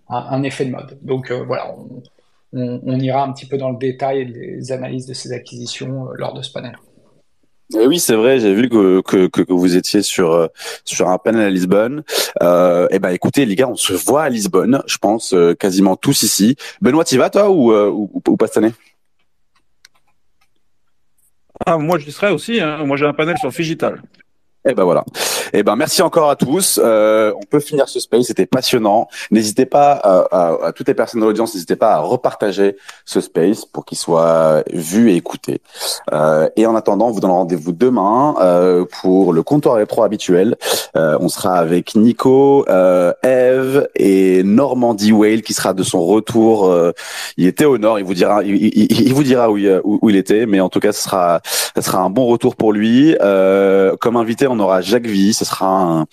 un- 0.09 0.27
un 0.31 0.43
effet 0.43 0.65
de 0.65 0.71
mode? 0.71 0.99
Donc 1.01 1.31
voilà, 1.31 1.73
on, 1.77 2.03
on- 2.53 2.81
on 2.85 2.99
ira 2.99 3.23
un 3.23 3.31
petit 3.33 3.47
peu 3.47 3.57
dans 3.57 3.71
le 3.71 3.77
détail 3.77 4.31
des 4.31 4.71
analyses 4.71 5.05
de 5.07 5.13
ces 5.13 5.31
acquisitions 5.33 6.07
lors 6.15 6.33
de 6.33 6.41
ce 6.41 6.51
panel. 6.51 6.75
Et 7.77 7.85
oui, 7.85 7.99
c'est 7.99 8.15
vrai, 8.15 8.39
j'ai 8.39 8.53
vu 8.55 8.67
que, 8.67 9.01
que, 9.01 9.27
que, 9.27 9.53
vous 9.53 9.75
étiez 9.75 10.01
sur, 10.01 10.31
euh, 10.31 10.47
sur 10.85 11.07
un 11.09 11.19
panel 11.19 11.43
à 11.43 11.49
Lisbonne. 11.51 12.03
Euh, 12.41 12.87
eh 12.89 12.97
ben, 12.97 13.09
écoutez, 13.09 13.45
les 13.45 13.55
gars, 13.55 13.67
on 13.67 13.75
se 13.75 13.93
voit 13.93 14.23
à 14.23 14.29
Lisbonne, 14.29 14.81
je 14.87 14.97
pense, 14.97 15.33
euh, 15.33 15.53
quasiment 15.53 15.95
tous 15.95 16.23
ici. 16.23 16.55
Benoît, 16.81 17.03
t'y 17.03 17.17
vas, 17.17 17.29
toi, 17.29 17.51
ou, 17.51 17.71
euh, 17.71 17.91
ou, 17.91 18.37
pas 18.37 18.47
cette 18.47 18.57
année? 18.57 18.73
Ah, 21.65 21.77
moi 21.77 21.99
j'y 21.99 22.11
serai 22.11 22.31
aussi, 22.31 22.59
hein. 22.61 22.85
moi 22.85 22.95
j'ai 22.95 23.05
un 23.05 23.13
panel 23.13 23.37
sur 23.37 23.51
Figital. 23.51 24.01
Eh 24.67 24.73
ben 24.73 24.83
voilà. 24.83 25.05
Eh 25.53 25.63
ben 25.63 25.77
merci 25.77 26.01
encore 26.01 26.29
à 26.29 26.35
tous. 26.35 26.81
Euh, 26.83 27.31
on 27.37 27.45
peut 27.49 27.61
finir 27.61 27.87
ce 27.87 28.01
space, 28.01 28.25
c'était 28.25 28.45
passionnant. 28.45 29.07
N'hésitez 29.31 29.65
pas 29.65 29.93
à, 29.93 30.65
à- 30.67 30.73
toutes 30.73 30.89
les 30.89 30.93
personnes 30.93 31.21
de 31.21 31.25
l'audience, 31.25 31.53
n'hésitez 31.53 31.77
pas 31.77 31.93
à 31.93 31.99
repartager 31.99 32.75
ce 33.05 33.21
space 33.21 33.63
pour 33.63 33.85
qu'il 33.85 33.97
soit 33.97 34.63
vu 34.73 35.11
et 35.11 35.15
écouté. 35.15 35.61
Euh, 36.11 36.49
et 36.57 36.65
en 36.65 36.75
attendant, 36.75 37.07
on 37.07 37.11
vous 37.11 37.21
donne 37.21 37.31
rendez-vous 37.31 37.71
demain 37.71 38.35
euh, 38.41 38.83
pour 39.01 39.31
le 39.31 39.43
comptoir 39.43 39.75
rétro 39.75 40.03
habituel. 40.03 40.57
Euh, 40.97 41.17
on 41.21 41.29
sera 41.29 41.55
avec 41.55 41.95
Nico, 41.95 42.65
euh, 42.67 43.13
Eve 43.23 43.87
et 43.95 44.43
Normandie 44.43 45.13
Whale 45.13 45.41
qui 45.41 45.53
sera 45.53 45.73
de 45.73 45.83
son 45.83 46.05
retour. 46.05 46.67
euh, 46.67 46.91
il 47.37 47.47
était 47.47 47.65
au 47.65 47.77
nord, 47.77 47.97
il 47.97 48.03
vous 48.03 48.13
dira, 48.13 48.43
il, 48.43 49.13
vous 49.13 49.23
dira 49.23 49.49
où 49.49 49.57
il, 50.09 50.15
était, 50.17 50.45
mais 50.45 50.59
en 50.59 50.67
tout 50.67 50.81
cas, 50.81 50.91
ce 50.91 51.01
sera, 51.01 51.39
ce 51.75 51.81
sera 51.81 51.99
un 51.99 52.09
bon 52.09 52.25
retour 52.25 52.57
pour 52.57 52.73
lui. 52.73 53.15
Comme 54.01 54.17
invité, 54.17 54.48
on 54.49 54.59
aura 54.59 54.81
Jacques 54.81 55.05
Vie. 55.07 55.33
Ce 55.33 55.45
sera 55.45 56.05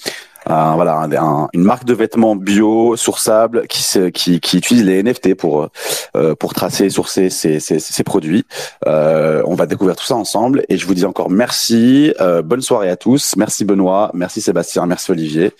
voilà 0.49 0.95
un- 0.99 1.12
un- 1.12 1.49
une 1.55 1.62
marque 1.64 1.84
de 1.84 1.93
vêtements 1.93 2.37
bio, 2.37 2.95
sourçable, 2.97 3.66
qui, 3.66 3.82
se- 3.82 4.11
qui, 4.11 4.39
qui 4.39 4.59
utilise 4.59 4.84
les 4.84 5.03
NFT 5.03 5.34
pour 5.34 5.68
euh, 6.16 6.34
pour 6.37 6.55
tracer 6.55 6.84
et 6.84 6.91
sourcer 6.91 7.30
ses 7.30 8.05
produits. 8.05 8.45
Euh, 8.87 9.43
on 9.47 9.55
va 9.57 9.66
découvrir 9.66 9.97
tout 9.97 10.05
ça 10.07 10.14
ensemble. 10.14 10.64
Et 10.68 10.76
je 10.78 10.87
vous 10.87 10.95
dis 10.95 11.05
encore 11.05 11.30
merci. 11.30 12.14
Euh, 12.20 12.43
bonne 12.43 12.62
soirée 12.62 12.91
à 12.91 12.97
tous. 12.97 13.34
Merci 13.37 13.64
Benoît. 13.64 14.11
Merci 14.14 14.41
Sébastien. 14.41 14.87
Merci 14.87 15.11
Olivier. 15.11 15.51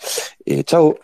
Et 0.47 0.62
ciao. 0.62 0.95